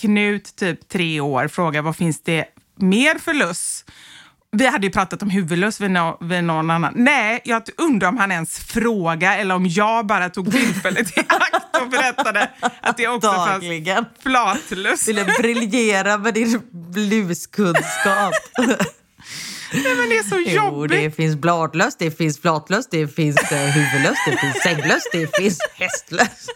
Knut, 0.01 0.55
typ 0.55 0.89
tre 0.89 1.19
år, 1.19 1.47
frågade 1.47 1.81
vad 1.81 1.95
finns 1.95 2.21
det 2.21 2.45
mer 2.75 3.19
för 3.19 3.33
luss? 3.33 3.85
Vi 4.51 4.67
hade 4.67 4.87
ju 4.87 4.93
pratat 4.93 5.21
om 5.21 5.29
huvudlöss 5.29 5.81
vid, 5.81 5.91
nå 5.91 6.17
vid 6.21 6.43
någon 6.43 6.71
annan. 6.71 6.93
Nej, 6.95 7.41
jag 7.43 7.63
undrar 7.77 8.07
om 8.09 8.17
han 8.17 8.31
ens 8.31 8.59
frågade 8.59 9.35
eller 9.35 9.55
om 9.55 9.65
jag 9.65 10.05
bara 10.05 10.29
tog 10.29 10.51
tillfället 10.51 11.17
i 11.17 11.19
akt 11.27 11.81
och 11.81 11.89
berättade 11.89 12.49
att 12.81 12.97
det 12.97 13.07
också 13.07 13.31
Dagligen. 13.31 13.95
fanns 13.95 14.07
flatlöss. 14.19 15.07
Ville 15.07 15.25
briljera 15.25 16.17
med 16.17 16.33
din 16.33 16.61
bluskunskap. 16.71 18.33
Nej, 19.73 19.95
men 19.97 20.09
det 20.09 20.17
är 20.17 20.29
så 20.29 20.43
jo, 20.45 20.55
jobbigt. 20.55 20.91
det 20.91 21.11
finns 21.11 21.35
bladlöss, 21.35 21.95
det 21.99 22.11
finns 22.17 22.41
flatlöss, 22.41 22.87
det 22.91 23.07
finns 23.07 23.51
eh, 23.51 23.57
huvudlöss, 23.57 24.17
det 24.25 24.37
finns 24.37 24.63
sänglöss, 24.63 25.03
det 25.11 25.35
finns 25.35 25.59
hästlöss. 25.73 26.47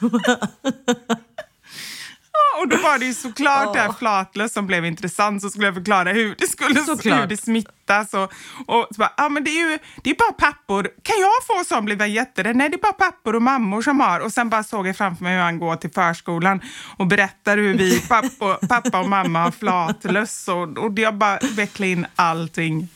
Och 2.60 2.68
då 2.68 2.78
var 2.78 3.00
det 3.00 3.06
ju 3.06 3.14
såklart 3.14 3.74
det 3.74 3.80
här 3.80 3.94
flatlöss 3.94 4.54
som 4.54 4.68
blev 4.68 4.86
intressant 4.86 5.42
så 5.42 5.50
skulle 5.50 5.66
jag 5.66 5.76
förklara 5.76 6.12
hur 6.12 6.36
det 6.38 6.48
skulle 6.48 6.80
hur 6.80 7.28
det 7.28 7.38
smittas. 7.38 8.14
Och, 8.14 8.24
och 8.68 8.88
så 8.92 8.96
bara, 8.98 9.14
ja 9.18 9.30
men 9.30 9.44
det 9.44 9.50
är 9.50 9.70
ju 9.72 9.80
det 10.04 10.10
är 10.10 10.16
bara 10.16 10.32
pappor. 10.32 10.84
Kan 10.84 11.16
jag 11.20 11.32
få 11.48 11.76
sån 11.76 11.86
blev 11.86 12.00
jag 12.00 12.10
jätterädd. 12.10 12.56
Nej 12.56 12.70
det 12.70 12.76
är 12.76 12.82
bara 12.82 12.94
pappor 12.94 13.36
och 13.36 13.42
mammor 13.42 13.82
som 13.82 14.00
har. 14.00 14.20
Och 14.20 14.32
sen 14.32 14.50
bara 14.50 14.64
såg 14.64 14.88
jag 14.88 14.98
framför 14.98 15.24
mig 15.24 15.34
hur 15.34 15.42
han 15.42 15.60
går 15.60 15.76
till 15.76 15.92
förskolan 15.92 16.62
och 16.98 17.08
berättar 17.08 17.58
hur 17.58 17.74
vi 17.78 18.02
pappa, 18.10 18.68
pappa 18.68 19.00
och 19.00 19.10
mamma 19.10 19.44
har 19.44 19.52
flatlöss. 19.52 20.48
Och, 20.48 20.78
och 20.78 21.00
jag 21.00 21.16
bara 21.16 21.40
vecklar 21.52 21.88
in 21.88 22.06
allting. 22.16 22.88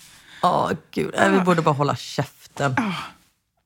Åh 0.41 0.71
gud, 0.91 1.15
vi 1.31 1.39
borde 1.39 1.61
bara 1.61 1.75
hålla 1.75 1.95
käften. 1.95 2.75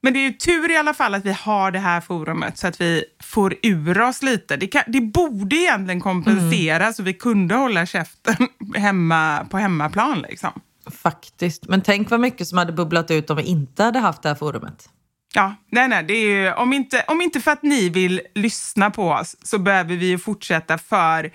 Men 0.01 0.13
det 0.13 0.19
är 0.19 0.23
ju 0.23 0.33
tur 0.33 0.71
i 0.71 0.77
alla 0.77 0.93
fall 0.93 1.15
att 1.15 1.25
vi 1.25 1.31
har 1.31 1.71
det 1.71 1.79
här 1.79 2.01
forumet 2.01 2.57
så 2.57 2.67
att 2.67 2.81
vi 2.81 3.03
får 3.23 3.55
ur 3.63 4.01
oss 4.01 4.21
lite. 4.21 4.57
Det, 4.57 4.67
kan, 4.67 4.83
det 4.87 5.01
borde 5.01 5.55
egentligen 5.55 6.01
kompensera 6.01 6.93
så 6.93 7.03
vi 7.03 7.13
kunde 7.13 7.55
hålla 7.55 7.85
käften 7.85 8.35
hemma, 8.75 9.47
på 9.49 9.57
hemmaplan. 9.57 10.25
Liksom. 10.29 10.51
Faktiskt. 10.91 11.67
Men 11.67 11.81
tänk 11.81 12.09
vad 12.09 12.19
mycket 12.19 12.47
som 12.47 12.57
hade 12.57 12.73
bubblat 12.73 13.11
ut 13.11 13.29
om 13.29 13.37
vi 13.37 13.43
inte 13.43 13.83
hade 13.83 13.99
haft 13.99 14.21
det 14.21 14.29
här 14.29 14.35
forumet. 14.35 14.89
Ja, 15.33 15.55
nej, 15.71 15.87
nej, 15.87 16.03
det 16.03 16.13
är 16.13 16.43
ju, 16.43 16.53
om, 16.53 16.73
inte, 16.73 17.03
om 17.07 17.21
inte 17.21 17.39
för 17.39 17.51
att 17.51 17.63
ni 17.63 17.89
vill 17.89 18.21
lyssna 18.35 18.89
på 18.89 19.09
oss 19.09 19.35
så 19.41 19.57
behöver 19.57 19.95
vi 19.95 20.05
ju 20.05 20.17
fortsätta 20.17 20.77
för 20.77 21.31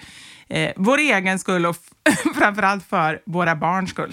eh, 0.48 0.70
vår 0.76 0.98
egen 0.98 1.38
skull 1.38 1.66
och 1.66 1.76
framförallt 2.34 2.84
för 2.84 3.22
våra 3.26 3.56
barns 3.56 3.90
skull. 3.90 4.12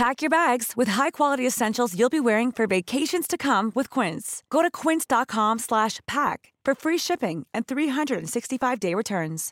Pack 0.00 0.22
your 0.22 0.30
bags 0.30 0.72
with 0.76 0.92
high-quality 0.92 1.46
essentials 1.46 1.94
you'll 1.94 2.10
be 2.10 2.20
wearing 2.20 2.52
for 2.52 2.66
vacations 2.66 3.26
to 3.28 3.36
come 3.36 3.70
with 3.74 4.00
Quince. 4.00 4.42
Go 4.48 4.62
to 4.62 4.70
quince.com 4.70 5.58
slash 5.58 6.00
pack 6.06 6.52
for 6.64 6.74
free 6.74 6.98
shipping 6.98 7.46
and 7.54 7.66
365-day 7.66 8.94
returns. 8.94 9.50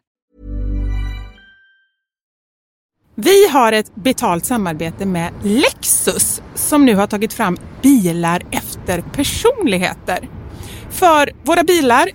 Vi 3.14 3.48
har 3.48 3.72
ett 3.72 3.94
betalt 3.94 4.44
samarbete 4.44 5.06
med 5.06 5.32
Lexus 5.42 6.42
som 6.54 6.84
nu 6.86 6.94
har 6.94 7.06
tagit 7.06 7.32
fram 7.32 7.56
bilar 7.82 8.42
efter 8.50 9.00
personligheter. 9.00 10.28
För 10.90 11.30
våra 11.44 11.64
bilar 11.64 12.08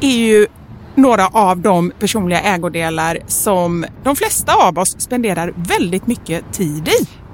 är 0.00 0.16
ju 0.16 0.46
några 0.94 1.26
av 1.26 1.58
de 1.58 1.92
personliga 1.98 2.40
ägodelar 2.40 3.18
som 3.26 3.86
de 4.04 4.16
flesta 4.16 4.54
av 4.54 4.78
oss 4.78 5.00
spenderar 5.00 5.52
väldigt 5.56 6.06
mycket 6.06 6.52
tid 6.52 6.88
i. 6.88 7.17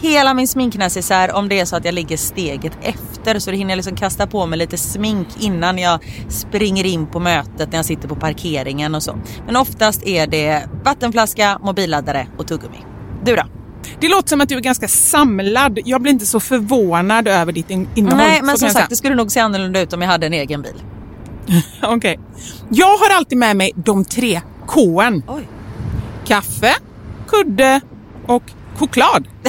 hela 0.00 0.34
min 0.34 0.48
sminknecessär 0.48 1.32
om 1.34 1.48
det 1.48 1.60
är 1.60 1.64
så 1.64 1.76
att 1.76 1.84
jag 1.84 1.94
ligger 1.94 2.16
steget 2.16 2.72
efter 2.82 3.38
så 3.38 3.50
då 3.50 3.56
hinner 3.56 3.70
jag 3.70 3.76
liksom 3.76 3.96
kasta 3.96 4.26
på 4.26 4.46
mig 4.46 4.58
lite 4.58 4.78
smink 4.78 5.28
innan 5.38 5.78
jag 5.78 6.00
springer 6.28 6.84
in 6.86 7.06
på 7.06 7.20
mötet 7.20 7.72
när 7.72 7.78
jag 7.78 7.84
sitter 7.84 8.08
på 8.08 8.16
parkeringen 8.16 8.94
och 8.94 9.02
så. 9.02 9.18
Men 9.46 9.56
oftast 9.56 10.06
är 10.06 10.26
det 10.26 10.62
vattenflaska, 10.84 11.58
mobilladdare 11.62 12.26
och 12.38 12.46
tuggummi. 12.48 12.78
Du 13.24 13.36
då? 13.36 13.42
Det 14.00 14.08
låter 14.08 14.28
som 14.28 14.40
att 14.40 14.48
du 14.48 14.56
är 14.56 14.60
ganska 14.60 14.88
samlad. 14.88 15.78
Jag 15.84 16.02
blir 16.02 16.12
inte 16.12 16.26
så 16.26 16.40
förvånad 16.40 17.28
över 17.28 17.52
ditt 17.52 17.70
in- 17.70 17.88
innehåll. 17.94 18.18
Nej 18.18 18.40
men 18.42 18.58
som 18.58 18.68
sagt 18.68 18.90
det 18.90 18.96
skulle 18.96 19.14
nog 19.14 19.32
se 19.32 19.40
annorlunda 19.40 19.80
ut 19.80 19.92
om 19.92 20.02
jag 20.02 20.08
hade 20.08 20.26
en 20.26 20.32
egen 20.32 20.62
bil. 20.62 20.82
Okej. 21.82 22.20
Jag 22.70 22.86
har 22.98 23.16
alltid 23.16 23.38
med 23.38 23.56
mig 23.56 23.72
de 23.76 24.04
tre. 24.04 24.40
Oj. 25.28 25.48
Kaffe, 26.26 26.74
kudde 27.28 27.80
och 28.26 28.42
choklad. 28.76 29.28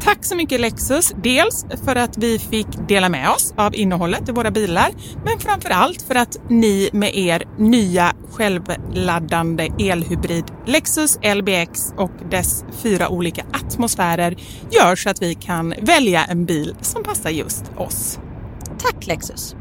Tack 0.00 0.24
så 0.24 0.36
mycket 0.36 0.60
Lexus, 0.60 1.12
dels 1.22 1.66
för 1.84 1.96
att 1.96 2.18
vi 2.18 2.38
fick 2.38 2.66
dela 2.88 3.08
med 3.08 3.30
oss 3.30 3.54
av 3.56 3.74
innehållet 3.74 4.28
i 4.28 4.32
våra 4.32 4.50
bilar, 4.50 4.90
men 5.24 5.38
framför 5.38 5.70
allt 5.70 6.02
för 6.02 6.14
att 6.14 6.36
ni 6.48 6.90
med 6.92 7.16
er 7.16 7.42
nya 7.58 8.12
självladdande 8.30 9.68
elhybrid 9.78 10.44
Lexus 10.66 11.18
LBX 11.36 11.92
och 11.96 12.12
dess 12.30 12.64
fyra 12.82 13.08
olika 13.08 13.44
atmosfärer 13.52 14.36
gör 14.70 14.96
så 14.96 15.10
att 15.10 15.22
vi 15.22 15.34
kan 15.34 15.74
välja 15.80 16.24
en 16.24 16.44
bil 16.44 16.76
som 16.80 17.02
passar 17.02 17.30
just 17.30 17.64
oss. 17.76 18.18
Tack 18.78 19.06
Lexus! 19.06 19.56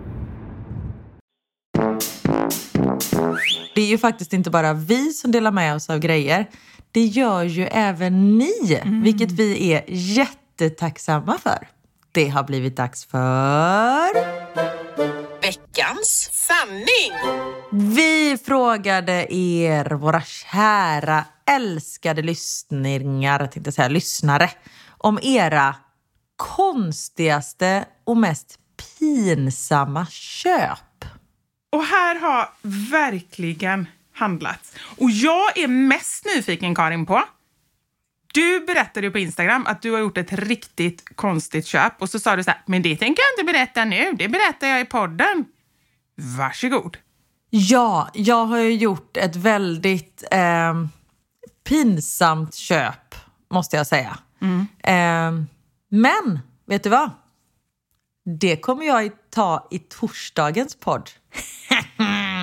Det 3.76 3.82
är 3.82 3.88
ju 3.88 3.98
faktiskt 3.98 4.34
inte 4.34 4.50
bara 4.50 4.74
vi 4.74 5.14
som 5.14 5.32
delar 5.32 5.52
med 5.52 5.76
oss 5.76 5.90
av 5.90 6.00
grejer. 6.00 6.50
Det 6.92 7.06
gör 7.06 7.44
ju 7.44 7.64
även 7.68 8.38
ni, 8.38 8.80
Mm. 8.84 9.02
vilket 9.04 9.32
vi 9.32 9.72
är 9.74 9.84
jättetacksamma 9.88 11.38
för. 11.38 11.68
Det 12.12 12.28
har 12.30 12.44
blivit 12.44 12.76
dags 12.76 13.06
för... 13.06 14.14
Veckans 15.42 16.30
sanning! 16.32 17.12
Vi 17.72 18.38
frågade 18.46 19.34
er, 19.36 19.86
våra 19.92 20.22
kära 20.22 21.26
älskade 21.52 22.22
lyssningar, 22.22 23.40
tänkte 23.40 23.62
jag 23.68 23.74
säga, 23.74 23.88
lyssnare, 23.88 24.50
om 24.98 25.20
era 25.22 25.76
konstigaste 26.36 27.86
och 28.04 28.18
mest 28.18 28.60
pinsamma 29.00 30.06
köp. 30.10 31.06
Och 31.72 31.84
här 31.84 32.20
har 32.20 32.50
verkligen 32.92 33.88
handlats. 34.14 34.76
Och 34.98 35.12
jag 35.12 35.58
är 35.58 35.68
mest 35.68 36.26
nyfiken, 36.26 36.76
Karin, 36.76 37.06
på... 37.06 37.24
Du 38.34 38.66
berättade 38.66 39.08
ju 39.08 39.12
på 39.12 39.20
Instagram 39.20 39.66
att 39.68 39.82
du 39.82 39.92
har 39.92 40.00
gjort 40.00 40.18
ett 40.18 40.34
riktigt 40.34 41.16
konstigt 41.16 41.66
köp 41.66 42.02
och 42.02 42.10
så 42.10 42.20
sa 42.20 42.36
du 42.36 42.44
så 42.44 42.52
här, 42.52 42.62
men 42.66 42.82
det 42.82 42.96
tänker 42.96 43.24
jag 43.24 43.44
inte 43.44 43.54
berätta 43.54 43.86
nu, 43.86 44.14
det 44.14 44.30
berättar 44.30 44.68
jag 44.68 44.82
i 44.82 44.86
podden. 44.86 45.46
Varsågod. 46.38 46.98
Ja, 47.50 48.10
jag 48.14 48.46
har 48.46 48.58
ju 48.58 48.74
gjort 48.74 49.18
ett 49.18 49.36
väldigt 49.36 50.24
eh, 50.32 50.86
pinsamt 51.64 52.56
köp, 52.56 53.16
måste 53.50 53.78
jag 53.78 53.88
säga. 53.88 54.18
Eh, 54.84 55.32
men, 55.90 56.40
vet 56.66 56.84
du 56.84 56.90
vad? 56.90 57.12
Det 58.40 58.58
kommer 58.58 58.86
jag 58.86 59.12
ta 59.30 59.68
i 59.72 59.80
torsdagens 59.80 60.76
podd. 60.76 61.10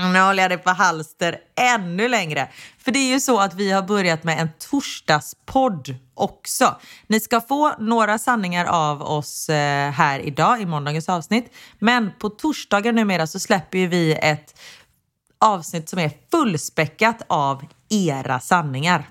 nu 0.06 0.18
håller 0.18 0.42
jag 0.42 0.50
det 0.50 0.58
på 0.58 0.70
halster 0.70 1.38
ännu 1.56 2.08
längre. 2.08 2.48
För 2.78 2.92
det 2.92 2.98
är 2.98 3.12
ju 3.12 3.20
så 3.20 3.40
att 3.40 3.54
vi 3.54 3.70
har 3.70 3.82
börjat 3.82 4.24
med 4.24 4.38
en 4.38 4.48
torsdagspodd 4.70 5.94
också. 6.14 6.76
Ni 7.06 7.20
ska 7.20 7.40
få 7.40 7.74
några 7.78 8.18
sanningar 8.18 8.64
av 8.64 9.02
oss 9.02 9.48
eh, 9.48 9.90
här 9.90 10.20
idag 10.20 10.60
i 10.60 10.66
måndagens 10.66 11.08
avsnitt. 11.08 11.54
Men 11.78 12.12
på 12.18 12.28
torsdagar 12.28 12.92
numera 12.92 13.26
så 13.26 13.38
släpper 13.38 13.78
ju 13.78 13.86
vi 13.86 14.14
ett 14.14 14.60
avsnitt 15.38 15.88
som 15.88 15.98
är 15.98 16.10
fullspäckat 16.30 17.22
av 17.26 17.64
era 17.88 18.40
sanningar. 18.40 19.04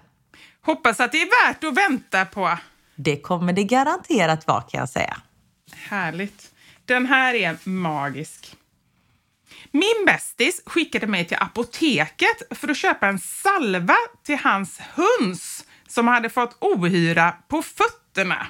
Hoppas 0.61 0.99
att 0.99 1.11
det 1.11 1.21
är 1.21 1.47
värt 1.47 1.63
att 1.63 1.77
vänta 1.77 2.25
på. 2.25 2.57
Det 2.95 3.17
kommer 3.21 3.53
det 3.53 3.63
garanterat 3.63 4.47
vara 4.47 4.61
kan 4.61 4.79
jag 4.79 4.89
säga. 4.89 5.17
Härligt. 5.71 6.51
Den 6.85 7.05
här 7.05 7.33
är 7.33 7.57
magisk. 7.63 8.55
Min 9.77 10.05
bästis 10.05 10.61
skickade 10.65 11.07
mig 11.07 11.25
till 11.25 11.37
apoteket 11.39 12.41
för 12.51 12.67
att 12.67 12.77
köpa 12.77 13.07
en 13.07 13.19
salva 13.19 13.95
till 14.25 14.37
hans 14.37 14.79
höns 14.79 15.65
som 15.87 16.07
hade 16.07 16.29
fått 16.29 16.57
ohyra 16.59 17.31
på 17.47 17.61
fötterna. 17.61 18.47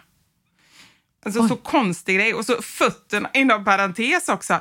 Alltså 1.25 1.47
så 1.47 1.55
konstig 1.55 2.15
grej. 2.15 2.33
Och 2.33 2.45
så 2.45 2.61
fötterna, 2.61 3.29
inom 3.33 3.65
parentes 3.65 4.29
också. 4.29 4.59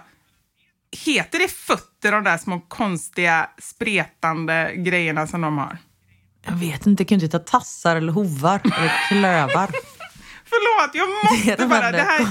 Heter 1.05 1.39
det 1.39 1.51
fötter, 1.51 2.13
de 2.13 2.25
där 2.25 2.39
små 2.39 2.61
konstiga 2.61 3.51
spretande 3.59 4.73
grejerna 4.77 5.27
som 5.27 5.41
de 5.41 5.59
har? 5.59 5.79
Jag 6.43 6.53
vet 6.53 6.87
inte, 6.87 7.03
det 7.03 7.09
kan 7.09 7.19
ju 7.19 7.25
inte 7.25 7.37
heta 7.37 7.51
tassar 7.51 7.97
eller 7.97 8.13
hovar 8.13 8.61
eller 8.65 9.09
klövar. 9.09 9.71
Förlåt, 10.49 10.95
jag 10.95 11.09
Det 11.23 11.37
måste 11.37 11.57
de 11.57 11.69
bara... 11.69 11.93
Det 11.93 12.03
här, 12.03 12.27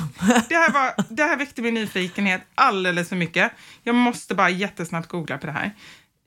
det, 0.49 0.55
här 0.55 0.71
var, 0.71 0.93
det 1.09 1.23
här 1.23 1.37
väckte 1.37 1.61
min 1.61 1.73
nyfikenhet 1.73 2.41
alldeles 2.55 3.09
för 3.09 3.15
mycket. 3.15 3.51
Jag 3.83 3.95
måste 3.95 4.35
bara 4.35 4.49
jättesnabbt 4.49 5.07
googla 5.07 5.37
på 5.37 5.45
det 5.45 5.51
här. 5.51 5.71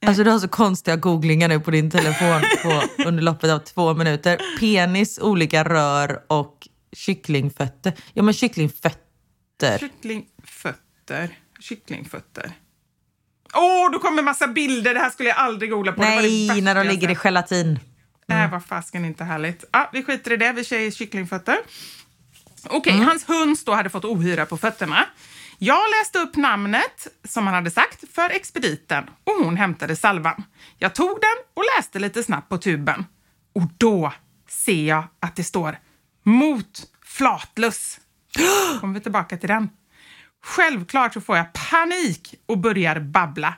Alltså 0.07 0.25
du 0.25 0.31
har 0.31 0.39
så 0.39 0.49
konstiga 0.49 0.97
googlingar 0.97 1.49
nu 1.49 1.61
på 1.61 1.71
din 1.71 1.91
telefon 1.91 2.43
på, 2.63 3.03
under 3.03 3.23
loppet 3.23 3.51
av 3.51 3.59
två 3.59 3.95
minuter. 3.95 4.41
Penis, 4.61 5.19
olika 5.19 5.65
rör 5.65 6.21
och 6.27 6.69
kycklingfötter. 6.93 7.93
Ja 8.13 8.23
men 8.23 8.35
kycklingfötter. 8.35 9.79
Kycklingfötter. 9.79 11.39
Kycklingfötter. 11.61 12.53
Åh, 13.55 13.63
oh, 13.63 13.93
då 13.93 13.99
kommer 13.99 14.23
massa 14.23 14.47
bilder. 14.47 14.95
Det 14.95 15.01
här 15.01 15.11
skulle 15.11 15.29
jag 15.29 15.39
aldrig 15.39 15.71
googla 15.71 15.93
på. 15.93 16.01
Det 16.01 16.09
det 16.09 16.15
Nej, 16.15 16.61
när 16.61 16.75
de 16.75 16.89
ligger 16.89 17.11
i 17.11 17.15
sett. 17.15 17.81
Gelatin. 18.29 18.43
Nej, 18.43 18.49
vad 18.51 18.65
fasken 18.65 19.05
inte 19.05 19.25
härligt. 19.25 19.65
Ja, 19.73 19.91
vi 19.93 20.03
skiter 20.05 20.33
i 20.33 20.37
det. 20.37 20.53
Vi 20.53 20.65
kör 20.65 20.79
i 20.79 20.93
kycklingfötter. 20.93 21.57
Okej, 22.71 22.93
Mm. 22.93 23.07
hans 23.07 23.25
höns 23.25 23.65
då 23.65 23.73
hade 23.73 23.91
fått 23.91 24.05
ohyra 24.05 24.47
på 24.47 24.57
fötterna. 24.57 25.07
Jag 25.59 25.81
läste 26.01 26.19
upp 26.19 26.37
namnet 26.37 27.07
som 27.25 27.47
han 27.47 27.55
hade 27.55 27.71
sagt 27.71 28.05
för 28.15 28.31
expediten 28.31 29.05
och 29.25 29.45
hon 29.45 29.57
hämtade 29.57 29.97
salvan. 29.97 30.43
Jag 30.79 30.95
tog 30.95 31.09
den 31.09 31.45
och 31.55 31.63
läste 31.77 31.99
lite 31.99 32.23
snabbt 32.23 32.49
på 32.49 32.59
tuben. 32.59 33.05
Och 33.55 33.63
då 33.79 34.13
ser 34.49 34.85
jag 34.89 35.05
att 35.21 35.37
det 35.37 35.45
står 35.45 35.79
mot 36.25 36.83
flatlöss. 37.05 38.01
Kommer 38.81 38.95
vi 38.95 39.01
tillbaka 39.01 39.37
till 39.37 39.49
den. 39.49 39.71
Självklart 40.45 41.15
så 41.15 41.21
får 41.21 41.37
jag 41.37 41.47
panik 41.71 42.35
och 42.47 42.59
börjar 42.59 43.01
babbla. 43.01 43.55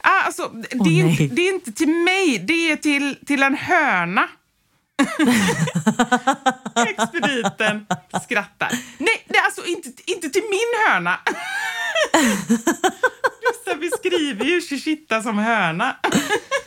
Ah, 0.00 0.22
alltså, 0.26 0.48
det, 0.48 0.78
Åh, 0.80 0.88
är 0.88 1.08
inte, 1.10 1.34
det 1.34 1.42
är 1.42 1.54
inte 1.54 1.72
till 1.72 1.88
mig, 1.88 2.38
det 2.38 2.70
är 2.70 2.76
till, 2.76 3.16
till 3.26 3.42
en 3.42 3.54
höna. 3.54 4.28
Expediten 6.88 7.86
skrattar. 8.24 8.70
Nej, 8.98 9.24
det 9.28 9.36
är 9.36 9.44
alltså 9.44 9.64
inte, 9.66 9.88
inte 10.06 10.30
till 10.30 10.42
min 10.50 10.88
höna. 10.88 11.18
Vissa 13.40 13.76
beskriver 13.80 14.44
ju 14.44 14.60
Chichita 14.60 15.22
som 15.22 15.38
höna. 15.38 15.96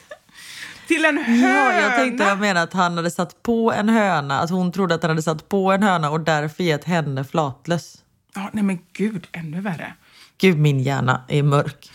till 0.88 1.06
en 1.06 1.18
höna. 1.18 1.74
Ja, 1.74 1.82
jag 1.82 1.96
tänkte 1.96 2.24
jag 2.24 2.40
menar 2.40 2.64
att 2.64 2.74
han 2.74 2.98
hade 2.98 3.12
satt 3.12 3.44
på 3.44 3.72
en 3.72 3.90
höna, 3.90 4.40
att 4.40 4.50
hon 4.50 4.72
trodde 4.72 4.96
att 4.96 5.02
han 5.02 5.10
hade 5.10 5.24
satt 5.24 5.50
på 5.50 5.72
en 5.72 5.84
höna 5.84 6.10
och 6.10 6.20
därför 6.20 6.64
gett 6.64 6.84
henne 6.84 7.24
flatlöss. 7.24 8.04
Ja, 8.38 8.50
nej 8.54 8.64
men 8.64 8.80
gud, 8.94 9.28
ännu 9.32 9.62
värre. 9.62 9.94
Gud, 10.38 10.58
min 10.58 10.80
hjärna 10.80 11.26
är 11.28 11.44
mörk. 11.44 11.92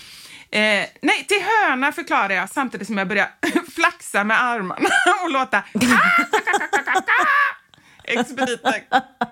Eh, 0.51 0.86
nej, 1.03 1.26
till 1.28 1.43
höna 1.43 1.93
förklarar 1.93 2.34
jag 2.34 2.51
samtidigt 2.51 2.86
som 2.86 2.99
jag 2.99 3.09
börjar 3.09 3.28
flaxa 3.74 4.24
med 4.24 4.43
armarna 4.43 4.88
och 5.24 5.30
låta... 5.30 5.62
Expediten, 8.05 8.72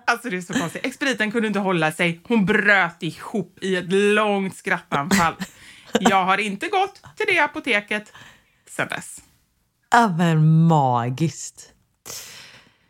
alltså 0.07 0.31
det 0.31 0.37
är 0.37 0.41
så 0.41 0.53
konstigt. 0.53 0.87
Expediten 0.87 1.33
kunde 1.33 1.49
inte 1.49 1.61
hålla 1.61 1.93
sig. 1.93 2.21
Hon 2.25 2.47
bröt 2.47 3.03
ihop 3.03 3.59
i 3.63 3.77
ett 3.77 3.93
långt 3.93 4.57
skrattanfall. 4.57 5.35
Jag 6.01 6.25
har 6.25 6.39
inte 6.39 6.69
gått 6.69 7.03
till 7.17 7.27
det 7.29 7.39
apoteket 7.39 8.13
sedan 8.69 8.89
dess. 8.89 9.23
Ja, 9.91 10.09
men 10.19 10.67
magiskt. 10.67 11.73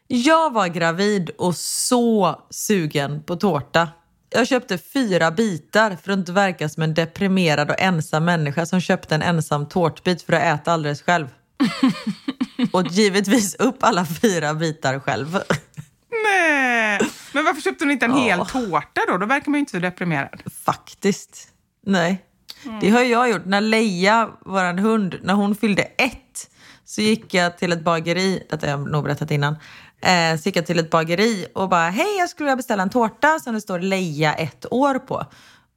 Jag 0.07 0.53
var 0.53 0.69
gravid 0.69 1.31
och 1.39 1.57
så 1.57 2.43
sugen 2.51 3.23
på 3.23 3.37
tårta. 3.37 3.89
Jag 4.31 4.47
köpte 4.47 4.79
fyra 4.79 5.31
bitar 5.31 5.97
för 6.03 6.13
att 6.13 6.19
inte 6.19 6.33
verka 6.33 6.69
som 6.69 6.83
en 6.83 6.95
deprimerad 6.95 7.71
och 7.71 7.81
ensam 7.81 8.25
människa 8.25 8.67
som 8.67 8.81
köpte 8.81 9.15
en 9.15 9.23
ensam 9.23 9.69
tårtbit 9.69 10.23
för 10.23 10.33
att 10.33 10.43
äta 10.61 10.73
alldeles 10.73 11.03
själv. 11.03 11.29
och 12.73 12.87
givetvis 12.87 13.55
upp 13.55 13.77
alla 13.81 14.07
fyra 14.07 14.55
bitar 14.55 15.01
själv. 15.01 15.39
Nej, 16.25 17.01
men 17.33 17.45
varför 17.45 17.61
köpte 17.61 17.85
hon 17.85 17.91
inte 17.93 18.05
en 18.07 18.13
hel 18.15 18.39
Ja. 18.39 18.45
tårta 18.45 19.01
då? 19.09 19.17
Då 19.19 19.27
verkar 19.27 19.51
man 19.51 19.59
ju 19.59 19.61
inte 19.61 19.73
så 19.73 19.79
deprimerad. 19.79 20.43
Faktiskt. 20.65 21.49
Nej. 21.87 22.25
Det 22.81 22.91
har 22.91 23.03
jag 23.03 23.31
gjort. 23.31 23.45
När 23.47 23.61
Leia, 23.61 24.31
vår 24.47 24.79
hund, 24.79 25.19
när 25.23 25.35
hon 25.35 25.55
fyllde 25.55 25.83
ett 25.83 26.51
så 26.85 27.01
gick 27.01 27.35
jag 27.35 27.59
till 27.59 27.73
ett 27.73 27.85
bageri, 27.85 28.47
detta 28.51 28.67
har 28.67 28.71
jag 28.71 28.91
nog 28.91 29.05
berättat 29.05 29.31
innan, 29.31 29.57
eh, 30.03 30.37
så 30.41 30.49
gick 30.49 30.57
jag 30.57 30.67
till 30.67 30.79
ett 30.79 30.91
bageri 30.91 31.47
och 31.55 31.69
bara 31.69 31.91
hej 31.91 32.17
jag 32.19 32.29
skulle 32.29 32.45
vilja 32.45 32.57
beställa 32.57 32.83
en 32.83 32.91
tårta 32.91 33.39
som 33.41 33.55
det 33.55 33.61
står 33.61 33.79
Leia 33.79 34.35
ett 34.35 34.67
år 34.71 34.95
på. 34.99 35.27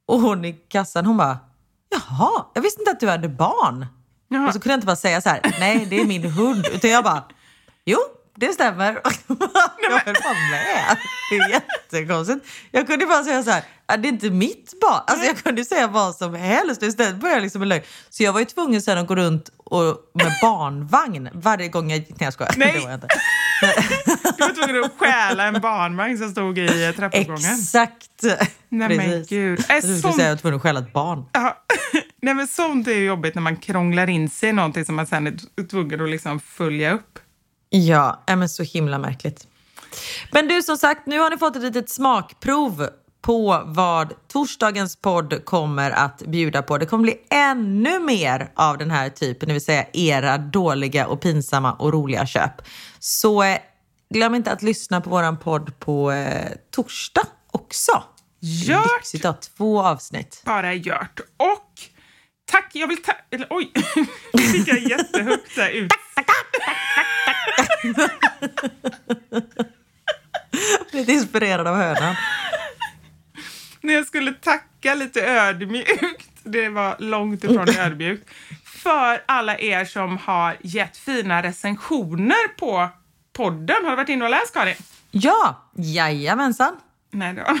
Och 0.06 0.20
hon 0.20 0.44
i 0.44 0.52
kassan 0.52 1.06
hon 1.06 1.16
bara 1.16 1.38
jaha, 1.90 2.44
jag 2.54 2.62
visste 2.62 2.80
inte 2.80 2.90
att 2.90 3.00
du 3.00 3.08
hade 3.08 3.28
barn. 3.28 3.86
Jaha. 4.28 4.46
Och 4.46 4.52
så 4.52 4.60
kunde 4.60 4.72
jag 4.72 4.76
inte 4.76 4.86
bara 4.86 4.96
säga 4.96 5.20
så 5.20 5.28
här, 5.28 5.40
nej 5.60 5.86
det 5.90 6.00
är 6.00 6.04
min 6.04 6.30
hund, 6.30 6.66
utan 6.72 6.90
jag 6.90 7.04
bara 7.04 7.24
jo 7.84 7.98
det 8.36 8.52
stämmer. 8.52 8.92
jag 9.82 9.98
höll 9.98 10.14
bara 10.14 10.34
med. 10.50 10.96
Det 11.30 11.36
är 11.36 11.48
jättekonstigt. 11.48 12.46
Jag 12.70 12.86
kunde 12.86 13.06
bara 13.06 13.24
säga 13.24 13.42
så 13.42 13.50
här, 13.50 13.64
"Ja, 13.86 13.96
det 13.96 14.08
är 14.08 14.12
inte 14.12 14.30
mitt 14.30 14.80
barn. 14.80 15.02
Alltså 15.06 15.26
jag 15.26 15.36
kunde 15.36 15.64
säga 15.64 15.86
vad 15.86 16.14
som 16.14 16.34
helst 16.34 16.82
istället 16.82 17.16
började 17.16 17.36
jag 17.36 17.42
liksom 17.42 17.58
med 17.58 17.68
lögn. 17.68 17.82
Så 18.10 18.22
jag 18.22 18.32
var 18.32 18.40
ju 18.40 18.46
tvungen 18.46 18.82
sen 18.82 18.98
att 18.98 19.06
gå 19.06 19.16
runt 19.16 19.50
och, 19.64 19.96
med 20.14 20.32
barnvagn 20.42 21.28
varje 21.32 21.68
gång 21.68 21.90
jag 21.90 21.98
gick. 21.98 22.08
Nej 22.08 22.18
jag 22.20 22.32
skojar. 22.32 22.54
Nej. 22.56 22.72
Det 22.72 22.80
var 22.80 22.90
jag 22.90 22.96
inte. 22.96 23.06
Du 23.60 24.44
var 24.44 24.54
tvungen 24.54 24.84
att 24.84 24.92
stjäla 24.98 25.44
en 25.46 25.60
barnvagn 25.60 26.18
som 26.18 26.30
stod 26.30 26.58
i 26.58 26.92
trappuppgången. 26.96 27.54
Exakt. 27.54 28.22
Nej 28.68 28.96
men 28.96 29.24
gud. 29.28 29.58
Äh, 29.60 29.64
Jag 29.68 29.82
skulle 29.82 29.98
säga 29.98 30.12
att 30.12 30.18
jag 30.18 30.30
var 30.30 30.36
tvungen 30.36 30.56
att 30.56 30.62
stjäla 30.62 30.80
ett 30.80 30.92
barn. 30.92 31.24
Ja. 31.32 31.64
Nej, 32.22 32.34
men 32.34 32.48
sånt 32.48 32.88
är 32.88 32.92
ju 32.92 33.04
jobbigt 33.04 33.34
när 33.34 33.42
man 33.42 33.56
krånglar 33.56 34.08
in 34.10 34.30
sig 34.30 34.48
i 34.48 34.52
någonting 34.52 34.84
som 34.84 34.94
man 34.94 35.06
sen 35.06 35.26
är 35.26 35.66
tvungen 35.68 36.00
att 36.00 36.08
liksom 36.10 36.40
följa 36.40 36.92
upp. 36.92 37.18
Ja, 37.70 38.22
men 38.26 38.48
så 38.48 38.62
himla 38.62 38.98
märkligt. 38.98 39.46
Men 40.32 40.48
du, 40.48 40.62
som 40.62 40.76
sagt, 40.76 41.06
nu 41.06 41.18
har 41.18 41.30
ni 41.30 41.36
fått 41.38 41.56
ett 41.56 41.62
litet 41.62 41.90
smakprov 41.90 42.88
på 43.24 43.62
vad 43.66 44.12
torsdagens 44.28 44.96
podd 44.96 45.44
kommer 45.44 45.90
att 45.90 46.22
bjuda 46.26 46.62
på. 46.62 46.78
Det 46.78 46.86
kommer 46.86 47.02
bli 47.02 47.16
ännu 47.30 47.98
mer 47.98 48.50
av 48.54 48.78
den 48.78 48.90
här 48.90 49.08
typen, 49.08 49.46
det 49.48 49.52
vill 49.52 49.64
säga 49.64 49.86
era 49.92 50.38
dåliga 50.38 51.06
och 51.06 51.20
pinsamma 51.20 51.72
och 51.72 51.92
roliga 51.92 52.26
köp. 52.26 52.52
Så 52.98 53.42
eh, 53.42 53.58
glöm 54.14 54.34
inte 54.34 54.52
att 54.52 54.62
lyssna 54.62 55.00
på 55.00 55.10
våran 55.10 55.38
podd 55.38 55.78
på 55.78 56.12
eh, 56.12 56.52
torsdag 56.70 57.26
också. 57.50 58.02
Gört! 58.40 58.86
Lyxigt 58.98 59.24
att 59.24 59.50
två 59.56 59.82
avsnitt. 59.82 60.42
Bara 60.44 60.74
gjort. 60.74 61.20
Och 61.36 61.72
tack, 62.50 62.70
jag 62.72 62.88
vill 62.88 63.02
tacka... 63.02 63.24
Eller 63.30 63.46
oj, 63.50 63.72
nu 64.32 64.42
fick 64.42 64.68
jag 64.68 64.78
jättehögt 64.78 65.56
där 65.56 65.68
ut. 65.68 65.92
Lite 70.92 71.12
inspirerad 71.12 71.66
av 71.66 71.76
hönan. 71.76 72.16
När 73.84 73.94
jag 73.94 74.06
skulle 74.06 74.32
tacka 74.32 74.94
lite 74.94 75.26
ödmjukt, 75.26 76.30
det 76.42 76.68
var 76.68 76.96
långt 76.98 77.44
ifrån 77.44 77.68
ödmjukt, 77.78 78.30
för 78.64 79.22
alla 79.26 79.58
er 79.58 79.84
som 79.84 80.18
har 80.18 80.56
gett 80.60 80.96
fina 80.96 81.42
recensioner 81.42 82.56
på 82.58 82.88
podden. 83.32 83.76
Har 83.84 83.90
du 83.90 83.96
varit 83.96 84.08
inne 84.08 84.24
och 84.24 84.30
läst, 84.30 84.54
Karin? 84.54 84.76
Ja, 85.10 85.68
jajamensan. 85.74 86.76
Nej, 87.10 87.34
det 87.34 87.42
har 87.42 87.60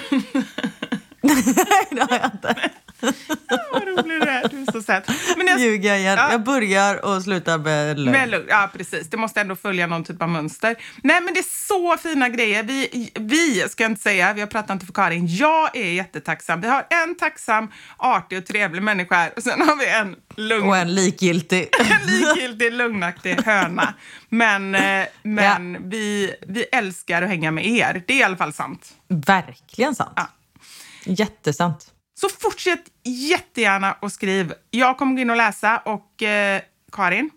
Nej, 1.20 1.86
det 1.90 2.00
har 2.00 2.18
jag 2.18 2.30
inte. 2.34 2.70
Vad 3.72 3.82
rolig 3.82 4.20
du. 4.20 4.33
Du 4.50 4.62
är 4.62 4.72
så 4.72 4.82
söt. 4.82 5.04
Men 5.36 5.46
jag, 5.46 5.60
Ljuger 5.60 5.88
jag 5.88 5.98
igen. 5.98 6.18
Ja. 6.18 6.30
Jag 6.30 6.42
börjar 6.44 7.04
och 7.04 7.22
slutar 7.22 7.58
med 7.58 7.98
lögn. 7.98 8.44
Ja, 8.48 8.70
precis. 8.72 9.10
Det 9.10 9.16
måste 9.16 9.40
ändå 9.40 9.56
följa 9.56 9.86
någon 9.86 10.04
typ 10.04 10.22
av 10.22 10.28
mönster. 10.28 10.76
Nej, 11.02 11.20
men 11.20 11.34
det 11.34 11.40
är 11.40 11.66
så 11.66 11.96
fina 11.96 12.28
grejer. 12.28 12.62
Vi, 12.62 13.10
vi 13.14 13.64
ska 13.68 13.84
jag 13.84 13.90
inte 13.90 14.02
säga, 14.02 14.32
vi 14.32 14.40
har 14.40 14.48
pratat 14.48 14.70
inte 14.70 14.86
för 14.86 14.92
Karin. 14.92 15.26
Jag 15.26 15.76
är 15.76 15.92
jättetacksam. 15.92 16.60
Vi 16.60 16.68
har 16.68 16.86
en 16.90 17.14
tacksam, 17.16 17.72
artig 17.96 18.38
och 18.38 18.46
trevlig 18.46 18.82
människa 18.82 19.14
här 19.14 19.32
och 19.36 19.42
sen 19.42 19.60
har 19.60 19.76
vi 19.76 19.88
en 19.88 20.16
lugn, 20.36 20.68
Och 20.68 20.76
en 20.76 20.94
likgiltig. 20.94 21.68
en 21.80 22.06
likgiltig, 22.06 22.72
lugnaktig 22.72 23.36
höna. 23.44 23.94
Men, 24.28 24.74
eh, 24.74 25.06
men 25.22 25.90
vi, 25.90 26.34
vi 26.46 26.62
älskar 26.62 27.22
att 27.22 27.28
hänga 27.28 27.50
med 27.50 27.66
er. 27.66 28.02
Det 28.06 28.14
är 28.14 28.18
i 28.18 28.22
alla 28.22 28.36
fall 28.36 28.52
sant. 28.52 28.88
Verkligen 29.08 29.94
sant. 29.94 30.12
Ja. 30.16 30.28
Jättesant. 31.04 31.93
Så 32.24 32.30
fortsätt 32.30 32.80
jättegärna 33.04 33.96
och 34.00 34.12
skriv. 34.12 34.52
Jag 34.70 34.98
kommer 34.98 35.14
gå 35.14 35.20
in 35.20 35.30
och 35.30 35.36
läsa 35.36 35.78
och 35.78 36.22
eh, 36.22 36.62
Karin? 36.92 37.30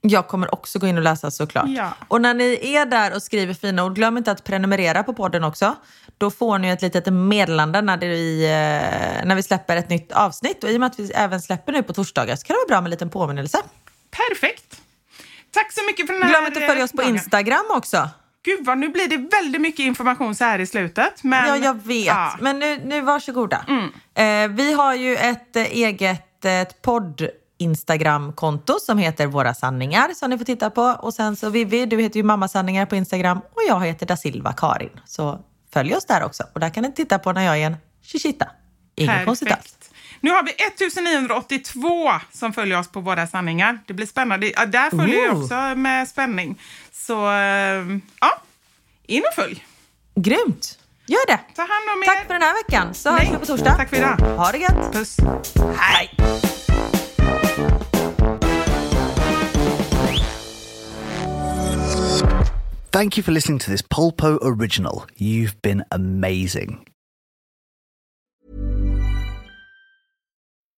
Jag 0.00 0.28
kommer 0.28 0.54
också 0.54 0.78
gå 0.78 0.86
in 0.86 0.96
och 0.96 1.02
läsa 1.02 1.30
såklart. 1.30 1.68
Ja. 1.68 1.92
Och 2.08 2.20
när 2.20 2.34
ni 2.34 2.74
är 2.74 2.86
där 2.86 3.14
och 3.14 3.22
skriver 3.22 3.54
fina 3.54 3.84
ord, 3.84 3.94
glöm 3.94 4.16
inte 4.16 4.32
att 4.32 4.44
prenumerera 4.44 5.02
på 5.02 5.14
podden 5.14 5.44
också. 5.44 5.76
Då 6.18 6.30
får 6.30 6.58
ni 6.58 6.68
ett 6.68 6.82
litet 6.82 7.12
meddelande 7.12 7.82
när, 7.82 7.98
vi, 7.98 8.44
eh, 8.44 9.26
när 9.26 9.34
vi 9.34 9.42
släpper 9.42 9.76
ett 9.76 9.90
nytt 9.90 10.12
avsnitt. 10.12 10.64
Och 10.64 10.70
i 10.70 10.76
och 10.76 10.80
med 10.80 10.86
att 10.86 10.98
vi 10.98 11.12
även 11.12 11.40
släpper 11.40 11.72
nu 11.72 11.82
på 11.82 11.92
torsdagar 11.92 12.36
så 12.36 12.46
kan 12.46 12.54
det 12.54 12.58
vara 12.58 12.68
bra 12.68 12.80
med 12.80 12.86
en 12.86 12.90
liten 12.90 13.10
påminnelse. 13.10 13.58
Perfekt. 14.10 14.80
Tack 15.50 15.72
så 15.72 15.80
mycket 15.86 16.06
för 16.06 16.12
den 16.12 16.22
här 16.22 16.30
Glöm 16.30 16.46
inte 16.46 16.60
att 16.60 16.66
följa 16.66 16.84
oss 16.84 16.92
på. 16.92 17.02
Instagram 17.02 17.66
också. 17.70 18.08
Gud 18.44 18.64
vad, 18.66 18.78
nu 18.78 18.88
blir 18.88 19.08
det 19.08 19.16
väldigt 19.16 19.60
mycket 19.60 19.80
information 19.80 20.34
så 20.34 20.44
här 20.44 20.58
i 20.58 20.66
slutet. 20.66 21.24
Men, 21.24 21.48
Ja, 21.48 21.56
jag 21.56 21.82
vet. 21.82 22.06
Ja. 22.06 22.36
Men 22.40 22.58
nu, 22.58 22.80
nu 22.84 23.00
varsågoda. 23.00 23.64
Eh, 24.14 24.48
vi 24.48 24.72
har 24.72 24.94
ju 24.94 25.16
ett 25.16 25.56
eh, 25.56 25.62
eget 25.62 26.28
ett 26.44 26.82
podd 26.82 27.28
Instagram-konto 27.58 28.78
som 28.80 28.98
heter 28.98 29.26
Våra 29.26 29.54
sanningar 29.54 30.08
som 30.14 30.30
ni 30.30 30.38
får 30.38 30.44
titta 30.44 30.70
på. 30.70 30.82
Och 30.82 31.14
sen 31.14 31.36
så 31.36 31.50
Vivi, 31.50 31.86
du 31.86 32.00
heter 32.00 32.16
ju 32.16 32.22
Mamma 32.22 32.48
Sanningar 32.48 32.86
på 32.86 32.96
Instagram 32.96 33.38
och 33.38 33.62
jag 33.68 33.86
heter 33.86 34.06
da 34.06 34.16
Silva 34.16 34.52
Karin. 34.52 34.90
Så 35.04 35.40
följ 35.72 35.94
oss 35.94 36.04
där 36.04 36.24
också. 36.24 36.44
Och 36.52 36.60
där 36.60 36.68
kan 36.70 36.82
ni 36.82 36.92
titta 36.92 37.18
på 37.18 37.32
när 37.32 37.42
jag 37.44 37.58
är 37.58 37.66
en 37.66 37.76
chichita. 38.02 38.46
Inget 38.94 39.24
konstigt 39.24 39.52
alls. 39.52 39.78
Nu 40.22 40.30
har 40.30 40.42
vi 40.42 40.50
1982 40.50 42.12
som 42.32 42.52
följer 42.52 42.78
oss 42.78 42.88
på 42.88 43.00
Våra 43.00 43.26
sanningar. 43.26 43.78
Det 43.86 43.94
blir 43.94 44.06
spännande. 44.06 44.52
Ja, 44.56 44.66
där 44.66 44.90
följer 44.90 45.24
jag 45.24 45.34
Ooh. 45.34 45.42
också 45.42 45.54
med 45.76 46.08
spänning. 46.08 46.60
Så 46.92 47.30
eh, 47.30 47.98
ja, 48.20 48.42
in 49.06 49.22
och 49.28 49.34
följ. 49.34 49.66
Grymt! 50.14 50.78
Gör 51.06 51.26
det! 51.26 51.40
Ta 51.56 51.62
hand 51.62 51.88
om 51.96 52.02
er. 52.02 52.06
Tack 52.06 52.26
för 52.26 52.32
den 52.34 52.42
här 52.42 52.54
veckan 52.64 52.94
så 52.94 53.10
hörs 53.10 53.28
vi 53.32 53.36
på 53.36 53.46
torsdag. 53.46 53.74
tack 53.74 53.88
för 53.88 53.96
idag. 53.96 54.16
Ha 54.16 54.52
det 54.52 54.58
gött! 54.58 54.92
Puss. 54.92 55.16
Hej! 55.76 56.10
Thank 62.90 63.18
you 63.18 63.24
for 63.24 63.32
listening 63.32 63.58
to 63.58 63.70
this 63.70 63.82
Polpo 63.82 64.38
original. 64.42 65.04
You've 65.16 65.62
been 65.62 65.82
amazing. 65.90 66.91